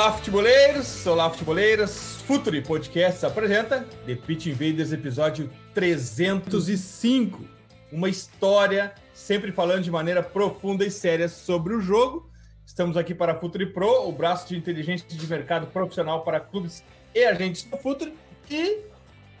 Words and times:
Olá, 0.00 0.12
futeboleiros! 0.14 1.06
Olá, 1.06 1.28
futeboleiras! 1.28 2.22
Futuri 2.22 2.62
Podcast 2.62 3.26
apresenta 3.26 3.86
The 4.06 4.14
Pitch 4.14 4.46
Invaders, 4.46 4.92
episódio 4.92 5.50
305. 5.74 7.44
Uma 7.92 8.08
história, 8.08 8.94
sempre 9.12 9.52
falando 9.52 9.82
de 9.82 9.90
maneira 9.90 10.22
profunda 10.22 10.86
e 10.86 10.90
séria 10.90 11.28
sobre 11.28 11.74
o 11.74 11.82
jogo. 11.82 12.30
Estamos 12.64 12.96
aqui 12.96 13.14
para 13.14 13.32
a 13.32 13.38
Futuri 13.38 13.66
Pro, 13.66 14.08
o 14.08 14.10
braço 14.10 14.48
de 14.48 14.56
inteligência 14.56 15.06
de 15.06 15.26
mercado 15.26 15.66
profissional 15.66 16.24
para 16.24 16.40
clubes 16.40 16.82
e 17.14 17.22
agentes 17.22 17.64
do 17.64 17.76
Futuri, 17.76 18.14
e 18.50 18.78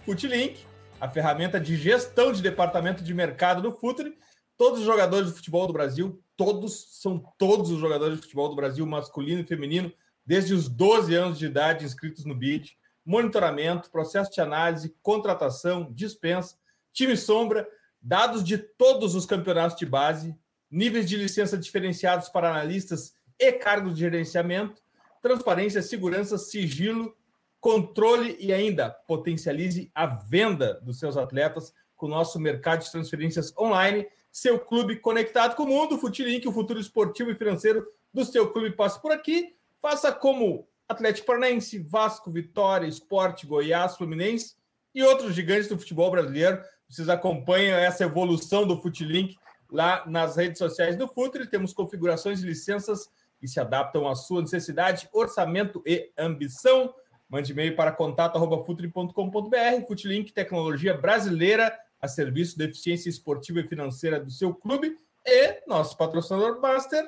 Futilink, 0.04 0.62
a 1.00 1.08
ferramenta 1.08 1.58
de 1.58 1.74
gestão 1.74 2.32
de 2.32 2.42
departamento 2.42 3.02
de 3.02 3.14
mercado 3.14 3.62
do 3.62 3.72
Futuri. 3.72 4.12
Todos 4.58 4.80
os 4.80 4.84
jogadores 4.84 5.30
de 5.30 5.36
futebol 5.36 5.66
do 5.66 5.72
Brasil, 5.72 6.22
todos, 6.36 7.00
são 7.00 7.24
todos 7.38 7.70
os 7.70 7.80
jogadores 7.80 8.16
de 8.16 8.22
futebol 8.24 8.50
do 8.50 8.56
Brasil, 8.56 8.84
masculino 8.84 9.40
e 9.40 9.46
feminino, 9.46 9.90
desde 10.30 10.54
os 10.54 10.68
12 10.68 11.12
anos 11.12 11.40
de 11.40 11.46
idade 11.46 11.84
inscritos 11.84 12.24
no 12.24 12.36
BID, 12.36 12.78
monitoramento, 13.04 13.90
processo 13.90 14.30
de 14.30 14.40
análise, 14.40 14.94
contratação, 15.02 15.92
dispensa, 15.92 16.56
time 16.92 17.16
sombra, 17.16 17.66
dados 18.00 18.44
de 18.44 18.56
todos 18.56 19.16
os 19.16 19.26
campeonatos 19.26 19.76
de 19.76 19.84
base, 19.84 20.32
níveis 20.70 21.08
de 21.08 21.16
licença 21.16 21.58
diferenciados 21.58 22.28
para 22.28 22.48
analistas 22.48 23.12
e 23.36 23.50
cargos 23.50 23.94
de 23.94 24.02
gerenciamento, 24.02 24.80
transparência, 25.20 25.82
segurança, 25.82 26.38
sigilo, 26.38 27.12
controle 27.58 28.36
e 28.38 28.52
ainda 28.52 28.88
potencialize 28.88 29.90
a 29.92 30.06
venda 30.06 30.74
dos 30.74 31.00
seus 31.00 31.16
atletas 31.16 31.74
com 31.96 32.06
o 32.06 32.08
nosso 32.10 32.38
mercado 32.38 32.84
de 32.84 32.92
transferências 32.92 33.52
online, 33.58 34.06
seu 34.30 34.60
clube 34.60 34.94
conectado 34.94 35.56
com 35.56 35.64
o 35.64 35.68
mundo, 35.68 35.98
Futilink, 35.98 36.46
o 36.46 36.52
futuro 36.52 36.78
esportivo 36.78 37.32
e 37.32 37.34
financeiro 37.34 37.84
do 38.14 38.24
seu 38.24 38.52
clube 38.52 38.76
passa 38.76 39.00
por 39.00 39.10
aqui. 39.10 39.58
Faça 39.80 40.12
como 40.12 40.68
Atlético 40.88 41.26
Paranaense, 41.28 41.78
Vasco, 41.78 42.30
Vitória, 42.30 42.86
Esporte, 42.86 43.46
Goiás, 43.46 43.96
Fluminense 43.96 44.54
e 44.94 45.02
outros 45.02 45.34
gigantes 45.34 45.68
do 45.68 45.78
futebol 45.78 46.10
brasileiro. 46.10 46.62
Vocês 46.88 47.08
acompanham 47.08 47.78
essa 47.78 48.04
evolução 48.04 48.66
do 48.66 48.80
Futilink 48.80 49.36
lá 49.70 50.04
nas 50.06 50.36
redes 50.36 50.58
sociais 50.58 50.96
do 50.96 51.06
Futre. 51.08 51.46
Temos 51.46 51.72
configurações 51.72 52.42
e 52.42 52.46
licenças 52.46 53.08
que 53.38 53.48
se 53.48 53.58
adaptam 53.58 54.06
à 54.06 54.14
sua 54.14 54.42
necessidade, 54.42 55.08
orçamento 55.12 55.82
e 55.86 56.10
ambição. 56.18 56.92
Mande 57.28 57.52
e-mail 57.52 57.76
para 57.76 57.92
contato.futre.com.br. 57.92 59.86
Futilink, 59.86 60.32
tecnologia 60.32 60.92
brasileira 60.92 61.72
a 62.02 62.08
serviço 62.08 62.58
da 62.58 62.64
eficiência 62.64 63.08
esportiva 63.08 63.60
e 63.60 63.68
financeira 63.68 64.18
do 64.18 64.30
seu 64.30 64.54
clube. 64.54 64.98
E 65.24 65.62
nosso 65.66 65.96
patrocinador 65.96 66.60
master, 66.60 67.06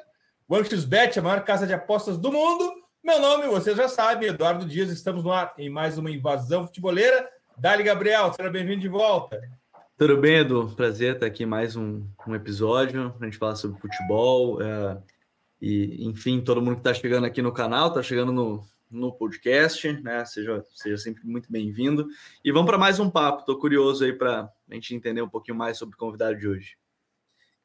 OneXBet, 0.49 1.19
a 1.19 1.23
maior 1.23 1.45
casa 1.45 1.67
de 1.67 1.73
apostas 1.73 2.19
do 2.19 2.33
mundo. 2.33 2.73
Meu 3.03 3.21
nome, 3.21 3.47
você 3.47 3.75
já 3.75 3.89
sabe, 3.89 4.27
Eduardo 4.27 4.67
Dias. 4.67 4.91
Estamos 4.91 5.25
no 5.25 5.33
ar 5.33 5.55
em 5.57 5.71
mais 5.71 5.99
uma 5.99 6.11
invasão 6.11 6.67
futeboleira. 6.67 7.29
Dali, 7.57 7.83
Gabriel, 7.83 8.33
seja 8.33 8.51
bem-vindo 8.51 8.81
de 8.81 8.89
volta. 8.89 9.41
Tudo 9.97 10.17
bem, 10.17 10.39
Edu? 10.39 10.73
Prazer 10.75 11.15
estar 11.15 11.27
aqui 11.27 11.47
mais 11.47 11.77
um, 11.77 12.05
um 12.27 12.35
episódio 12.35 13.13
para 13.13 13.27
a 13.27 13.31
gente 13.31 13.39
falar 13.39 13.55
sobre 13.55 13.81
futebol. 13.81 14.61
É, 14.61 14.99
e, 15.61 16.07
enfim, 16.07 16.41
todo 16.41 16.61
mundo 16.61 16.75
que 16.75 16.81
está 16.81 16.95
chegando 16.95 17.25
aqui 17.25 17.41
no 17.41 17.53
canal, 17.53 17.89
está 17.89 18.03
chegando 18.03 18.33
no, 18.33 18.65
no 18.91 19.13
podcast, 19.13 19.93
né? 20.03 20.25
Seja, 20.25 20.65
seja 20.75 20.99
sempre 20.99 21.25
muito 21.25 21.51
bem-vindo. 21.51 22.09
E 22.45 22.51
vamos 22.51 22.67
para 22.67 22.79
mais 22.79 22.99
um 22.99 23.09
papo. 23.09 23.41
Estou 23.41 23.59
curioso 23.59 24.05
aí 24.05 24.13
para 24.13 24.51
a 24.71 24.75
gente 24.75 24.95
entender 24.95 25.23
um 25.23 25.29
pouquinho 25.29 25.57
mais 25.57 25.79
sobre 25.79 25.95
o 25.95 25.99
convidado 25.99 26.37
de 26.37 26.49
hoje. 26.49 26.77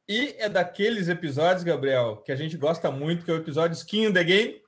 E 0.10 0.36
é 0.40 0.48
daqueles 0.48 1.10
episódios, 1.10 1.66
Gabriel, 1.66 2.24
que 2.26 2.32
a 2.32 2.36
gente 2.36 2.56
gosta 2.56 2.90
muito, 2.90 3.26
que 3.26 3.32
é 3.32 3.34
o 3.34 3.38
episódio 3.38 3.76
Skin 3.76 4.06
in 4.06 4.14
the 4.14 4.24
Game. 4.24 4.62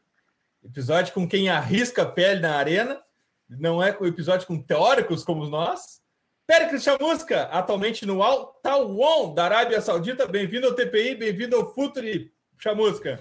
Episódio 0.61 1.13
com 1.13 1.25
quem 1.25 1.47
arrisca 1.47 2.01
a 2.01 2.05
pele 2.05 2.41
na 2.41 2.57
arena. 2.57 3.01
Não 3.49 3.81
é 3.81 3.95
o 3.97 4.05
episódio 4.05 4.45
com 4.45 4.61
teóricos 4.61 5.23
como 5.23 5.47
nós. 5.47 6.01
Péricles 6.45 6.83
Chamusca, 6.83 7.43
atualmente 7.43 8.05
no 8.05 8.21
Al 8.21 8.47
Tawon, 8.61 9.33
da 9.33 9.45
Arábia 9.45 9.79
Saudita. 9.79 10.27
Bem-vindo 10.27 10.67
ao 10.67 10.73
TPI, 10.73 11.15
bem-vindo 11.15 11.55
ao 11.55 11.73
Futuri 11.73 12.33
Chamusca. 12.57 13.17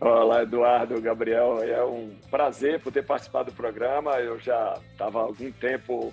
Olá, 0.00 0.42
Eduardo, 0.42 1.00
Gabriel. 1.00 1.62
É 1.62 1.84
um 1.84 2.16
prazer 2.28 2.80
poder 2.80 3.04
participar 3.04 3.44
do 3.44 3.52
programa. 3.52 4.18
Eu 4.18 4.40
já 4.40 4.76
estava 4.90 5.20
há 5.20 5.22
algum 5.22 5.52
tempo 5.52 6.12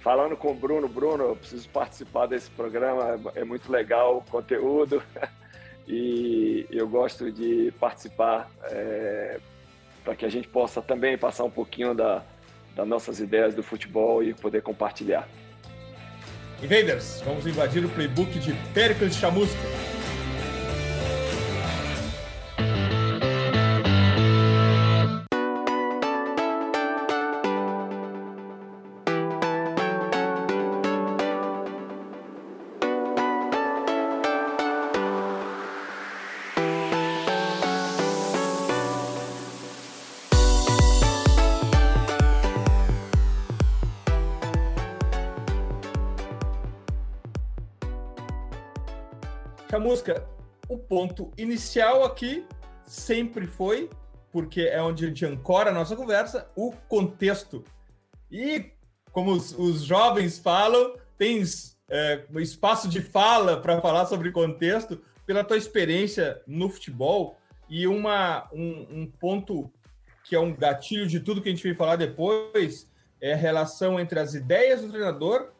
falando 0.00 0.36
com 0.36 0.52
o 0.52 0.54
Bruno, 0.54 0.88
Bruno, 0.88 1.24
eu 1.24 1.36
preciso 1.36 1.68
participar 1.68 2.26
desse 2.26 2.50
programa, 2.50 3.20
é 3.34 3.44
muito 3.44 3.70
legal 3.70 4.18
o 4.18 4.30
conteúdo 4.30 5.02
e 5.86 6.66
eu 6.70 6.88
gosto 6.88 7.30
de 7.30 7.72
participar 7.78 8.50
é, 8.64 9.40
para 10.04 10.14
que 10.14 10.24
a 10.24 10.28
gente 10.28 10.48
possa 10.48 10.80
também 10.80 11.18
passar 11.18 11.44
um 11.44 11.50
pouquinho 11.50 11.94
da, 11.94 12.22
das 12.74 12.86
nossas 12.86 13.20
ideias 13.20 13.54
do 13.54 13.62
futebol 13.62 14.22
e 14.22 14.32
poder 14.34 14.62
compartilhar. 14.62 15.28
Invaders, 16.62 17.20
vamos 17.24 17.46
invadir 17.46 17.84
o 17.84 17.88
playbook 17.88 18.38
de 18.38 18.52
Péricles 18.74 19.14
Chamusca. 19.14 19.97
Chamusca, 49.78 50.26
o 50.68 50.76
ponto 50.76 51.30
inicial 51.38 52.02
aqui 52.02 52.44
sempre 52.82 53.46
foi, 53.46 53.88
porque 54.32 54.62
é 54.62 54.82
onde 54.82 55.04
a 55.04 55.08
gente 55.08 55.24
ancora 55.24 55.70
a 55.70 55.72
nossa 55.72 55.94
conversa, 55.94 56.50
o 56.56 56.72
contexto. 56.88 57.62
E, 58.28 58.72
como 59.12 59.30
os, 59.30 59.56
os 59.56 59.82
jovens 59.82 60.36
falam, 60.36 60.96
tens 61.16 61.78
é, 61.88 62.24
espaço 62.38 62.88
de 62.88 63.00
fala 63.00 63.62
para 63.62 63.80
falar 63.80 64.06
sobre 64.06 64.32
contexto 64.32 65.00
pela 65.24 65.44
tua 65.44 65.56
experiência 65.56 66.42
no 66.44 66.68
futebol 66.68 67.38
e 67.68 67.86
uma, 67.86 68.48
um, 68.52 69.02
um 69.02 69.06
ponto 69.06 69.70
que 70.24 70.34
é 70.34 70.40
um 70.40 70.52
gatilho 70.52 71.06
de 71.06 71.20
tudo 71.20 71.40
que 71.40 71.48
a 71.48 71.52
gente 71.52 71.66
vai 71.66 71.74
falar 71.74 71.96
depois 71.96 72.90
é 73.20 73.32
a 73.32 73.36
relação 73.36 74.00
entre 74.00 74.18
as 74.18 74.34
ideias 74.34 74.82
do 74.82 74.90
treinador 74.90 75.52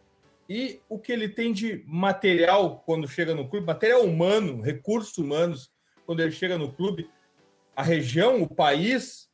e 0.48 0.80
o 0.88 0.98
que 0.98 1.12
ele 1.12 1.28
tem 1.28 1.52
de 1.52 1.84
material 1.86 2.82
quando 2.86 3.06
chega 3.06 3.34
no 3.34 3.48
clube, 3.48 3.66
material 3.66 4.02
humano, 4.02 4.62
recursos 4.62 5.18
humanos, 5.18 5.70
quando 6.06 6.20
ele 6.20 6.32
chega 6.32 6.56
no 6.56 6.72
clube, 6.72 7.10
a 7.76 7.82
região, 7.82 8.42
o 8.42 8.48
país, 8.48 9.28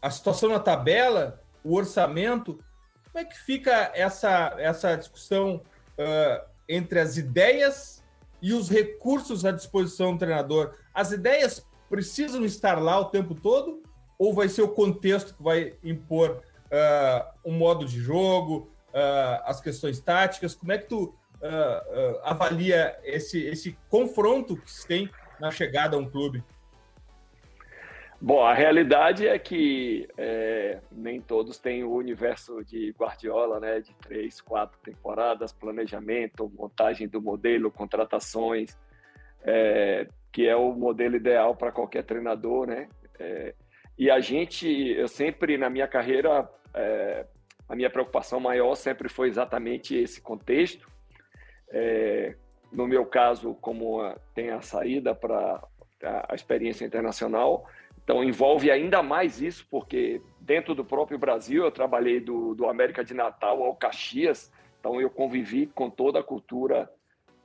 a 0.00 0.10
situação 0.10 0.48
na 0.48 0.60
tabela, 0.60 1.42
o 1.64 1.74
orçamento. 1.74 2.58
Como 3.04 3.18
é 3.18 3.24
que 3.24 3.36
fica 3.36 3.90
essa, 3.94 4.54
essa 4.58 4.94
discussão 4.94 5.56
uh, 5.98 6.46
entre 6.68 7.00
as 7.00 7.16
ideias 7.16 8.02
e 8.40 8.52
os 8.52 8.70
recursos 8.70 9.44
à 9.44 9.50
disposição 9.50 10.12
do 10.12 10.18
treinador? 10.20 10.76
As 10.94 11.10
ideias 11.10 11.66
precisam 11.90 12.44
estar 12.44 12.80
lá 12.80 12.98
o 13.00 13.06
tempo 13.06 13.34
todo 13.34 13.82
ou 14.16 14.32
vai 14.32 14.48
ser 14.48 14.62
o 14.62 14.68
contexto 14.68 15.34
que 15.34 15.42
vai 15.42 15.74
impor 15.82 16.42
uh, 16.66 17.32
um 17.44 17.52
modo 17.52 17.84
de 17.84 17.98
jogo, 17.98 18.73
uh, 18.94 19.42
as 19.44 19.60
questões 19.60 20.00
táticas? 20.00 20.54
Como 20.54 20.72
é 20.72 20.78
que 20.78 20.86
tu 20.86 21.04
uh, 21.04 22.20
avalia 22.22 22.96
esse, 23.02 23.44
esse 23.44 23.76
confronto 23.90 24.56
que 24.56 24.70
se 24.70 24.86
tem 24.86 25.10
na 25.40 25.50
chegada 25.50 25.96
a 25.96 25.98
um 25.98 26.08
clube? 26.08 26.42
Bom, 28.20 28.42
a 28.42 28.54
realidade 28.54 29.28
é 29.28 29.38
que 29.38 30.08
é, 30.16 30.78
nem 30.90 31.20
todos 31.20 31.58
têm 31.58 31.84
o 31.84 31.92
universo 31.92 32.64
de 32.64 32.90
Guardiola, 32.98 33.60
né? 33.60 33.80
De 33.80 33.94
três, 33.96 34.40
quatro 34.40 34.78
temporadas, 34.82 35.52
planejamento, 35.52 36.50
montagem 36.56 37.06
do 37.06 37.20
modelo, 37.20 37.70
contratações, 37.70 38.78
é, 39.42 40.06
que 40.32 40.48
é 40.48 40.56
o 40.56 40.72
modelo 40.72 41.16
ideal 41.16 41.54
para 41.54 41.70
qualquer 41.70 42.04
treinador, 42.04 42.66
né? 42.66 42.88
É, 43.18 43.54
e 43.98 44.10
a 44.10 44.18
gente, 44.20 44.66
eu 44.68 45.06
sempre 45.06 45.58
na 45.58 45.68
minha 45.68 45.86
carreira, 45.86 46.48
é, 46.72 47.26
a 47.68 47.74
minha 47.74 47.90
preocupação 47.90 48.40
maior 48.40 48.74
sempre 48.74 49.08
foi 49.08 49.28
exatamente 49.28 49.96
esse 49.96 50.20
contexto. 50.20 50.90
É, 51.70 52.36
no 52.70 52.86
meu 52.86 53.06
caso, 53.06 53.54
como 53.54 54.00
tem 54.34 54.50
a 54.50 54.60
saída 54.60 55.14
para 55.14 55.62
a 56.28 56.34
experiência 56.34 56.84
internacional, 56.84 57.66
então, 58.04 58.22
envolve 58.22 58.70
ainda 58.70 59.02
mais 59.02 59.40
isso, 59.40 59.66
porque 59.70 60.20
dentro 60.38 60.74
do 60.74 60.84
próprio 60.84 61.18
Brasil, 61.18 61.64
eu 61.64 61.70
trabalhei 61.70 62.20
do, 62.20 62.54
do 62.54 62.68
América 62.68 63.02
de 63.02 63.14
Natal 63.14 63.62
ao 63.62 63.74
Caxias, 63.74 64.52
então 64.78 65.00
eu 65.00 65.08
convivi 65.08 65.66
com 65.66 65.88
toda 65.88 66.20
a 66.20 66.22
cultura, 66.22 66.90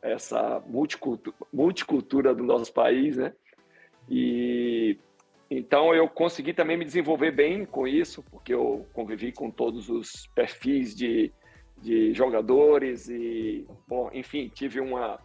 essa 0.01 0.61
multicultura, 0.67 1.35
multicultura 1.51 2.35
do 2.35 2.43
nosso 2.43 2.73
país, 2.73 3.15
né? 3.15 3.33
E 4.09 4.99
então 5.49 5.95
eu 5.95 6.07
consegui 6.07 6.53
também 6.53 6.77
me 6.77 6.85
desenvolver 6.85 7.31
bem 7.31 7.65
com 7.65 7.87
isso, 7.87 8.23
porque 8.29 8.53
eu 8.53 8.85
convivi 8.93 9.31
com 9.31 9.49
todos 9.49 9.89
os 9.89 10.27
perfis 10.35 10.95
de, 10.95 11.31
de 11.77 12.13
jogadores 12.13 13.09
e, 13.09 13.65
bom, 13.87 14.09
enfim, 14.13 14.47
tive 14.47 14.79
uma, 14.79 15.19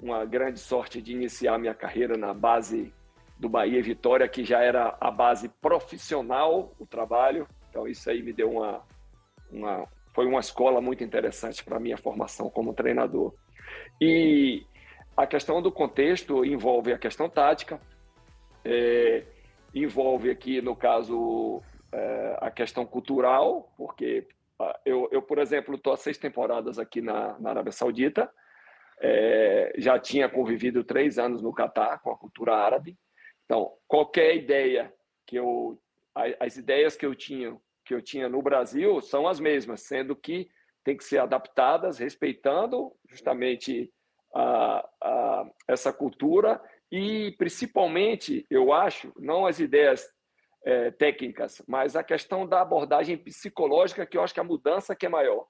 uma 0.00 0.24
grande 0.24 0.58
sorte 0.58 1.00
de 1.00 1.12
iniciar 1.12 1.58
minha 1.58 1.74
carreira 1.74 2.18
na 2.18 2.34
base 2.34 2.92
do 3.38 3.48
Bahia 3.48 3.82
Vitória, 3.82 4.28
que 4.28 4.44
já 4.44 4.60
era 4.60 4.96
a 5.00 5.10
base 5.10 5.48
profissional, 5.48 6.74
o 6.78 6.86
trabalho. 6.86 7.46
Então, 7.70 7.88
isso 7.88 8.08
aí 8.10 8.22
me 8.22 8.32
deu 8.32 8.50
uma. 8.50 8.82
uma 9.50 9.88
foi 10.14 10.26
uma 10.26 10.40
escola 10.40 10.78
muito 10.78 11.02
interessante 11.02 11.64
para 11.64 11.80
minha 11.80 11.96
formação 11.96 12.50
como 12.50 12.74
treinador. 12.74 13.34
E 13.98 14.66
a 15.16 15.26
questão 15.26 15.62
do 15.62 15.72
contexto 15.72 16.44
envolve 16.44 16.92
a 16.92 16.98
questão 16.98 17.30
tática, 17.30 17.80
é, 18.62 19.24
envolve 19.74 20.30
aqui, 20.30 20.60
no 20.60 20.76
caso, 20.76 21.62
é, 21.92 22.38
a 22.40 22.50
questão 22.50 22.84
cultural, 22.84 23.72
porque 23.76 24.26
eu, 24.84 25.08
eu 25.10 25.22
por 25.22 25.38
exemplo, 25.38 25.74
estou 25.74 25.92
há 25.92 25.96
seis 25.96 26.18
temporadas 26.18 26.78
aqui 26.78 27.00
na, 27.00 27.38
na 27.38 27.50
Arábia 27.50 27.72
Saudita, 27.72 28.30
é, 29.00 29.72
já 29.78 29.98
tinha 29.98 30.28
convivido 30.28 30.84
três 30.84 31.18
anos 31.18 31.42
no 31.42 31.52
Catar 31.52 31.98
com 32.00 32.10
a 32.10 32.16
cultura 32.16 32.54
árabe, 32.54 32.96
então, 33.44 33.70
qualquer 33.86 34.34
ideia 34.34 34.90
que 35.26 35.36
eu 35.36 35.78
as 36.40 36.56
ideias 36.56 36.96
que 36.96 37.04
eu 37.04 37.14
tinha 37.14 37.54
que 37.84 37.94
eu 37.94 38.00
tinha 38.00 38.28
no 38.28 38.40
Brasil 38.40 38.98
são 39.02 39.28
as 39.28 39.38
mesmas, 39.38 39.82
sendo 39.82 40.16
que 40.16 40.48
tem 40.82 40.96
que 40.96 41.04
ser 41.04 41.18
adaptadas, 41.18 41.98
respeitando 41.98 42.92
justamente 43.06 43.92
a, 44.34 44.88
a, 45.02 45.50
essa 45.68 45.92
cultura 45.92 46.58
e 46.92 47.32
principalmente, 47.38 48.44
eu 48.50 48.70
acho, 48.70 49.14
não 49.18 49.46
as 49.46 49.58
ideias 49.58 50.06
é, 50.62 50.90
técnicas, 50.90 51.62
mas 51.66 51.96
a 51.96 52.04
questão 52.04 52.46
da 52.46 52.60
abordagem 52.60 53.16
psicológica, 53.16 54.04
que 54.04 54.18
eu 54.18 54.22
acho 54.22 54.34
que 54.34 54.40
a 54.40 54.44
mudança 54.44 54.94
que 54.94 55.06
é 55.06 55.08
maior. 55.08 55.46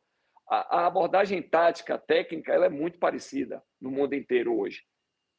A, 0.48 0.78
a 0.78 0.86
abordagem 0.86 1.42
tática, 1.42 1.98
técnica, 1.98 2.52
ela 2.52 2.66
é 2.66 2.68
muito 2.68 3.00
parecida 3.00 3.60
no 3.80 3.90
mundo 3.90 4.14
inteiro 4.14 4.56
hoje. 4.56 4.82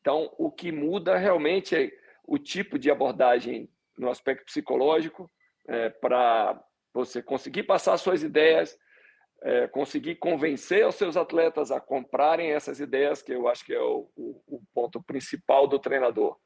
Então, 0.02 0.30
o 0.38 0.52
que 0.52 0.74
muda 0.74 1.16
realmente 1.16 1.74
é 1.74 1.90
o 2.28 2.38
tipo 2.38 2.78
de 2.78 2.92
abordagem 2.92 3.70
no 3.98 4.10
aspecto 4.10 4.44
psicológico 4.44 5.32
é, 5.70 5.90
para 5.90 6.62
você 6.94 7.24
conseguir 7.24 7.64
passar 7.64 7.98
suas 7.98 8.24
ideias, 8.24 8.78
é, 9.44 9.68
conseguir 9.68 10.16
convencer 10.16 10.88
os 10.88 10.95
seus 10.95 11.18
atletas 11.18 11.69
a 11.69 11.80
comprarem 11.80 12.51
essas 12.51 12.80
ideias, 12.80 13.22
que 13.22 13.34
eu 13.34 13.48
acho 13.48 13.66
que 13.66 13.74
é 13.74 13.81
o, 13.81 14.10
o, 14.16 14.42
o 14.48 14.62
ponto 14.74 15.04
principal 15.04 15.68
do 15.68 15.78
treinador. 15.78 16.38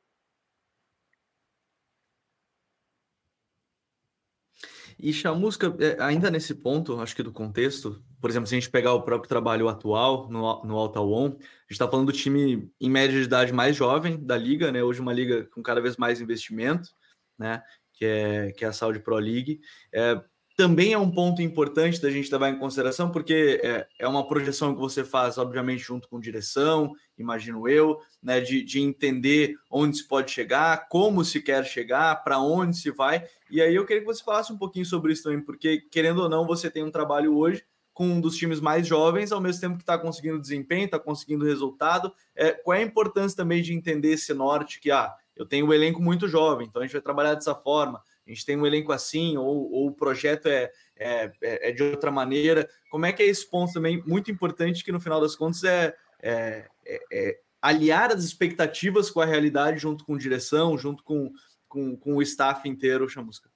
E 5.00 5.14
Chamusca, 5.14 5.68
é, 5.80 6.02
ainda 6.02 6.32
nesse 6.32 6.56
ponto, 6.56 7.00
acho 7.00 7.16
que 7.16 7.22
do 7.22 7.32
contexto, 7.32 8.04
por 8.20 8.32
exemplo, 8.32 8.48
se 8.48 8.56
a 8.56 8.60
gente 8.60 8.72
pegar 8.72 8.94
o 8.94 9.04
próprio 9.04 9.30
trabalho 9.30 9.70
atual 9.70 10.28
no, 10.28 10.64
no 10.64 10.76
Alta 10.76 11.00
One, 11.00 11.36
a 11.36 11.38
gente 11.38 11.44
está 11.70 11.88
falando 11.88 12.08
do 12.08 12.18
time 12.18 12.68
em 12.82 12.90
média 12.90 13.16
de 13.16 13.26
idade 13.26 13.54
mais 13.54 13.76
jovem 13.76 14.18
da 14.26 14.36
liga, 14.36 14.72
né? 14.72 14.82
Hoje 14.82 15.00
uma 15.00 15.14
liga 15.14 15.46
com 15.54 15.62
cada 15.62 15.80
vez 15.80 15.98
mais 15.98 16.20
investimento, 16.20 16.90
né? 17.38 17.62
Que 17.94 18.06
é, 18.06 18.52
que 18.54 18.66
é 18.66 18.68
a 18.68 18.74
Saudi 18.74 19.00
Pro 19.00 19.18
League. 19.18 19.62
É, 19.94 20.20
também 20.58 20.92
é 20.92 20.98
um 20.98 21.12
ponto 21.12 21.40
importante 21.40 22.02
da 22.02 22.10
gente 22.10 22.32
levar 22.32 22.50
em 22.50 22.58
consideração, 22.58 23.12
porque 23.12 23.62
é, 23.64 23.88
é 24.00 24.08
uma 24.08 24.28
projeção 24.28 24.74
que 24.74 24.80
você 24.80 25.04
faz, 25.04 25.38
obviamente, 25.38 25.84
junto 25.84 26.10
com 26.10 26.20
direção, 26.20 26.94
imagino 27.16 27.70
eu, 27.70 28.00
né, 28.24 28.42
de, 28.42 28.64
de 28.64 28.82
entender 28.82 29.54
onde 29.70 29.98
se 29.98 30.08
pode 30.08 30.32
chegar, 30.32 30.90
como 30.90 31.24
se 31.24 31.44
quer 31.44 31.64
chegar, 31.64 32.24
para 32.24 32.40
onde 32.40 32.76
se 32.76 32.90
vai. 32.90 33.24
E 33.52 33.62
aí 33.62 33.76
eu 33.76 33.86
queria 33.86 34.02
que 34.02 34.08
você 34.08 34.24
falasse 34.24 34.52
um 34.52 34.58
pouquinho 34.58 34.84
sobre 34.84 35.14
isso 35.14 35.24
também, 35.24 35.42
porque, 35.42 35.82
querendo 35.92 36.24
ou 36.24 36.30
não, 36.30 36.48
você 36.48 36.72
tem 36.72 36.84
um 36.84 36.92
trabalho 36.92 37.38
hoje 37.38 37.64
com 37.94 38.08
um 38.08 38.20
dos 38.20 38.36
times 38.36 38.60
mais 38.60 38.88
jovens, 38.88 39.32
ao 39.32 39.40
mesmo 39.40 39.62
tempo 39.62 39.78
que 39.78 39.84
está 39.84 39.98
conseguindo 39.98 40.42
desempenho, 40.42 40.86
está 40.86 40.98
conseguindo 40.98 41.46
resultado. 41.46 42.12
É, 42.36 42.52
qual 42.52 42.76
é 42.76 42.80
a 42.80 42.86
importância 42.86 43.38
também 43.38 43.62
de 43.62 43.76
entender 43.76 44.14
esse 44.14 44.34
norte 44.34 44.80
que, 44.80 44.90
ah, 44.90 45.14
eu 45.36 45.46
tenho 45.46 45.68
um 45.68 45.74
elenco 45.74 46.02
muito 46.02 46.28
jovem, 46.28 46.66
então 46.68 46.82
a 46.82 46.86
gente 46.86 46.94
vai 46.94 47.02
trabalhar 47.02 47.36
dessa 47.36 47.54
forma 47.54 48.02
a 48.28 48.34
gente 48.34 48.46
tem 48.46 48.58
um 48.58 48.66
elenco 48.66 48.92
assim, 48.92 49.38
ou, 49.38 49.72
ou 49.72 49.88
o 49.88 49.94
projeto 49.94 50.48
é, 50.48 50.72
é, 50.98 51.32
é, 51.42 51.72
de 51.72 51.82
outra 51.82 52.12
maneira. 52.12 52.70
Como 52.90 53.06
é 53.06 53.14
que 53.14 53.24
é 53.24 53.26
esse 53.26 53.50
ponto 53.50 53.72
também 53.72 54.04
muito 54.06 54.30
importante 54.30 54.84
que 54.84 54.92
no 54.92 55.00
final 55.00 55.22
das 55.22 55.36
contas 55.36 55.64
é, 55.64 55.96
é, 56.22 56.68
é, 56.86 57.00
é 57.12 57.40
aliar 57.62 58.12
as 58.12 58.24
expectativas 58.26 59.10
com 59.10 59.22
a 59.22 59.26
realidade 59.26 59.80
junto 59.80 60.04
com 60.04 60.18
direção, 60.18 60.78
junto 60.78 61.04
com, 61.04 61.32
com, 61.70 61.96
com 61.96 62.16
o 62.18 62.22
staff 62.22 62.68
inteiro, 62.68 63.08
Chamusca? 63.08 63.50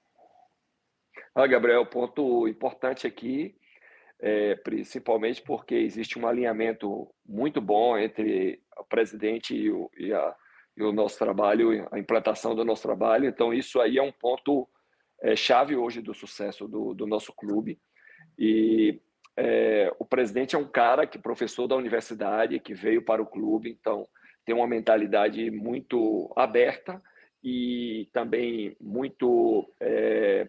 Ah, 1.34 1.46
Gabriel, 1.46 1.84
ponto 1.84 2.48
importante 2.48 3.06
aqui, 3.06 3.54
é, 4.18 4.54
principalmente 4.54 5.42
porque 5.42 5.74
existe 5.74 6.18
um 6.18 6.26
alinhamento 6.26 7.08
muito 7.26 7.60
bom 7.60 7.98
entre 7.98 8.62
o 8.78 8.84
presidente 8.84 9.54
e, 9.54 9.70
o, 9.70 9.90
e 9.96 10.12
a, 10.14 10.34
e 10.76 10.82
o 10.82 10.92
nosso 10.92 11.18
trabalho, 11.18 11.86
a 11.90 11.98
implantação 11.98 12.54
do 12.54 12.64
nosso 12.64 12.82
trabalho. 12.82 13.26
Então, 13.26 13.52
isso 13.52 13.80
aí 13.80 13.98
é 13.98 14.02
um 14.02 14.12
ponto 14.12 14.68
é, 15.20 15.36
chave 15.36 15.76
hoje 15.76 16.00
do 16.00 16.14
sucesso 16.14 16.66
do, 16.66 16.94
do 16.94 17.06
nosso 17.06 17.32
clube. 17.32 17.78
E 18.38 19.00
é, 19.36 19.92
o 19.98 20.04
presidente 20.04 20.54
é 20.54 20.58
um 20.58 20.68
cara 20.68 21.06
que 21.06 21.18
professor 21.18 21.66
da 21.66 21.76
universidade, 21.76 22.58
que 22.58 22.74
veio 22.74 23.02
para 23.02 23.22
o 23.22 23.26
clube, 23.26 23.70
então 23.70 24.06
tem 24.44 24.54
uma 24.54 24.66
mentalidade 24.66 25.50
muito 25.50 26.32
aberta 26.36 27.00
e 27.42 28.08
também 28.12 28.76
muito. 28.80 29.72
É, 29.80 30.48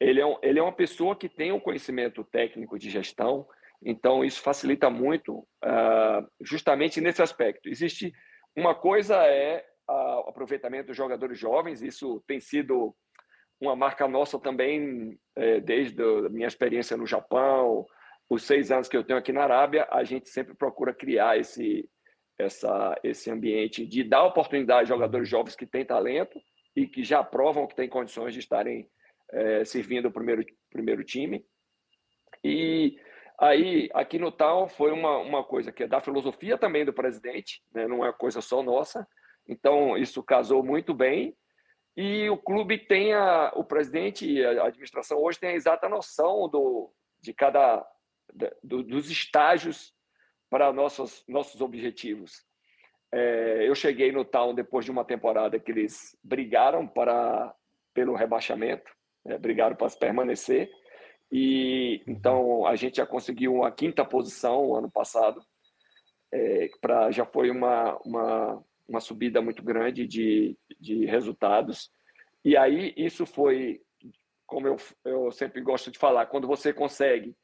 ele, 0.00 0.20
é 0.20 0.26
um, 0.26 0.38
ele 0.42 0.58
é 0.58 0.62
uma 0.62 0.72
pessoa 0.72 1.16
que 1.16 1.28
tem 1.28 1.52
um 1.52 1.60
conhecimento 1.60 2.24
técnico 2.24 2.78
de 2.78 2.88
gestão, 2.88 3.46
então 3.82 4.24
isso 4.24 4.40
facilita 4.40 4.88
muito, 4.88 5.38
uh, 5.64 6.26
justamente 6.40 7.00
nesse 7.00 7.20
aspecto. 7.20 7.68
Existe 7.68 8.12
uma 8.58 8.74
coisa 8.74 9.16
é 9.24 9.64
o 9.88 10.28
aproveitamento 10.28 10.88
dos 10.88 10.96
jogadores 10.96 11.38
jovens, 11.38 11.80
isso 11.80 12.22
tem 12.26 12.40
sido 12.40 12.94
uma 13.60 13.74
marca 13.74 14.06
nossa 14.06 14.38
também, 14.38 15.18
é, 15.36 15.60
desde 15.60 16.02
a 16.02 16.28
minha 16.28 16.46
experiência 16.46 16.96
no 16.96 17.06
Japão, 17.06 17.86
os 18.28 18.42
seis 18.42 18.70
anos 18.70 18.88
que 18.88 18.96
eu 18.96 19.04
tenho 19.04 19.18
aqui 19.18 19.32
na 19.32 19.44
Arábia, 19.44 19.88
a 19.90 20.04
gente 20.04 20.28
sempre 20.28 20.54
procura 20.54 20.92
criar 20.92 21.38
esse, 21.38 21.88
essa, 22.38 22.98
esse 23.02 23.30
ambiente 23.30 23.86
de 23.86 24.04
dar 24.04 24.24
oportunidade 24.24 24.82
a 24.82 24.94
jogadores 24.94 25.28
jovens 25.28 25.56
que 25.56 25.66
têm 25.66 25.84
talento 25.84 26.38
e 26.76 26.86
que 26.86 27.02
já 27.02 27.24
provam 27.24 27.66
que 27.66 27.74
têm 27.74 27.88
condições 27.88 28.34
de 28.34 28.40
estarem 28.40 28.88
é, 29.32 29.64
servindo 29.64 30.06
o 30.06 30.12
primeiro, 30.12 30.44
primeiro 30.70 31.04
time. 31.04 31.44
E 32.44 32.98
Aí, 33.40 33.88
aqui 33.94 34.18
no 34.18 34.32
tal, 34.32 34.68
foi 34.68 34.90
uma, 34.90 35.18
uma 35.18 35.44
coisa 35.44 35.70
que 35.70 35.84
é 35.84 35.88
da 35.88 36.00
filosofia 36.00 36.58
também 36.58 36.84
do 36.84 36.92
presidente, 36.92 37.62
né? 37.72 37.86
não 37.86 38.04
é 38.04 38.12
coisa 38.12 38.40
só 38.40 38.62
nossa. 38.62 39.06
Então, 39.46 39.96
isso 39.96 40.22
casou 40.22 40.62
muito 40.62 40.92
bem. 40.92 41.36
E 41.96 42.28
o 42.30 42.36
clube 42.36 42.78
tem 42.78 43.12
a, 43.12 43.52
o 43.54 43.64
presidente 43.64 44.28
e 44.28 44.44
a 44.44 44.66
administração 44.66 45.18
hoje 45.18 45.38
tem 45.38 45.50
a 45.50 45.54
exata 45.54 45.88
noção 45.88 46.48
do, 46.48 46.92
de 47.20 47.32
cada 47.32 47.84
do, 48.62 48.82
dos 48.82 49.10
estágios 49.10 49.92
para 50.50 50.72
nossos 50.72 51.24
nossos 51.26 51.60
objetivos. 51.60 52.44
É, 53.12 53.66
eu 53.66 53.74
cheguei 53.74 54.12
no 54.12 54.24
Town 54.24 54.54
depois 54.54 54.84
de 54.84 54.90
uma 54.90 55.04
temporada 55.04 55.58
que 55.58 55.72
eles 55.72 56.16
brigaram 56.22 56.86
para 56.86 57.54
pelo 57.94 58.14
rebaixamento, 58.14 58.92
né? 59.24 59.38
brigaram 59.38 59.74
para 59.74 59.90
permanecer 59.96 60.70
e 61.30 62.02
então 62.06 62.66
a 62.66 62.74
gente 62.76 62.96
já 62.96 63.06
conseguiu 63.06 63.64
a 63.64 63.70
quinta 63.70 64.04
posição 64.04 64.74
ano 64.74 64.90
passado. 64.90 65.42
É, 66.32 66.68
para 66.80 67.10
já 67.10 67.24
foi 67.24 67.50
uma, 67.50 67.96
uma, 68.04 68.64
uma 68.86 69.00
subida 69.00 69.40
muito 69.40 69.62
grande 69.62 70.06
de, 70.06 70.56
de 70.78 71.06
resultados. 71.06 71.90
E 72.44 72.56
aí 72.56 72.94
isso 72.96 73.26
foi, 73.26 73.80
como 74.46 74.66
eu, 74.66 74.76
eu 75.04 75.30
sempre 75.32 75.60
gosto 75.60 75.90
de 75.90 75.98
falar, 75.98 76.26
quando 76.26 76.46
você 76.46 76.72
consegue 76.72 77.34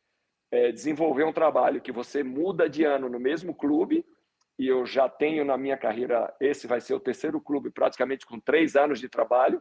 é, 0.51 0.71
desenvolver 0.71 1.25
um 1.25 1.33
trabalho 1.33 1.81
que 1.81 1.93
você 1.93 2.23
muda 2.23 2.69
de 2.69 2.85
ano 2.85 3.09
no 3.09 3.19
mesmo 3.19 3.55
clube, 3.55 4.05
e 4.59 4.69
eu 4.69 4.87
já 4.87 5.09
tenho 5.09 5.45
na 5.45 5.59
minha 5.59 5.77
carreira, 5.77 6.33
esse 6.41 6.67
vai 6.67 6.81
ser 6.81 6.95
o 6.95 7.01
terceiro 7.01 7.41
clube 7.41 7.71
praticamente 7.71 8.25
com 8.25 8.39
três 8.39 8.77
anos 8.77 9.01
de 9.01 9.09
trabalho. 9.09 9.61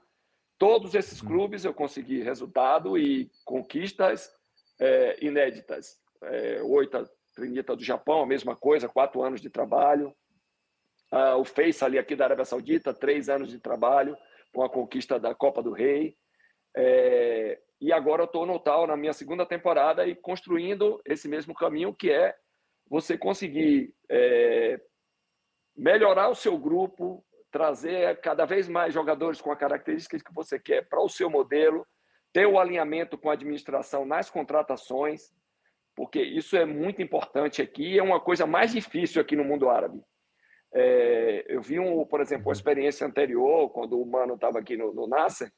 Todos 0.64 0.96
esses 0.96 1.22
hum. 1.22 1.28
clubes 1.28 1.66
eu 1.66 1.74
consegui 1.74 2.24
resultado 2.24 2.98
e 2.98 3.30
conquistas 3.44 4.34
é, 4.80 5.18
inéditas. 5.22 6.00
É, 6.24 6.64
oito 6.64 7.06
Trinita 7.36 7.76
do 7.76 7.84
Japão, 7.84 8.22
a 8.22 8.26
mesma 8.26 8.56
coisa, 8.56 8.88
quatro 8.88 9.22
anos 9.22 9.42
de 9.42 9.50
trabalho. 9.50 10.16
Ah, 11.12 11.36
o 11.36 11.44
Face 11.44 11.84
ali 11.84 12.00
aqui 12.00 12.16
da 12.16 12.24
Arábia 12.24 12.46
Saudita, 12.46 12.94
três 12.94 13.28
anos 13.28 13.50
de 13.50 13.60
trabalho 13.60 14.16
com 14.54 14.64
a 14.64 14.70
conquista 14.70 15.20
da 15.20 15.36
Copa 15.36 15.62
do 15.62 15.74
Rei. 15.74 16.16
É, 16.78 17.60
e 17.82 17.92
agora 17.92 18.22
eu 18.22 18.28
estou 18.28 18.46
no 18.46 18.58
tal, 18.58 18.88
na 18.88 18.96
minha 18.96 19.12
segunda 19.12 19.46
temporada, 19.46 20.08
e 20.08 20.16
construindo 20.16 21.02
esse 21.04 21.28
mesmo 21.28 21.54
caminho, 21.54 21.94
que 21.94 22.10
é 22.10 22.34
você 22.90 23.18
conseguir 23.18 23.94
é, 24.10 24.80
melhorar 25.76 26.30
o 26.30 26.36
seu 26.36 26.58
grupo, 26.58 27.22
trazer 27.54 28.20
cada 28.20 28.46
vez 28.46 28.68
mais 28.68 28.92
jogadores 28.92 29.40
com 29.40 29.52
as 29.52 29.60
características 29.60 30.24
que 30.24 30.34
você 30.34 30.60
quer 30.60 30.90
para 30.90 31.00
o 31.00 31.08
seu 31.08 31.30
modelo, 31.30 31.86
ter 32.34 32.48
o 32.48 32.60
alinhamento 32.60 33.16
com 33.16 33.30
a 33.30 33.34
administração 33.34 34.06
nas 34.08 34.28
contratações, 34.28 35.32
porque 35.96 36.20
isso 36.20 36.58
é 36.58 36.66
muito 36.66 37.00
importante 37.00 37.62
aqui, 37.62 38.00
é 38.00 38.02
uma 38.02 38.20
coisa 38.20 38.48
mais 38.48 38.72
difícil 38.72 39.22
aqui 39.22 39.36
no 39.36 39.44
mundo 39.44 39.70
árabe. 39.70 40.02
É, 40.74 41.46
eu 41.48 41.62
vi, 41.62 41.80
um, 41.80 42.04
por 42.04 42.20
exemplo, 42.22 42.48
uma 42.48 42.54
experiência 42.54 43.06
anterior, 43.06 43.70
quando 43.70 44.02
o 44.02 44.06
Mano 44.06 44.34
estava 44.34 44.58
aqui 44.58 44.76
no, 44.76 44.92
no 44.92 45.06
Nasser, 45.06 45.52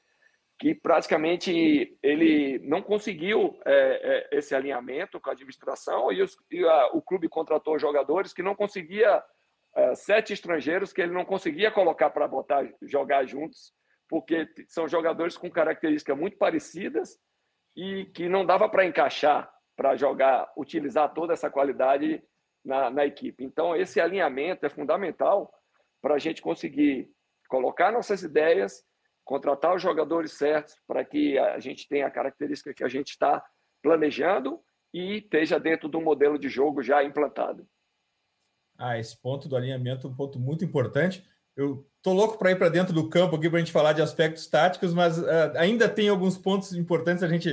que 0.60 0.75
praticamente 0.75 1.98
ele 2.04 2.60
não 2.60 2.82
conseguiu 2.82 3.58
é, 3.66 4.28
é, 4.34 4.38
esse 4.38 4.54
alinhamento 4.54 5.18
com 5.18 5.30
a 5.30 5.34
administração 5.34 6.12
e, 6.12 6.22
os, 6.22 6.36
e 6.52 6.62
a, 6.66 6.88
o 6.88 7.02
clube 7.02 7.30
contratou 7.30 7.80
jogadores 7.80 8.34
que 8.34 8.44
não 8.44 8.54
conseguia 8.54 9.24
sete 9.96 10.34
estrangeiros 10.34 10.94
que 10.94 11.01
ele 11.01 11.13
não 11.13 11.25
conseguia 11.25 11.72
colocar 11.72 12.10
para 12.10 12.27
botar 12.27 12.67
jogar 12.82 13.25
juntos 13.25 13.74
porque 14.08 14.48
são 14.67 14.88
jogadores 14.88 15.38
com 15.38 15.50
características 15.50 16.17
muito 16.17 16.38
parecidas 16.38 17.20
e 17.75 18.05
que 18.05 18.29
não 18.29 18.46
dava 18.46 18.70
para 18.70 18.86
encaixar 18.86 19.51
para 19.75 19.96
jogar 19.96 20.51
utilizar 20.55 21.13
toda 21.13 21.34
essa 21.34 21.50
qualidade 21.50 22.24
na, 22.63 22.89
na 22.89 23.05
equipe 23.05 23.44
então 23.44 23.75
esse 23.75 24.00
alinhamento 24.00 24.65
é 24.65 24.70
fundamental 24.70 25.51
para 26.01 26.15
a 26.15 26.20
gente 26.20 26.41
conseguir 26.41 27.10
colocar 27.48 27.91
nossas 27.91 28.24
ideias 28.24 28.84
contratar 29.25 29.75
os 29.75 29.82
jogadores 29.82 30.34
certos 30.34 30.79
para 30.88 31.03
que 31.03 31.38
a 31.38 31.60
gente 31.60 31.88
tenha 31.88 32.05
a 32.05 32.12
característica 32.12 32.74
que 32.74 32.84
a 32.84 32.88
gente 32.88 33.10
está 33.10 33.44
planejando 33.82 34.62
e 34.94 35.17
esteja 35.17 35.60
dentro 35.60 35.89
do 35.89 36.00
modelo 36.00 36.39
de 36.39 36.48
jogo 36.48 36.82
já 36.82 37.03
implantado. 37.03 37.67
Ah, 38.77 39.00
esse 39.00 39.15
ponto 39.15 39.48
do 39.48 39.55
alinhamento 39.55 40.08
é 40.08 40.10
um 40.10 40.15
ponto 40.15 40.39
muito 40.39 40.63
importante. 40.65 41.24
Eu 41.55 41.88
tô 42.01 42.12
louco 42.12 42.38
para 42.38 42.51
ir 42.51 42.58
para 42.58 42.70
dentro 42.70 42.94
do 42.94 43.10
campo 43.10 43.36
aqui 43.36 43.50
para 43.50 43.58
a 43.58 43.60
gente 43.62 43.72
falar 43.72 43.94
de 43.94 44.01
aspectos 44.01 44.46
táticos, 44.48 44.94
mas 44.94 45.17
uh, 45.17 45.53
ainda 45.55 45.88
tem 45.88 46.10
alguns 46.10 46.38
pontos 46.38 46.74
importantes 46.74 47.24
a 47.24 47.27
gente 47.27 47.51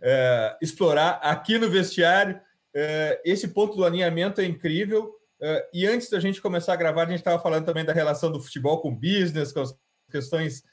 uh, 0.00 0.56
explorar 0.60 1.20
aqui 1.22 1.56
no 1.56 1.70
vestiário. 1.70 2.36
Uh, 2.74 3.16
esse 3.24 3.48
ponto 3.48 3.76
do 3.76 3.84
alinhamento 3.84 4.40
é 4.40 4.44
incrível. 4.44 5.14
e 5.72 5.86
antes 5.86 6.08
da 6.10 6.18
gente 6.18 6.40
começar 6.40 6.72
a 6.72 6.76
gravar, 6.76 7.02
a 7.02 7.10
gente 7.10 7.18
estava 7.18 7.40
falando 7.40 7.64
também 7.64 7.84
da 7.84 7.92
relação 7.92 8.32
do 8.32 8.40
futebol 8.40 8.80
com 8.80 8.88
o 8.88 8.96
business, 8.96 9.52
com 9.52 9.60
as 9.60 9.74
questões 10.10 10.64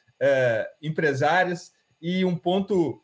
empresárias, 0.81 1.73
e 2.01 2.23
um 2.23 2.37
ponto 2.37 3.03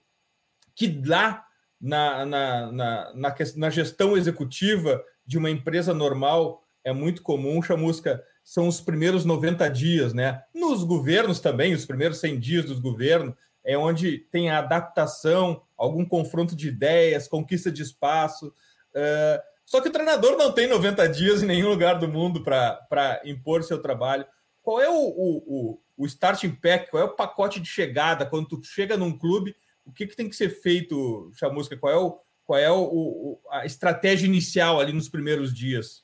que 0.73 1.01
lá 1.05 1.45
na, 1.79 2.25
na, 2.25 2.71
na, 2.71 3.13
na, 3.13 3.35
na 3.57 3.69
gestão 3.69 4.17
executiva 4.17 5.03
de 5.29 5.37
uma 5.37 5.51
empresa 5.51 5.93
normal 5.93 6.63
é 6.83 6.91
muito 6.91 7.21
comum, 7.21 7.61
chamusca, 7.61 8.23
são 8.43 8.67
os 8.67 8.81
primeiros 8.81 9.25
90 9.25 9.69
dias, 9.69 10.11
né? 10.11 10.41
Nos 10.55 10.83
governos 10.83 11.39
também, 11.39 11.71
os 11.75 11.85
primeiros 11.85 12.19
100 12.19 12.39
dias 12.39 12.65
dos 12.65 12.79
governos, 12.79 13.35
é 13.63 13.77
onde 13.77 14.17
tem 14.31 14.49
a 14.49 14.57
adaptação, 14.57 15.61
algum 15.77 16.03
confronto 16.03 16.55
de 16.55 16.67
ideias, 16.67 17.27
conquista 17.27 17.71
de 17.71 17.83
espaço. 17.83 18.47
Uh, 18.47 19.39
só 19.63 19.79
que 19.79 19.89
o 19.89 19.91
treinador 19.91 20.35
não 20.35 20.51
tem 20.51 20.67
90 20.67 21.07
dias 21.09 21.43
em 21.43 21.45
nenhum 21.45 21.69
lugar 21.69 21.99
do 21.99 22.07
mundo 22.07 22.43
para 22.43 23.21
impor 23.23 23.61
seu 23.61 23.79
trabalho. 23.79 24.25
Qual 24.63 24.81
é 24.81 24.89
o, 24.89 24.95
o, 24.95 25.79
o 25.95 26.05
starting 26.07 26.55
pack, 26.55 26.89
qual 26.89 27.03
é 27.03 27.05
o 27.05 27.15
pacote 27.15 27.59
de 27.59 27.69
chegada 27.69 28.25
quando 28.25 28.47
tu 28.47 28.63
chega 28.63 28.97
num 28.97 29.15
clube, 29.15 29.55
o 29.85 29.91
que, 29.91 30.07
que 30.07 30.15
tem 30.15 30.27
que 30.27 30.35
ser 30.35 30.49
feito, 30.49 31.31
Chamusca? 31.35 31.77
Qual 31.77 31.93
é, 31.93 31.97
o, 31.97 32.19
qual 32.49 32.57
é 32.57 32.71
o, 32.71 32.81
o 32.81 33.39
a 33.51 33.63
estratégia 33.63 34.25
inicial 34.25 34.79
ali 34.79 34.91
nos 34.91 35.07
primeiros 35.07 35.53
dias? 35.53 36.03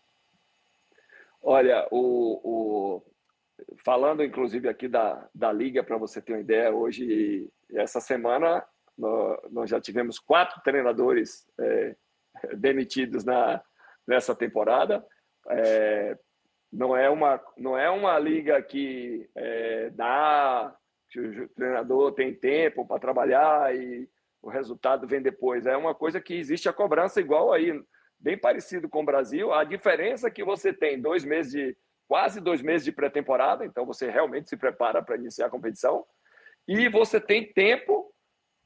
Olha, 1.41 1.87
o, 1.89 2.39
o, 2.43 3.03
falando 3.83 4.23
inclusive 4.23 4.69
aqui 4.69 4.87
da, 4.87 5.27
da 5.33 5.51
liga, 5.51 5.83
para 5.83 5.97
você 5.97 6.21
ter 6.21 6.33
uma 6.33 6.41
ideia, 6.41 6.69
hoje, 6.69 7.49
essa 7.73 7.99
semana, 7.99 8.63
nós 9.49 9.71
já 9.71 9.81
tivemos 9.81 10.19
quatro 10.19 10.61
treinadores 10.61 11.47
é, 11.59 11.95
demitidos 12.55 13.23
na, 13.23 13.59
nessa 14.07 14.35
temporada. 14.35 15.03
É, 15.49 16.15
não 16.71 16.95
é 16.95 17.09
uma, 17.09 17.41
não 17.57 17.75
é 17.75 17.89
uma 17.89 18.19
liga 18.19 18.61
que 18.61 19.27
é, 19.33 19.89
dá, 19.89 20.75
que 21.09 21.19
o 21.19 21.49
treinador 21.49 22.11
tem 22.11 22.35
tempo 22.35 22.85
para 22.85 22.99
trabalhar 22.99 23.75
e 23.75 24.07
o 24.45 24.49
resultado 24.49 25.07
vem 25.07 25.23
depois. 25.23 25.65
É 25.65 25.75
uma 25.75 25.95
coisa 25.95 26.21
que 26.21 26.35
existe 26.35 26.69
a 26.69 26.73
cobrança 26.73 27.19
igual 27.19 27.51
aí, 27.51 27.73
bem 28.19 28.37
parecido 28.37 28.87
com 28.87 29.01
o 29.01 29.05
Brasil. 29.05 29.51
A 29.51 29.63
diferença 29.63 30.27
é 30.27 30.31
que 30.31 30.43
você 30.43 30.71
tem 30.71 31.01
dois 31.01 31.25
meses 31.25 31.51
de 31.51 31.75
quase 32.07 32.39
dois 32.39 32.61
meses 32.61 32.85
de 32.85 32.91
pré-temporada, 32.91 33.65
então 33.65 33.87
você 33.87 34.07
realmente 34.07 34.47
se 34.47 34.55
prepara 34.55 35.01
para 35.01 35.15
iniciar 35.15 35.47
a 35.47 35.49
competição 35.49 36.05
e 36.67 36.87
você 36.87 37.19
tem 37.19 37.51
tempo 37.51 38.13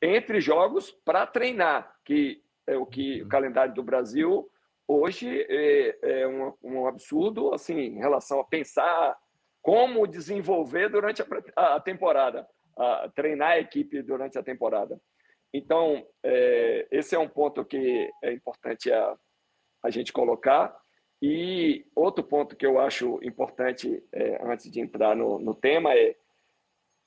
entre 0.01 0.41
jogos 0.41 0.91
para 1.05 1.25
treinar, 1.25 1.95
que 2.03 2.43
é 2.67 2.75
o 2.75 2.85
que 2.85 3.21
o 3.21 3.29
calendário 3.29 3.73
do 3.73 3.81
Brasil 3.81 4.51
hoje 4.85 5.45
é, 5.47 5.97
é 6.01 6.27
um, 6.27 6.53
um, 6.61 6.87
absurdo 6.87 7.53
assim 7.53 7.77
em 7.79 7.99
relação 7.99 8.41
a 8.41 8.45
pensar 8.45 9.17
como 9.61 10.05
desenvolver 10.05 10.89
durante 10.89 11.21
a, 11.55 11.75
a 11.75 11.79
temporada, 11.79 12.45
a 12.77 13.09
treinar 13.15 13.51
a 13.51 13.59
equipe 13.59 14.01
durante 14.01 14.37
a 14.37 14.43
temporada. 14.43 14.99
Então, 15.53 16.05
é, 16.23 16.87
esse 16.91 17.15
é 17.15 17.19
um 17.19 17.27
ponto 17.27 17.65
que 17.65 18.09
é 18.23 18.31
importante 18.31 18.91
a, 18.91 19.17
a 19.83 19.89
gente 19.89 20.13
colocar. 20.13 20.77
E 21.21 21.85
outro 21.95 22.23
ponto 22.23 22.55
que 22.55 22.65
eu 22.65 22.79
acho 22.79 23.19
importante, 23.23 24.03
é, 24.11 24.39
antes 24.45 24.71
de 24.71 24.79
entrar 24.79 25.15
no, 25.15 25.39
no, 25.39 25.53
tema, 25.53 25.93
é 25.93 26.15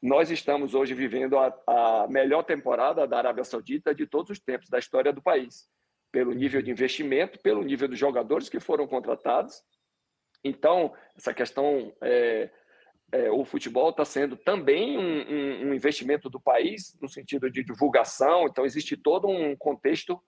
nós 0.03 0.31
estamos 0.31 0.75
hoje 0.75 0.93
vivendo 0.93 1.39
a, 1.39 1.55
a 1.67 2.07
melhor 2.09 2.43
temporada 2.43 3.07
da 3.07 3.19
Arábia 3.19 3.45
Saudita 3.45 3.95
de 3.95 4.07
todos 4.07 4.31
os 4.31 4.41
tempos 4.41 4.69
da 4.69 4.79
história 4.79 5.13
do 5.13 5.23
país 5.23 5.71
pelo 6.13 6.35
nível 6.35 6.61
de 6.61 6.71
investimento, 6.71 7.41
pelo 7.41 7.63
nível 7.63 7.89
dos 7.89 7.99
jogadores 7.99 8.51
que 8.51 8.61
foram 8.61 8.87
contratados. 8.87 9.65
Então, 10.45 10.93
essa 11.17 11.33
questão, 11.33 11.93
é, 12.03 12.51
é, 13.12 13.31
o 13.31 13.45
futebol 13.45 13.90
está 13.90 14.04
sendo 14.07 14.37
também 14.37 14.99
um, 14.99 15.66
um, 15.69 15.75
investimento 15.75 16.31
do 16.31 16.40
país, 16.40 16.97
no 17.00 17.09
sentido 17.09 17.50
de 17.50 17.62
divulgação, 17.62 18.47
então 18.47 18.64
existe 18.64 18.97
todo 18.97 19.28
um 19.28 19.54
contexto 19.54 20.19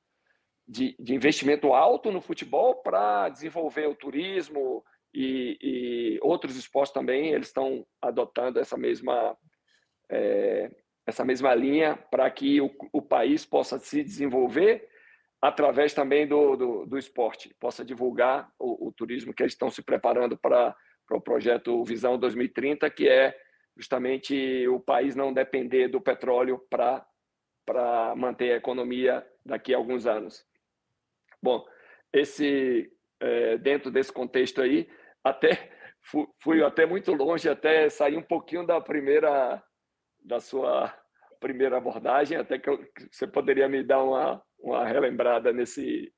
de, 0.69 0.95
de 1.01 1.15
investimento 1.15 1.73
alto 1.73 2.13
no 2.13 2.21
futebol 2.21 2.83
para 2.83 3.31
desenvolver 3.31 3.87
o 3.87 3.95
turismo 3.95 4.85
e, 5.15 5.57
e, 5.63 6.19
outros 6.23 6.57
esportes 6.57 6.93
também, 6.93 7.33
eles 7.33 7.47
estão 7.47 7.87
adotando 8.03 8.61
essa 8.61 8.77
mesma, 8.77 9.35
é, 10.11 10.71
essa 11.07 11.25
mesma 11.25 11.55
linha 11.55 11.97
para 12.11 12.31
que 12.31 12.61
o, 12.61 12.71
o 12.93 13.01
país 13.01 13.47
possa 13.47 13.79
se 13.79 14.03
desenvolver 14.03 14.87
através 15.41 15.95
também 15.95 16.27
do, 16.27 16.57
do, 16.57 16.87
do 16.87 16.99
esporte, 16.99 17.55
possa 17.61 17.85
divulgar 17.85 18.51
o, 18.59 18.89
o, 18.89 18.93
turismo 18.93 19.33
que 19.33 19.43
eles 19.43 19.53
estão 19.53 19.71
se 19.71 19.83
preparando 19.83 20.39
para, 20.39 20.75
para 21.07 21.17
o 21.17 21.21
projeto 21.21 21.85
Visão 21.85 22.19
2030, 22.19 22.89
que 22.91 23.09
é 23.09 23.37
justamente 23.77 24.67
o 24.69 24.79
país 24.81 25.15
não 25.15 25.33
depender 25.33 25.89
do 25.89 26.01
petróleo 26.01 26.59
para, 26.71 27.05
para 27.67 28.15
manter 28.17 28.53
a 28.53 28.57
economia 28.57 29.27
daqui 29.45 29.75
a 29.75 29.77
alguns 29.77 30.07
anos. 30.07 30.47
Bom, 31.43 31.65
esse 32.13 32.91
é, 33.21 33.59
dentro 33.59 33.91
desse 33.91 34.13
contexto 34.13 34.63
aí, 34.63 34.89
até 35.23 35.71
fui, 36.41 36.63
até 36.63 36.87
muito 36.87 37.13
longe, 37.13 37.49
até 37.49 37.89
sair 37.89 38.17
um 38.17 38.23
pouquinho 38.23 38.67
da 38.67 38.81
primeira 38.81 39.63
da 40.21 40.41
sua 40.41 40.91
primeira 41.39 41.77
abordagem, 41.77 42.39
até 42.39 42.59
que, 42.59 42.69
eu, 42.69 42.79
que 42.79 43.09
você 43.11 43.27
poderia 43.27 43.69
me 43.69 43.83
dar 43.83 44.03
uma 44.03 44.43
uma 44.65 44.87
relembrada 44.87 45.53
nesse. 45.53 46.13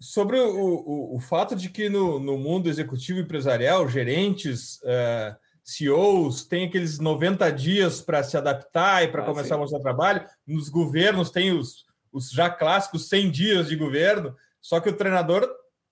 Sobre 0.00 0.38
o, 0.38 0.54
o, 0.54 1.16
o 1.16 1.18
fato 1.18 1.56
de 1.56 1.68
que 1.68 1.88
no, 1.88 2.20
no 2.20 2.38
mundo 2.38 2.68
executivo 2.68 3.18
empresarial, 3.18 3.88
gerentes 3.88 4.76
uh, 4.82 5.36
CEOs 5.64 6.44
têm 6.46 6.66
aqueles 6.66 6.98
90 6.98 7.50
dias 7.50 8.00
para 8.00 8.22
se 8.22 8.36
adaptar 8.36 9.02
e 9.02 9.08
para 9.08 9.22
ah, 9.22 9.26
começar 9.26 9.48
sim. 9.48 9.54
a 9.54 9.58
mostrar 9.58 9.80
trabalho. 9.80 10.24
Nos 10.46 10.68
governos 10.68 11.30
tem 11.30 11.52
os, 11.52 11.84
os 12.12 12.30
já 12.30 12.48
clássicos 12.48 13.08
100 13.08 13.30
dias 13.30 13.68
de 13.68 13.76
governo, 13.76 14.34
só 14.60 14.80
que 14.80 14.88
o 14.88 14.96
treinador 14.96 15.48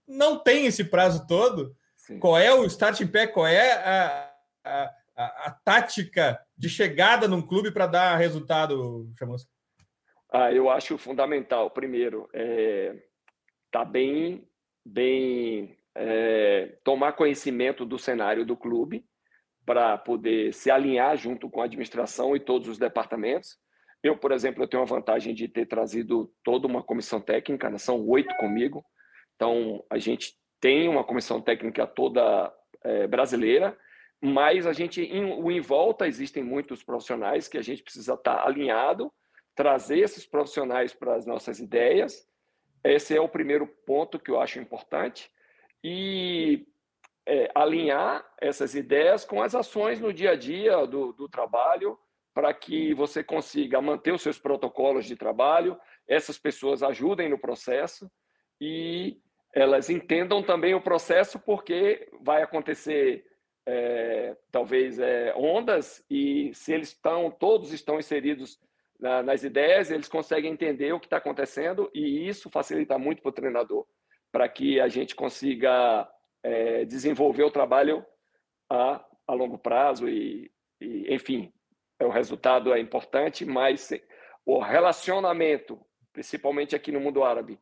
não 0.06 0.38
tem 0.38 0.66
esse 0.66 0.84
prazo 0.84 1.26
todo. 1.26 1.76
Sim. 1.96 2.18
Qual 2.18 2.38
é 2.38 2.54
o 2.54 2.64
starting 2.64 3.08
pé? 3.08 3.26
Qual 3.26 3.46
é 3.46 3.72
a, 3.72 4.30
a, 4.64 4.90
a, 5.16 5.24
a 5.46 5.50
tática 5.64 6.40
de 6.56 6.68
chegada 6.68 7.26
num 7.26 7.42
clube 7.42 7.70
para 7.70 7.86
dar 7.86 8.16
resultado, 8.16 9.10
Chamusca? 9.18 9.50
Ah, 10.32 10.52
eu 10.52 10.70
acho 10.70 10.96
fundamental. 10.96 11.70
Primeiro, 11.70 12.28
é, 12.32 12.94
tá 13.76 13.84
bem, 13.84 14.48
bem 14.84 15.76
é, 15.94 16.78
tomar 16.82 17.12
conhecimento 17.12 17.84
do 17.84 17.98
cenário 17.98 18.46
do 18.46 18.56
clube 18.56 19.04
para 19.66 19.98
poder 19.98 20.54
se 20.54 20.70
alinhar 20.70 21.16
junto 21.16 21.50
com 21.50 21.60
a 21.60 21.64
administração 21.64 22.34
e 22.34 22.40
todos 22.40 22.68
os 22.68 22.78
departamentos. 22.78 23.58
Eu, 24.02 24.16
por 24.16 24.32
exemplo, 24.32 24.62
eu 24.62 24.68
tenho 24.68 24.82
a 24.82 24.86
vantagem 24.86 25.34
de 25.34 25.48
ter 25.48 25.66
trazido 25.66 26.32
toda 26.42 26.66
uma 26.66 26.82
comissão 26.82 27.20
técnica, 27.20 27.68
né? 27.68 27.76
são 27.76 28.06
oito 28.06 28.34
comigo. 28.36 28.84
Então, 29.34 29.84
a 29.90 29.98
gente 29.98 30.34
tem 30.60 30.88
uma 30.88 31.04
comissão 31.04 31.40
técnica 31.40 31.86
toda 31.86 32.50
é, 32.82 33.06
brasileira, 33.06 33.76
mas 34.22 34.66
a 34.66 34.72
gente, 34.72 35.02
em, 35.02 35.28
em 35.50 35.60
volta, 35.60 36.06
existem 36.06 36.42
muitos 36.42 36.82
profissionais 36.82 37.48
que 37.48 37.58
a 37.58 37.62
gente 37.62 37.82
precisa 37.82 38.14
estar 38.14 38.36
tá 38.36 38.46
alinhado, 38.46 39.12
trazer 39.54 39.98
esses 39.98 40.24
profissionais 40.24 40.94
para 40.94 41.16
as 41.16 41.26
nossas 41.26 41.58
ideias. 41.58 42.26
Esse 42.92 43.16
é 43.16 43.20
o 43.20 43.28
primeiro 43.28 43.66
ponto 43.66 44.18
que 44.18 44.30
eu 44.30 44.40
acho 44.40 44.58
importante. 44.58 45.30
E 45.82 46.66
é, 47.26 47.50
alinhar 47.54 48.24
essas 48.40 48.74
ideias 48.74 49.24
com 49.24 49.42
as 49.42 49.54
ações 49.54 50.00
no 50.00 50.12
dia 50.12 50.30
a 50.30 50.36
dia 50.36 50.86
do, 50.86 51.12
do 51.12 51.28
trabalho, 51.28 51.98
para 52.32 52.52
que 52.52 52.94
você 52.94 53.24
consiga 53.24 53.80
manter 53.80 54.12
os 54.12 54.22
seus 54.22 54.38
protocolos 54.38 55.06
de 55.06 55.16
trabalho, 55.16 55.78
essas 56.06 56.38
pessoas 56.38 56.82
ajudem 56.82 57.28
no 57.28 57.38
processo 57.38 58.10
e 58.60 59.18
elas 59.54 59.88
entendam 59.88 60.42
também 60.42 60.74
o 60.74 60.80
processo, 60.80 61.38
porque 61.38 62.08
vai 62.20 62.42
acontecer 62.42 63.24
é, 63.66 64.36
talvez 64.52 64.98
é, 64.98 65.34
ondas 65.34 66.04
e 66.10 66.52
se 66.54 66.72
eles 66.72 66.88
estão 66.88 67.30
todos 67.30 67.72
estão 67.72 67.98
inseridos 67.98 68.60
na, 69.00 69.22
nas 69.22 69.42
ideias, 69.42 69.90
eles 69.90 70.08
conseguem 70.08 70.52
entender 70.52 70.92
o 70.92 71.00
que 71.00 71.06
está 71.06 71.18
acontecendo 71.18 71.90
e 71.94 72.26
isso 72.28 72.50
facilita 72.50 72.98
muito 72.98 73.22
para 73.22 73.28
o 73.28 73.34
treinador, 73.34 73.86
para 74.32 74.48
que 74.48 74.80
a 74.80 74.88
gente 74.88 75.14
consiga 75.14 76.08
é, 76.42 76.84
desenvolver 76.84 77.44
o 77.44 77.50
trabalho 77.50 78.04
a, 78.70 79.04
a 79.26 79.34
longo 79.34 79.58
prazo 79.58 80.08
e, 80.08 80.50
e, 80.80 81.14
enfim, 81.14 81.52
o 82.00 82.08
resultado 82.08 82.72
é 82.72 82.80
importante, 82.80 83.44
mas 83.44 83.90
o 84.44 84.58
relacionamento, 84.58 85.80
principalmente 86.12 86.76
aqui 86.76 86.92
no 86.92 87.00
mundo 87.00 87.24
árabe, 87.24 87.58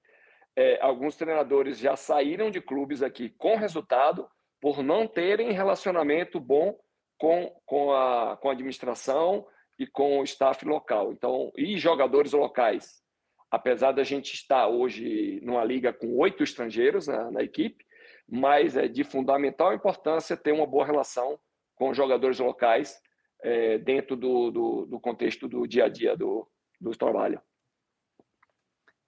é, 0.57 0.79
alguns 0.81 1.17
treinadores 1.17 1.79
já 1.79 1.97
saíram 1.97 2.50
de 2.50 2.61
clubes 2.61 3.03
aqui 3.03 3.29
com 3.31 3.57
resultado 3.57 4.29
por 4.61 4.83
não 4.83 5.07
terem 5.07 5.53
relacionamento 5.53 6.38
bom 6.38 6.79
com, 7.19 7.55
com, 7.67 7.93
a, 7.93 8.37
com 8.37 8.49
a 8.49 8.53
administração 8.53 9.47
e 9.78 9.87
com 9.87 10.21
o 10.21 10.25
staff 10.25 10.64
local. 10.64 11.12
Então, 11.12 11.52
e 11.57 11.78
jogadores 11.78 12.33
locais. 12.33 13.02
Apesar 13.50 13.93
da 13.93 14.02
gente 14.02 14.35
estar 14.35 14.66
hoje 14.66 15.40
numa 15.43 15.64
liga 15.64 15.93
com 15.93 16.16
oito 16.19 16.43
estrangeiros 16.43 17.07
na, 17.07 17.31
na 17.31 17.43
equipe, 17.43 17.85
mas 18.28 18.76
é 18.76 18.88
de 18.88 19.04
fundamental 19.04 19.75
importância 19.75 20.37
ter 20.37 20.52
uma 20.52 20.66
boa 20.66 20.85
relação 20.85 21.38
com 21.76 21.95
jogadores 21.95 22.38
locais 22.38 22.97
é, 23.43 23.78
dentro 23.78 24.16
do, 24.16 24.50
do, 24.50 24.87
do, 24.87 25.00
contexto 25.00 25.47
do 25.47 25.66
dia 25.66 25.85
a 25.85 25.88
dia 25.88 26.16
do, 26.16 26.49
do 26.81 26.90
trabalho. 26.93 27.40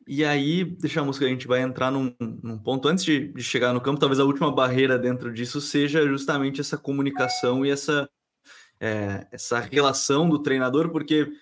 E 0.06 0.24
aí, 0.24 0.64
deixamos 0.64 1.18
que 1.18 1.24
a 1.24 1.28
gente 1.28 1.48
vai 1.48 1.62
entrar 1.62 1.90
num, 1.90 2.14
num 2.20 2.58
ponto 2.58 2.86
antes 2.86 3.04
de, 3.04 3.32
de, 3.32 3.42
chegar 3.42 3.72
no 3.72 3.80
campo, 3.80 3.98
talvez 3.98 4.20
a 4.20 4.24
última 4.24 4.54
barreira 4.54 4.96
dentro 4.96 5.32
disso 5.32 5.60
seja 5.60 6.06
justamente 6.06 6.60
essa 6.60 6.78
comunicação 6.78 7.66
e 7.66 7.70
essa, 7.70 8.08
é, 8.80 9.26
essa 9.30 9.58
relação 9.60 10.28
do 10.28 10.42
treinador, 10.42 10.90
porque 10.90 11.32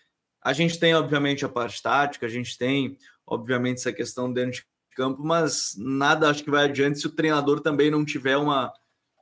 a 0.43 0.53
gente 0.53 0.79
tem, 0.79 0.95
obviamente, 0.95 1.45
a 1.45 1.49
parte 1.49 1.83
tática, 1.83 2.27
a 2.27 2.29
gente 2.29 2.57
tem, 2.57 2.99
obviamente, 3.27 3.79
essa 3.79 3.93
questão 3.93 4.33
dentro 4.33 4.53
de 4.53 4.67
campo, 4.95 5.25
mas 5.25 5.75
nada 5.77 6.31
acho 6.31 6.45
que 6.45 6.51
vai 6.51 6.65
adiante 6.65 6.99
se 6.99 7.07
o 7.07 7.15
treinador 7.15 7.61
também 7.61 7.91
não 7.91 8.05
tiver 8.05 8.37
uma. 8.37 8.73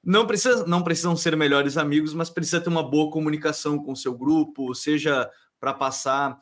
Não, 0.05 0.27
precisa, 0.27 0.67
não 0.67 0.83
precisam 0.83 1.17
ser 1.17 1.37
melhores 1.37 1.77
amigos, 1.77 2.13
mas 2.13 2.29
precisa 2.29 2.61
ter 2.61 2.69
uma 2.69 2.83
boa 2.83 3.11
comunicação 3.11 3.79
com 3.79 3.93
o 3.93 3.97
seu 3.97 4.17
grupo, 4.17 4.75
seja 4.75 5.31
para 5.61 5.73
passar 5.73 6.39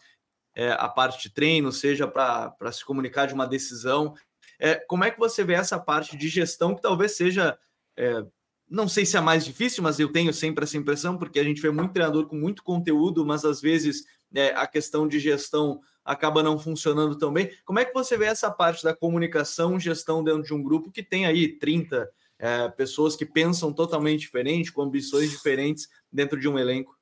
é, 0.56 0.72
a 0.72 0.88
parte 0.88 1.22
de 1.22 1.34
treino, 1.34 1.70
seja 1.70 2.08
para 2.08 2.72
se 2.72 2.84
comunicar 2.84 3.26
de 3.26 3.34
uma 3.34 3.46
decisão. 3.46 4.14
É, 4.58 4.76
como 4.76 5.04
é 5.04 5.10
que 5.10 5.18
você 5.18 5.44
vê 5.44 5.54
essa 5.54 5.78
parte 5.78 6.16
de 6.16 6.28
gestão 6.28 6.74
que 6.74 6.82
talvez 6.82 7.16
seja, 7.16 7.58
é, 7.96 8.24
não 8.70 8.86
sei 8.86 9.04
se 9.04 9.16
é 9.16 9.20
mais 9.20 9.44
difícil, 9.44 9.82
mas 9.82 9.98
eu 9.98 10.12
tenho 10.12 10.32
sempre 10.32 10.62
essa 10.62 10.76
impressão, 10.76 11.18
porque 11.18 11.40
a 11.40 11.44
gente 11.44 11.60
vê 11.60 11.70
muito 11.70 11.92
treinador 11.92 12.26
com 12.26 12.36
muito 12.36 12.62
conteúdo, 12.62 13.26
mas 13.26 13.44
às 13.44 13.60
vezes 13.60 14.04
é, 14.32 14.48
a 14.54 14.66
questão 14.66 15.08
de 15.08 15.18
gestão 15.18 15.80
acaba 16.04 16.42
não 16.42 16.58
funcionando 16.58 17.18
tão 17.18 17.32
bem. 17.32 17.50
Como 17.64 17.80
é 17.80 17.84
que 17.84 17.92
você 17.92 18.16
vê 18.16 18.26
essa 18.26 18.50
parte 18.50 18.84
da 18.84 18.94
comunicação, 18.94 19.78
gestão 19.78 20.22
dentro 20.22 20.44
de 20.44 20.54
um 20.54 20.62
grupo 20.62 20.92
que 20.92 21.02
tem 21.02 21.26
aí 21.26 21.48
30 21.58 22.08
é, 22.38 22.68
pessoas 22.68 23.16
que 23.16 23.26
pensam 23.26 23.72
totalmente 23.72 24.20
diferente, 24.20 24.72
com 24.72 24.82
ambições 24.82 25.30
diferentes 25.30 25.88
dentro 26.10 26.38
de 26.38 26.48
um 26.48 26.58
elenco? 26.58 26.96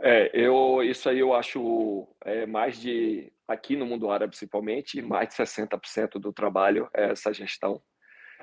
É, 0.00 0.30
eu, 0.34 0.82
isso 0.82 1.08
aí 1.08 1.18
eu 1.18 1.32
acho 1.32 2.08
é, 2.24 2.46
mais 2.46 2.80
de, 2.80 3.32
aqui 3.46 3.76
no 3.76 3.86
mundo 3.86 4.10
árabe 4.10 4.30
principalmente, 4.30 5.00
mais 5.00 5.28
de 5.28 5.34
60% 5.34 6.18
do 6.18 6.32
trabalho 6.32 6.88
é 6.92 7.10
essa 7.10 7.32
gestão. 7.32 7.80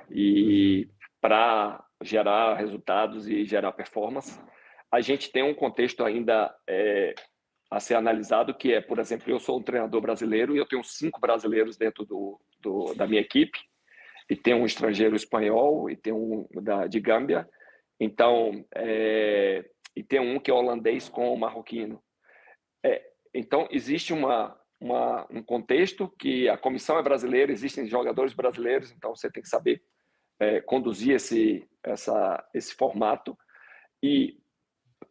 E 0.10 0.88
para 1.28 1.84
gerar 2.02 2.54
resultados 2.54 3.28
e 3.28 3.44
gerar 3.44 3.74
performance, 3.74 4.40
a 4.90 5.02
gente 5.02 5.30
tem 5.30 5.44
um 5.44 5.54
contexto 5.54 6.06
ainda 6.06 6.56
é, 6.66 7.14
a 7.70 7.82
ser 7.82 7.96
analisado, 7.96 8.54
que 8.54 8.72
é, 8.72 8.80
por 8.80 8.98
exemplo, 8.98 9.30
eu 9.30 9.38
sou 9.38 9.60
um 9.60 9.62
treinador 9.62 10.00
brasileiro 10.00 10.56
e 10.56 10.58
eu 10.58 10.66
tenho 10.66 10.82
cinco 10.86 11.20
brasileiros 11.20 11.76
dentro 11.76 12.06
do, 12.06 12.40
do 12.62 12.94
da 12.94 13.06
minha 13.06 13.20
equipe, 13.20 13.60
e 14.30 14.38
tem 14.38 14.54
um 14.54 14.66
estrangeiro 14.66 15.18
espanhol 15.18 15.90
e 15.90 15.98
tem 15.98 16.14
um 16.14 16.48
da, 16.62 16.88
de 16.88 16.98
Gâmbia. 17.02 17.46
Então, 18.00 18.66
é, 18.74 19.70
e 19.98 20.04
tem 20.04 20.22
um 20.22 20.40
que 20.40 20.50
é 20.50 20.54
holandês 20.54 21.10
com 21.10 21.36
marroquino. 21.36 22.02
É, 22.86 23.06
então, 23.34 23.68
existe 23.70 24.14
uma, 24.14 24.58
uma, 24.80 25.28
um 25.30 25.44
contexto 25.44 26.08
que 26.18 26.48
a 26.48 26.58
comissão 26.58 26.98
é 26.98 27.04
brasileira, 27.04 27.52
existem 27.52 27.86
jogadores 27.86 28.34
brasileiros, 28.34 28.94
então 28.94 29.14
você 29.14 29.30
tem 29.30 29.44
que 29.44 29.50
saber 29.50 29.84
é, 30.40 30.62
conduzir 30.62 31.16
esse, 31.16 31.68
essa, 31.84 32.44
esse 32.54 32.74
formato. 32.76 33.38
E 34.02 34.38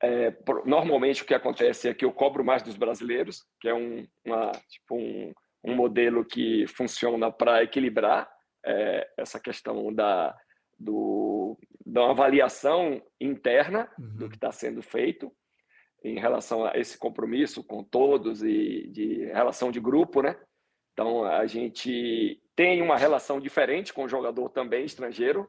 é, 0.02 0.34
normalmente 0.64 1.22
o 1.22 1.26
que 1.26 1.34
acontece 1.34 1.88
é 1.88 1.94
que 1.94 2.04
eu 2.04 2.12
cobro 2.12 2.44
mais 2.44 2.62
dos 2.62 2.76
brasileiros, 2.76 3.44
que 3.60 3.68
é 3.68 3.74
um, 3.74 4.06
uma, 4.24 4.52
tipo 4.68 4.96
um, 4.96 5.32
um 5.64 5.74
modelo 5.74 6.24
que 6.24 6.66
funciona 6.68 7.30
para 7.30 7.62
equilibrar 7.62 8.30
é, 8.64 9.08
essa 9.16 9.40
questão 9.40 9.92
da, 9.92 10.36
do, 10.78 11.58
da 11.84 12.10
avaliação 12.10 13.02
interna 13.20 13.90
uhum. 13.98 14.16
do 14.16 14.28
que 14.28 14.36
está 14.36 14.52
sendo 14.52 14.82
feito 14.82 15.32
em 16.04 16.20
relação 16.20 16.64
a 16.64 16.76
esse 16.76 16.96
compromisso 16.98 17.64
com 17.64 17.82
todos 17.82 18.42
e 18.42 18.88
de 18.90 19.24
relação 19.26 19.70
de 19.70 19.80
grupo, 19.80 20.22
né? 20.22 20.38
Então 20.92 21.24
a 21.24 21.46
gente 21.46 22.40
tem 22.56 22.80
uma 22.80 22.96
relação 22.96 23.38
diferente 23.38 23.92
com 23.92 24.04
o 24.04 24.08
jogador 24.08 24.48
também 24.48 24.84
estrangeiro, 24.84 25.48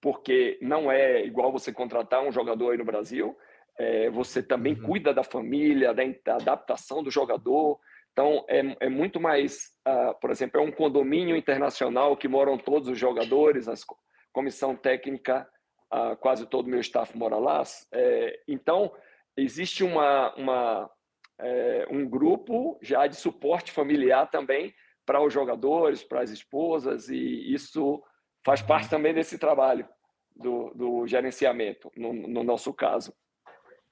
porque 0.00 0.58
não 0.62 0.90
é 0.90 1.24
igual 1.24 1.52
você 1.52 1.72
contratar 1.72 2.22
um 2.22 2.32
jogador 2.32 2.70
aí 2.70 2.78
no 2.78 2.84
Brasil. 2.84 3.36
É, 3.78 4.10
você 4.10 4.42
também 4.42 4.74
uhum. 4.74 4.82
cuida 4.82 5.14
da 5.14 5.22
família, 5.22 5.94
da, 5.94 6.02
da, 6.24 6.34
adaptação 6.34 7.02
do 7.02 7.10
jogador. 7.10 7.78
Então 8.12 8.44
é, 8.48 8.76
é 8.80 8.88
muito 8.88 9.20
mais, 9.20 9.70
uh, 9.86 10.18
por 10.20 10.30
exemplo, 10.30 10.60
é 10.60 10.64
um 10.64 10.72
condomínio 10.72 11.36
internacional 11.36 12.16
que 12.16 12.28
moram 12.28 12.58
todos 12.58 12.88
os 12.88 12.98
jogadores, 12.98 13.68
as, 13.68 13.84
comissão 14.32 14.74
técnica, 14.74 15.46
uh, 15.92 16.16
quase 16.16 16.46
todo 16.46 16.66
o 16.66 16.70
meu 16.70 16.80
staff 16.80 17.16
mora 17.16 17.36
lá. 17.36 17.62
É, 17.92 18.40
então, 18.48 18.92
existe 19.36 19.84
uma, 19.84 20.34
uma 20.34 20.90
é, 21.38 21.86
um 21.90 22.08
grupo 22.08 22.78
já 22.82 23.06
de 23.06 23.16
suporte 23.16 23.70
familiar 23.70 24.30
também 24.30 24.74
para 25.04 25.22
os 25.22 25.32
jogadores, 25.32 26.02
para 26.02 26.20
as 26.20 26.30
esposas, 26.30 27.08
e 27.08 27.52
isso 27.52 28.02
faz 28.44 28.60
uhum. 28.60 28.66
parte 28.66 28.90
também 28.90 29.14
desse 29.14 29.38
trabalho 29.38 29.88
do, 30.34 30.72
do 30.74 31.06
gerenciamento, 31.06 31.90
no, 31.96 32.12
no, 32.12 32.42
nosso 32.42 32.72
caso. 32.72 33.12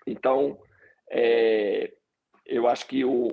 Então, 0.07 0.59
é, 1.11 1.92
eu 2.46 2.66
acho 2.68 2.87
que 2.87 3.05
o, 3.05 3.29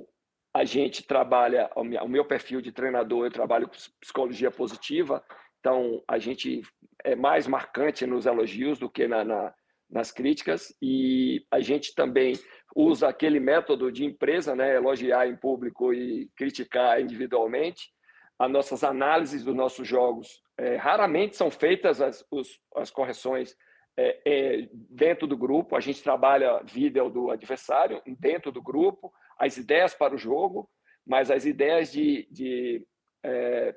a 0.54 0.64
gente 0.64 1.06
trabalha, 1.06 1.70
o 1.74 2.08
meu 2.08 2.24
perfil 2.24 2.60
de 2.60 2.72
treinador, 2.72 3.26
eu 3.26 3.32
trabalho 3.32 3.68
com 3.68 3.76
psicologia 4.00 4.50
positiva, 4.50 5.24
então 5.60 6.02
a 6.06 6.18
gente 6.18 6.62
é 7.04 7.14
mais 7.14 7.46
marcante 7.46 8.06
nos 8.06 8.26
elogios 8.26 8.78
do 8.78 8.90
que 8.90 9.06
na, 9.06 9.24
na 9.24 9.54
nas 9.90 10.10
críticas 10.10 10.74
e 10.82 11.46
a 11.50 11.60
gente 11.60 11.94
também 11.94 12.34
usa 12.74 13.08
aquele 13.08 13.40
método 13.40 13.90
de 13.90 14.04
empresa, 14.04 14.54
né, 14.54 14.76
elogiar 14.76 15.26
em 15.26 15.36
público 15.36 15.92
e 15.92 16.30
criticar 16.36 17.00
individualmente. 17.00 17.90
As 18.38 18.50
nossas 18.50 18.84
análises 18.84 19.42
dos 19.42 19.54
nossos 19.54 19.88
jogos 19.88 20.42
é, 20.56 20.76
raramente 20.76 21.36
são 21.36 21.50
feitas 21.50 22.00
as, 22.00 22.24
os, 22.30 22.60
as 22.76 22.90
correções 22.90 23.56
é, 23.96 24.20
é, 24.24 24.68
dentro 24.72 25.26
do 25.26 25.36
grupo. 25.36 25.74
A 25.74 25.80
gente 25.80 26.02
trabalha 26.02 26.62
vídeo 26.62 27.08
do 27.08 27.30
adversário 27.30 28.00
dentro 28.18 28.52
do 28.52 28.62
grupo, 28.62 29.12
as 29.38 29.56
ideias 29.56 29.94
para 29.94 30.14
o 30.14 30.18
jogo, 30.18 30.70
mas 31.06 31.30
as 31.30 31.46
ideias 31.46 31.90
de, 31.90 32.28
de, 32.30 32.86
é, 33.24 33.74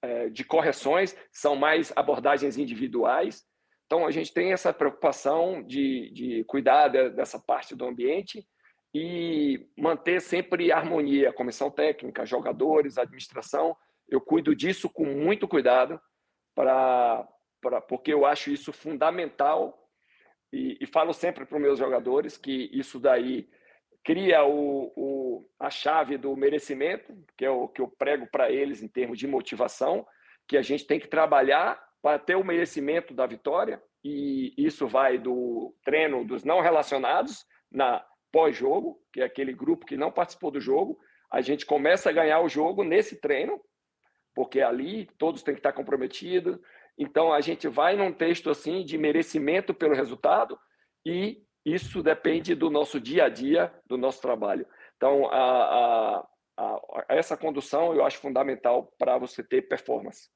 é, 0.00 0.28
de 0.30 0.44
correções 0.44 1.16
são 1.32 1.56
mais 1.56 1.92
abordagens 1.96 2.56
individuais 2.56 3.44
então, 3.88 4.06
a 4.06 4.10
gente 4.10 4.34
tem 4.34 4.52
essa 4.52 4.70
preocupação 4.70 5.62
de, 5.62 6.10
de 6.10 6.44
cuidar 6.44 6.88
de, 6.88 7.08
dessa 7.08 7.38
parte 7.38 7.74
do 7.74 7.86
ambiente 7.86 8.46
e 8.94 9.66
manter 9.78 10.20
sempre 10.20 10.70
harmonia, 10.70 11.32
comissão 11.32 11.70
técnica, 11.70 12.26
jogadores, 12.26 12.98
administração. 12.98 13.74
Eu 14.06 14.20
cuido 14.20 14.54
disso 14.54 14.90
com 14.90 15.06
muito 15.06 15.48
cuidado, 15.48 15.98
para, 16.54 17.26
para, 17.62 17.80
porque 17.80 18.12
eu 18.12 18.26
acho 18.26 18.50
isso 18.50 18.74
fundamental 18.74 19.88
e, 20.52 20.76
e 20.82 20.86
falo 20.86 21.14
sempre 21.14 21.46
para 21.46 21.56
os 21.56 21.62
meus 21.62 21.78
jogadores 21.78 22.36
que 22.36 22.68
isso 22.70 23.00
daí 23.00 23.48
cria 24.04 24.44
o, 24.44 24.92
o, 24.94 25.50
a 25.58 25.70
chave 25.70 26.18
do 26.18 26.36
merecimento, 26.36 27.16
que 27.38 27.44
é 27.46 27.50
o 27.50 27.68
que 27.68 27.80
eu 27.80 27.88
prego 27.88 28.28
para 28.30 28.50
eles 28.52 28.82
em 28.82 28.88
termos 28.88 29.18
de 29.18 29.26
motivação, 29.26 30.06
que 30.46 30.58
a 30.58 30.62
gente 30.62 30.86
tem 30.86 31.00
que 31.00 31.08
trabalhar 31.08 31.87
para 32.02 32.18
ter 32.18 32.36
o 32.36 32.44
merecimento 32.44 33.12
da 33.12 33.26
vitória, 33.26 33.82
e 34.04 34.54
isso 34.56 34.86
vai 34.86 35.18
do 35.18 35.74
treino 35.84 36.24
dos 36.24 36.44
não 36.44 36.60
relacionados 36.60 37.44
na 37.70 38.04
pós-jogo, 38.30 39.00
que 39.12 39.20
é 39.20 39.24
aquele 39.24 39.52
grupo 39.52 39.86
que 39.86 39.96
não 39.96 40.12
participou 40.12 40.50
do 40.50 40.60
jogo, 40.60 40.98
a 41.30 41.40
gente 41.40 41.66
começa 41.66 42.08
a 42.08 42.12
ganhar 42.12 42.40
o 42.40 42.48
jogo 42.48 42.82
nesse 42.82 43.20
treino, 43.20 43.60
porque 44.34 44.60
ali 44.60 45.06
todos 45.18 45.42
têm 45.42 45.54
que 45.54 45.60
estar 45.60 45.72
comprometidos. 45.72 46.58
Então 46.96 47.32
a 47.32 47.40
gente 47.40 47.68
vai 47.68 47.96
num 47.96 48.12
texto 48.12 48.50
assim 48.50 48.84
de 48.84 48.96
merecimento 48.96 49.74
pelo 49.74 49.94
resultado 49.94 50.58
e 51.04 51.42
isso 51.64 52.02
depende 52.02 52.54
do 52.54 52.70
nosso 52.70 53.00
dia 53.00 53.24
a 53.24 53.28
dia, 53.28 53.72
do 53.86 53.98
nosso 53.98 54.22
trabalho. 54.22 54.66
Então 54.96 55.26
a, 55.26 56.16
a, 56.16 56.26
a 56.56 57.04
essa 57.08 57.36
condução 57.36 57.94
eu 57.94 58.04
acho 58.04 58.18
fundamental 58.18 58.92
para 58.98 59.18
você 59.18 59.42
ter 59.42 59.68
performance. 59.68 60.28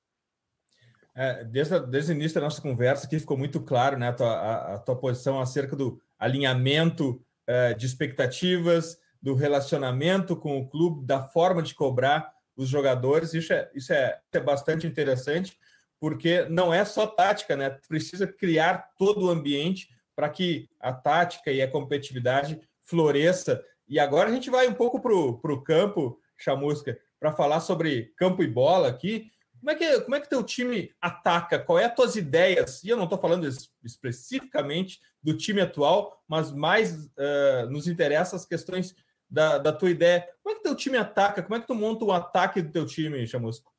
É, 1.14 1.44
desde, 1.44 1.78
desde 1.86 2.12
o 2.12 2.14
início 2.14 2.36
da 2.36 2.46
nossa 2.46 2.62
conversa 2.62 3.06
aqui 3.06 3.18
ficou 3.18 3.36
muito 3.36 3.60
claro 3.60 3.98
né, 3.98 4.08
a, 4.08 4.12
tua, 4.12 4.32
a, 4.32 4.74
a 4.74 4.78
tua 4.78 4.96
posição 4.96 5.40
acerca 5.40 5.76
do 5.76 6.00
alinhamento 6.18 7.22
é, 7.46 7.74
de 7.74 7.84
expectativas, 7.84 8.98
do 9.20 9.34
relacionamento 9.34 10.34
com 10.34 10.58
o 10.58 10.68
clube, 10.68 11.04
da 11.04 11.22
forma 11.22 11.62
de 11.62 11.74
cobrar 11.74 12.32
os 12.56 12.68
jogadores. 12.68 13.34
Isso 13.34 13.52
é, 13.52 13.70
isso 13.74 13.92
é, 13.92 14.18
é 14.32 14.40
bastante 14.40 14.86
interessante, 14.86 15.58
porque 16.00 16.44
não 16.46 16.72
é 16.72 16.84
só 16.84 17.06
tática, 17.06 17.56
né? 17.56 17.70
Precisa 17.88 18.26
criar 18.26 18.90
todo 18.98 19.26
o 19.26 19.30
ambiente 19.30 19.88
para 20.16 20.28
que 20.28 20.68
a 20.80 20.92
tática 20.92 21.50
e 21.52 21.62
a 21.62 21.70
competitividade 21.70 22.60
floresça. 22.82 23.62
E 23.88 23.98
agora 23.98 24.28
a 24.28 24.32
gente 24.32 24.50
vai 24.50 24.66
um 24.66 24.74
pouco 24.74 25.00
para 25.00 25.12
o 25.12 25.62
campo, 25.62 26.18
Chamusca, 26.36 26.98
para 27.20 27.32
falar 27.32 27.60
sobre 27.60 28.12
campo 28.16 28.42
e 28.42 28.48
bola 28.48 28.88
aqui. 28.88 29.30
Como 29.62 29.70
é 29.70 29.74
que 29.76 30.00
como 30.00 30.16
é 30.16 30.20
que 30.20 30.28
teu 30.28 30.42
time 30.42 30.92
ataca? 31.00 31.56
Qual 31.56 31.78
é 31.78 31.84
as 31.84 31.94
tuas 31.94 32.16
ideias? 32.16 32.82
E 32.82 32.88
eu 32.88 32.96
não 32.96 33.04
estou 33.04 33.16
falando 33.16 33.46
especificamente 33.84 35.00
do 35.22 35.36
time 35.36 35.60
atual, 35.60 36.20
mas 36.26 36.50
mais 36.50 37.06
uh, 37.06 37.70
nos 37.70 37.86
interessa 37.86 38.34
as 38.34 38.44
questões 38.44 38.92
da, 39.30 39.58
da 39.58 39.72
tua 39.72 39.90
ideia. 39.90 40.28
Como 40.42 40.52
é 40.52 40.58
que 40.58 40.64
teu 40.64 40.74
time 40.74 40.96
ataca? 40.98 41.44
Como 41.44 41.54
é 41.54 41.60
que 41.60 41.66
tu 41.68 41.76
monta 41.76 42.04
um 42.04 42.10
ataque 42.10 42.60
do 42.60 42.72
teu 42.72 42.84
time, 42.84 43.24
Chamusco? 43.24 43.72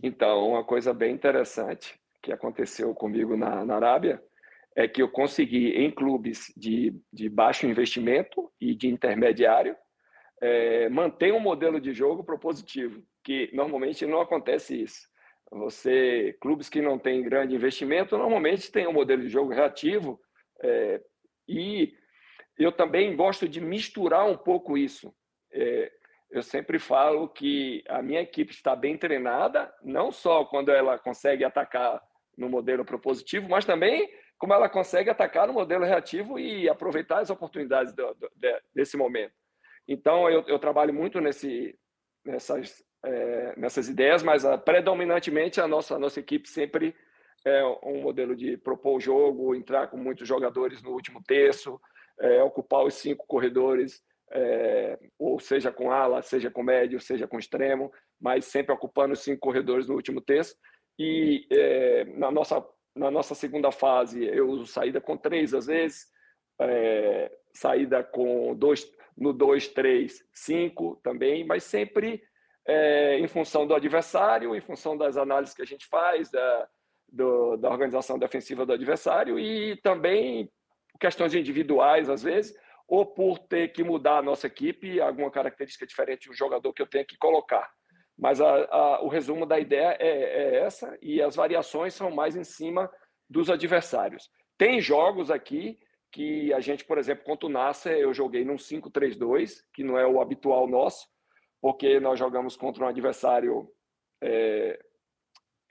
Então, 0.00 0.50
uma 0.50 0.62
coisa 0.62 0.94
bem 0.94 1.12
interessante 1.12 1.98
que 2.22 2.30
aconteceu 2.30 2.94
comigo 2.94 3.36
na, 3.36 3.64
na 3.64 3.74
Arábia 3.74 4.22
é 4.76 4.86
que 4.86 5.02
eu 5.02 5.08
consegui, 5.08 5.70
em 5.70 5.90
clubes 5.90 6.52
de, 6.56 6.94
de 7.12 7.28
baixo 7.28 7.66
investimento 7.66 8.52
e 8.60 8.72
de 8.72 8.86
intermediário, 8.86 9.74
é, 10.40 10.88
manter 10.88 11.32
um 11.32 11.40
modelo 11.40 11.80
de 11.80 11.92
jogo 11.92 12.24
propositivo 12.24 13.02
que 13.22 13.50
normalmente 13.52 14.06
não 14.06 14.20
acontece 14.20 14.80
isso. 14.80 15.08
Você, 15.50 16.36
clubes 16.40 16.68
que 16.68 16.80
não 16.80 16.98
têm 16.98 17.22
grande 17.22 17.54
investimento, 17.54 18.18
normalmente 18.18 18.70
têm 18.70 18.86
um 18.86 18.92
modelo 18.92 19.22
de 19.22 19.28
jogo 19.28 19.52
reativo 19.52 20.20
é, 20.62 21.00
e 21.48 21.94
eu 22.58 22.72
também 22.72 23.14
gosto 23.14 23.48
de 23.48 23.60
misturar 23.60 24.26
um 24.26 24.36
pouco 24.36 24.76
isso. 24.76 25.14
É, 25.52 25.92
eu 26.30 26.42
sempre 26.42 26.78
falo 26.78 27.28
que 27.28 27.84
a 27.88 28.02
minha 28.02 28.20
equipe 28.20 28.52
está 28.52 28.74
bem 28.74 28.96
treinada, 28.96 29.72
não 29.82 30.10
só 30.10 30.44
quando 30.44 30.70
ela 30.70 30.98
consegue 30.98 31.44
atacar 31.44 32.02
no 32.36 32.48
modelo 32.48 32.84
propositivo, 32.84 33.48
mas 33.48 33.64
também 33.64 34.10
como 34.38 34.52
ela 34.52 34.68
consegue 34.68 35.08
atacar 35.08 35.46
no 35.46 35.52
modelo 35.52 35.84
reativo 35.84 36.38
e 36.38 36.68
aproveitar 36.68 37.20
as 37.20 37.30
oportunidades 37.30 37.94
do, 37.94 38.14
do, 38.14 38.30
desse 38.74 38.96
momento. 38.96 39.32
Então, 39.88 40.28
eu, 40.28 40.42
eu 40.48 40.58
trabalho 40.58 40.92
muito 40.92 41.20
nesse, 41.20 41.78
nessas 42.24 42.84
é, 43.06 43.54
nessas 43.56 43.88
ideias, 43.88 44.22
mas 44.22 44.44
a, 44.44 44.54
ah, 44.54 44.58
predominantemente 44.58 45.60
a 45.60 45.68
nossa, 45.68 45.94
a 45.94 45.98
nossa 45.98 46.20
equipe 46.20 46.48
sempre 46.48 46.94
é 47.44 47.64
um 47.84 48.02
modelo 48.02 48.34
de 48.34 48.56
propor 48.56 48.96
o 48.96 49.00
jogo, 49.00 49.54
entrar 49.54 49.86
com 49.86 49.96
muitos 49.96 50.26
jogadores 50.26 50.82
no 50.82 50.90
último 50.90 51.22
terço, 51.22 51.80
é, 52.18 52.42
ocupar 52.42 52.84
os 52.84 52.94
cinco 52.94 53.24
corredores, 53.26 54.02
é, 54.32 54.98
ou 55.18 55.38
seja 55.38 55.70
com 55.70 55.92
ala, 55.92 56.22
seja 56.22 56.50
com 56.50 56.62
médio, 56.62 57.00
seja 57.00 57.28
com 57.28 57.38
extremo, 57.38 57.92
mas 58.20 58.46
sempre 58.46 58.74
ocupando 58.74 59.12
os 59.12 59.20
cinco 59.20 59.40
corredores 59.40 59.86
no 59.86 59.94
último 59.94 60.20
terço. 60.20 60.56
E 60.98 61.46
é, 61.52 62.04
na, 62.16 62.32
nossa, 62.32 62.66
na 62.96 63.10
nossa 63.10 63.34
segunda 63.34 63.70
fase, 63.70 64.24
eu 64.24 64.48
uso 64.48 64.66
saída 64.66 65.00
com 65.00 65.16
três 65.16 65.54
às 65.54 65.66
vezes, 65.66 66.06
é, 66.60 67.30
saída 67.52 68.02
com 68.02 68.56
dois, 68.56 68.90
no 69.16 69.32
2, 69.32 69.68
3, 69.68 70.24
5 70.32 71.00
também, 71.02 71.44
mas 71.44 71.64
sempre 71.64 72.22
é, 72.66 73.18
em 73.18 73.28
função 73.28 73.66
do 73.66 73.74
adversário, 73.74 74.54
em 74.54 74.60
função 74.60 74.96
das 74.96 75.16
análises 75.16 75.54
que 75.54 75.62
a 75.62 75.66
gente 75.66 75.86
faz, 75.86 76.30
da, 76.30 76.68
do, 77.08 77.56
da 77.56 77.70
organização 77.70 78.18
defensiva 78.18 78.66
do 78.66 78.72
adversário 78.72 79.38
e 79.38 79.76
também 79.76 80.50
questões 81.00 81.34
individuais, 81.34 82.08
às 82.08 82.22
vezes, 82.22 82.56
ou 82.88 83.06
por 83.06 83.38
ter 83.38 83.72
que 83.72 83.82
mudar 83.82 84.18
a 84.18 84.22
nossa 84.22 84.46
equipe, 84.46 85.00
alguma 85.00 85.30
característica 85.30 85.86
diferente 85.86 86.24
de 86.24 86.30
um 86.30 86.34
jogador 86.34 86.72
que 86.72 86.82
eu 86.82 86.86
tenho 86.86 87.06
que 87.06 87.16
colocar. 87.16 87.70
Mas 88.18 88.40
a, 88.40 88.64
a, 88.64 89.02
o 89.02 89.08
resumo 89.08 89.44
da 89.44 89.58
ideia 89.58 89.96
é, 90.00 90.08
é, 90.08 90.56
essa 90.60 90.96
e 91.02 91.20
as 91.20 91.36
variações 91.36 91.94
são 91.94 92.10
mais 92.10 92.34
em 92.34 92.44
cima 92.44 92.90
dos 93.28 93.50
adversários. 93.50 94.30
Tem 94.56 94.80
jogos 94.80 95.30
aqui 95.30 95.78
que 96.12 96.52
a 96.52 96.60
gente, 96.60 96.84
por 96.84 96.98
exemplo, 96.98 97.24
contra 97.24 97.46
o 97.46 97.50
Nasser, 97.50 97.96
eu 97.96 98.12
joguei 98.14 98.44
num 98.44 98.56
5-3-2, 98.56 99.62
que 99.72 99.84
não 99.84 99.98
é 99.98 100.06
o 100.06 100.20
habitual 100.20 100.66
nosso, 100.66 101.06
porque 101.60 102.00
nós 102.00 102.18
jogamos 102.18 102.56
contra 102.56 102.84
um 102.84 102.88
adversário 102.88 103.68
é, 104.22 104.78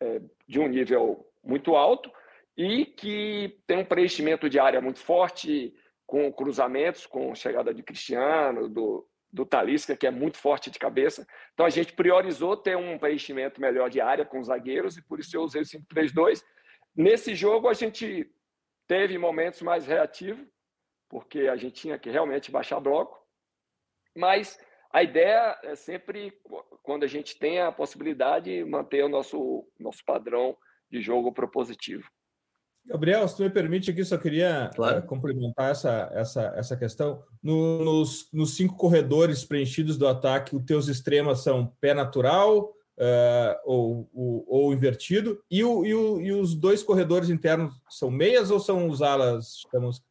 é, 0.02 0.22
de 0.48 0.60
um 0.60 0.68
nível 0.68 1.26
muito 1.44 1.76
alto 1.76 2.12
e 2.58 2.86
que 2.86 3.60
tem 3.68 3.78
um 3.78 3.86
preenchimento 3.86 4.50
de 4.50 4.60
área 4.60 4.82
muito 4.82 5.00
forte, 5.00 5.74
com 6.06 6.32
cruzamentos, 6.32 7.06
com 7.06 7.34
chegada 7.34 7.74
de 7.74 7.82
Cristiano, 7.82 8.70
do, 8.70 9.08
do 9.32 9.46
Talisca, 9.46 9.98
que 9.98 10.08
é 10.08 10.12
muito 10.12 10.38
forte 10.38 10.70
de 10.70 10.80
cabeça. 10.80 11.26
Então 11.54 11.66
a 11.66 11.70
gente 11.70 11.94
priorizou 11.94 12.56
ter 12.56 12.78
um 12.78 12.98
preenchimento 12.98 13.60
melhor 13.60 13.90
de 13.90 14.00
área 14.00 14.26
com 14.26 14.40
os 14.40 14.48
zagueiros 14.48 14.98
e 14.98 15.02
por 15.02 15.20
isso 15.20 15.36
eu 15.36 15.42
usei 15.42 15.62
o 15.62 15.66
5-3-2. 15.66 16.44
Nesse 16.96 17.36
jogo 17.36 17.68
a 17.68 17.74
gente 17.74 18.30
teve 18.88 19.18
momentos 19.18 19.62
mais 19.62 19.86
reativos, 19.86 20.46
porque 21.10 21.42
a 21.42 21.56
gente 21.56 21.82
tinha 21.82 22.00
que 22.00 22.10
realmente 22.10 22.52
baixar 22.52 22.80
bloco, 22.80 23.18
mas 24.16 24.58
a 24.92 25.04
ideia 25.04 25.60
é 25.64 25.76
sempre, 25.76 26.34
quando 26.82 27.04
a 27.04 27.08
gente 27.08 27.38
tem 27.38 27.60
a 27.60 27.72
possibilidade, 27.72 28.64
manter 28.64 29.04
o 29.04 29.10
nosso, 29.10 29.68
nosso 29.80 30.04
padrão 30.06 30.58
de 30.90 31.02
jogo 31.02 31.34
propositivo. 31.34 32.10
Gabriel, 32.86 33.28
se 33.28 33.36
tu 33.36 33.44
me 33.44 33.50
permite 33.50 33.90
aqui, 33.90 34.06
só 34.06 34.16
queria 34.16 34.70
claro. 34.76 35.00
uh, 35.00 35.08
complementar 35.08 35.72
essa, 35.72 36.10
essa, 36.14 36.54
essa 36.56 36.78
questão. 36.78 37.24
No, 37.42 37.84
nos, 37.84 38.32
nos 38.32 38.56
cinco 38.56 38.78
corredores 38.78 39.44
preenchidos 39.44 39.98
do 39.98 40.08
ataque, 40.08 40.56
os 40.56 40.64
teus 40.64 40.88
extremas 40.88 41.40
são 41.40 41.68
pé 41.82 41.96
natural 41.96 42.72
uh, 42.98 43.60
ou, 43.64 44.10
ou, 44.14 44.46
ou, 44.48 44.74
invertido, 44.74 45.42
e, 45.50 45.64
o, 45.64 45.86
e, 45.86 45.94
o, 45.94 46.22
e 46.22 46.32
os 46.32 46.56
dois 46.56 46.84
corredores 46.84 47.30
internos 47.30 47.74
são 47.90 48.10
meias 48.10 48.52
ou 48.52 48.60
são 48.60 48.88
os 48.88 49.02
alas? 49.02 49.64
Estamos... 49.66 50.04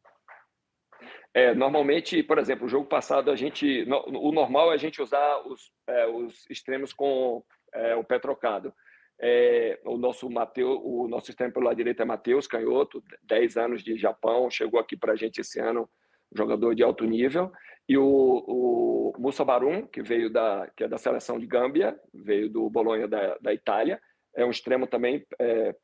É, 1.33 1.53
normalmente, 1.53 2.23
por 2.23 2.37
exemplo, 2.37 2.65
o 2.65 2.69
jogo 2.69 2.85
passado 2.85 3.29
a 3.29 3.35
gente, 3.35 3.85
o 4.07 4.31
normal 4.31 4.71
é 4.71 4.75
a 4.75 4.77
gente 4.77 5.01
usar 5.01 5.45
os, 5.45 5.71
é, 5.87 6.07
os 6.07 6.49
extremos 6.49 6.93
com 6.93 7.43
é, 7.73 7.95
o 7.95 8.03
pé 8.03 8.19
trocado. 8.19 8.73
É, 9.19 9.79
o 9.85 9.97
nosso 9.97 10.29
Mateus, 10.29 10.79
o 10.83 11.07
nosso 11.07 11.29
extremo 11.29 11.53
pelo 11.53 11.65
lado 11.65 11.77
direito 11.77 12.01
é 12.01 12.05
Matheus 12.05 12.47
Canhoto, 12.47 13.03
10 13.23 13.57
anos 13.57 13.83
de 13.83 13.97
Japão, 13.97 14.49
chegou 14.49 14.79
aqui 14.79 14.95
para 14.95 15.13
a 15.13 15.15
gente 15.15 15.39
esse 15.39 15.59
ano, 15.59 15.89
jogador 16.33 16.73
de 16.73 16.83
alto 16.83 17.05
nível. 17.05 17.51
E 17.87 17.97
o, 17.97 19.13
o 19.17 19.45
Barum, 19.45 19.85
que 19.85 20.01
veio 20.01 20.29
da, 20.29 20.69
que 20.75 20.83
é 20.83 20.87
da 20.87 20.97
seleção 20.97 21.39
de 21.39 21.45
Gâmbia, 21.45 21.99
veio 22.13 22.49
do 22.49 22.69
Bolonha 22.69 23.07
da, 23.07 23.37
da 23.37 23.53
Itália, 23.53 24.01
é 24.35 24.43
um 24.43 24.49
extremo 24.49 24.87
também, 24.87 25.25
é, 25.39 25.75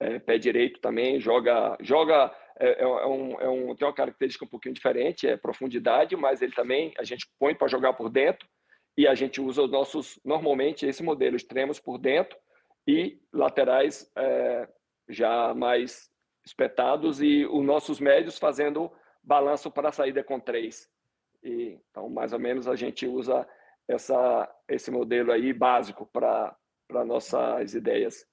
é, 0.00 0.18
pé 0.18 0.38
direito 0.38 0.80
também, 0.80 1.20
joga, 1.20 1.76
joga 1.80 2.34
é, 2.58 2.68
é, 2.68 2.82
é, 2.82 3.06
um, 3.06 3.40
é 3.40 3.48
um, 3.48 3.74
tem 3.74 3.86
uma 3.86 3.94
característica 3.94 4.44
um 4.44 4.48
pouquinho 4.48 4.74
diferente, 4.74 5.26
é 5.26 5.36
profundidade, 5.36 6.16
mas 6.16 6.40
ele 6.40 6.52
também 6.52 6.92
a 6.98 7.04
gente 7.04 7.26
põe 7.38 7.54
para 7.54 7.68
jogar 7.68 7.92
por 7.92 8.08
dentro 8.08 8.48
e 8.96 9.06
a 9.06 9.14
gente 9.14 9.40
usa 9.40 9.62
os 9.62 9.70
nossos, 9.70 10.20
normalmente, 10.24 10.86
esse 10.86 11.02
modelo, 11.02 11.36
extremos 11.36 11.80
por 11.80 11.98
dentro 11.98 12.38
e 12.86 13.18
laterais 13.32 14.10
é, 14.16 14.68
já 15.08 15.52
mais 15.54 16.10
espetados 16.46 17.20
e 17.20 17.44
os 17.46 17.64
nossos 17.64 17.98
médios 17.98 18.38
fazendo 18.38 18.92
balanço 19.22 19.70
para 19.70 19.88
a 19.88 19.92
saída 19.92 20.22
com 20.22 20.38
três. 20.38 20.88
E, 21.44 21.78
então, 21.90 22.08
mais 22.08 22.32
ou 22.32 22.38
menos, 22.38 22.66
a 22.66 22.74
gente 22.74 23.06
usa 23.06 23.46
essa, 23.86 24.50
esse 24.68 24.90
modelo 24.90 25.30
aí 25.30 25.52
básico 25.52 26.08
para 26.10 26.56
nossas 27.06 27.74
ideias. 27.74 28.26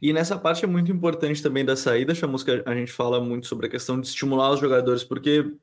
E 0.00 0.12
nessa 0.12 0.38
parte 0.38 0.64
é 0.64 0.68
muito 0.68 0.90
importante 0.90 1.42
também 1.42 1.64
da 1.64 1.76
saída, 1.76 2.14
chamamos 2.14 2.42
que 2.42 2.62
a 2.64 2.74
gente 2.74 2.92
fala 2.92 3.20
muito 3.20 3.46
sobre 3.46 3.66
a 3.66 3.70
questão 3.70 4.00
de 4.00 4.06
estimular 4.06 4.50
os 4.50 4.60
jogadores, 4.60 5.04
porque 5.04 5.54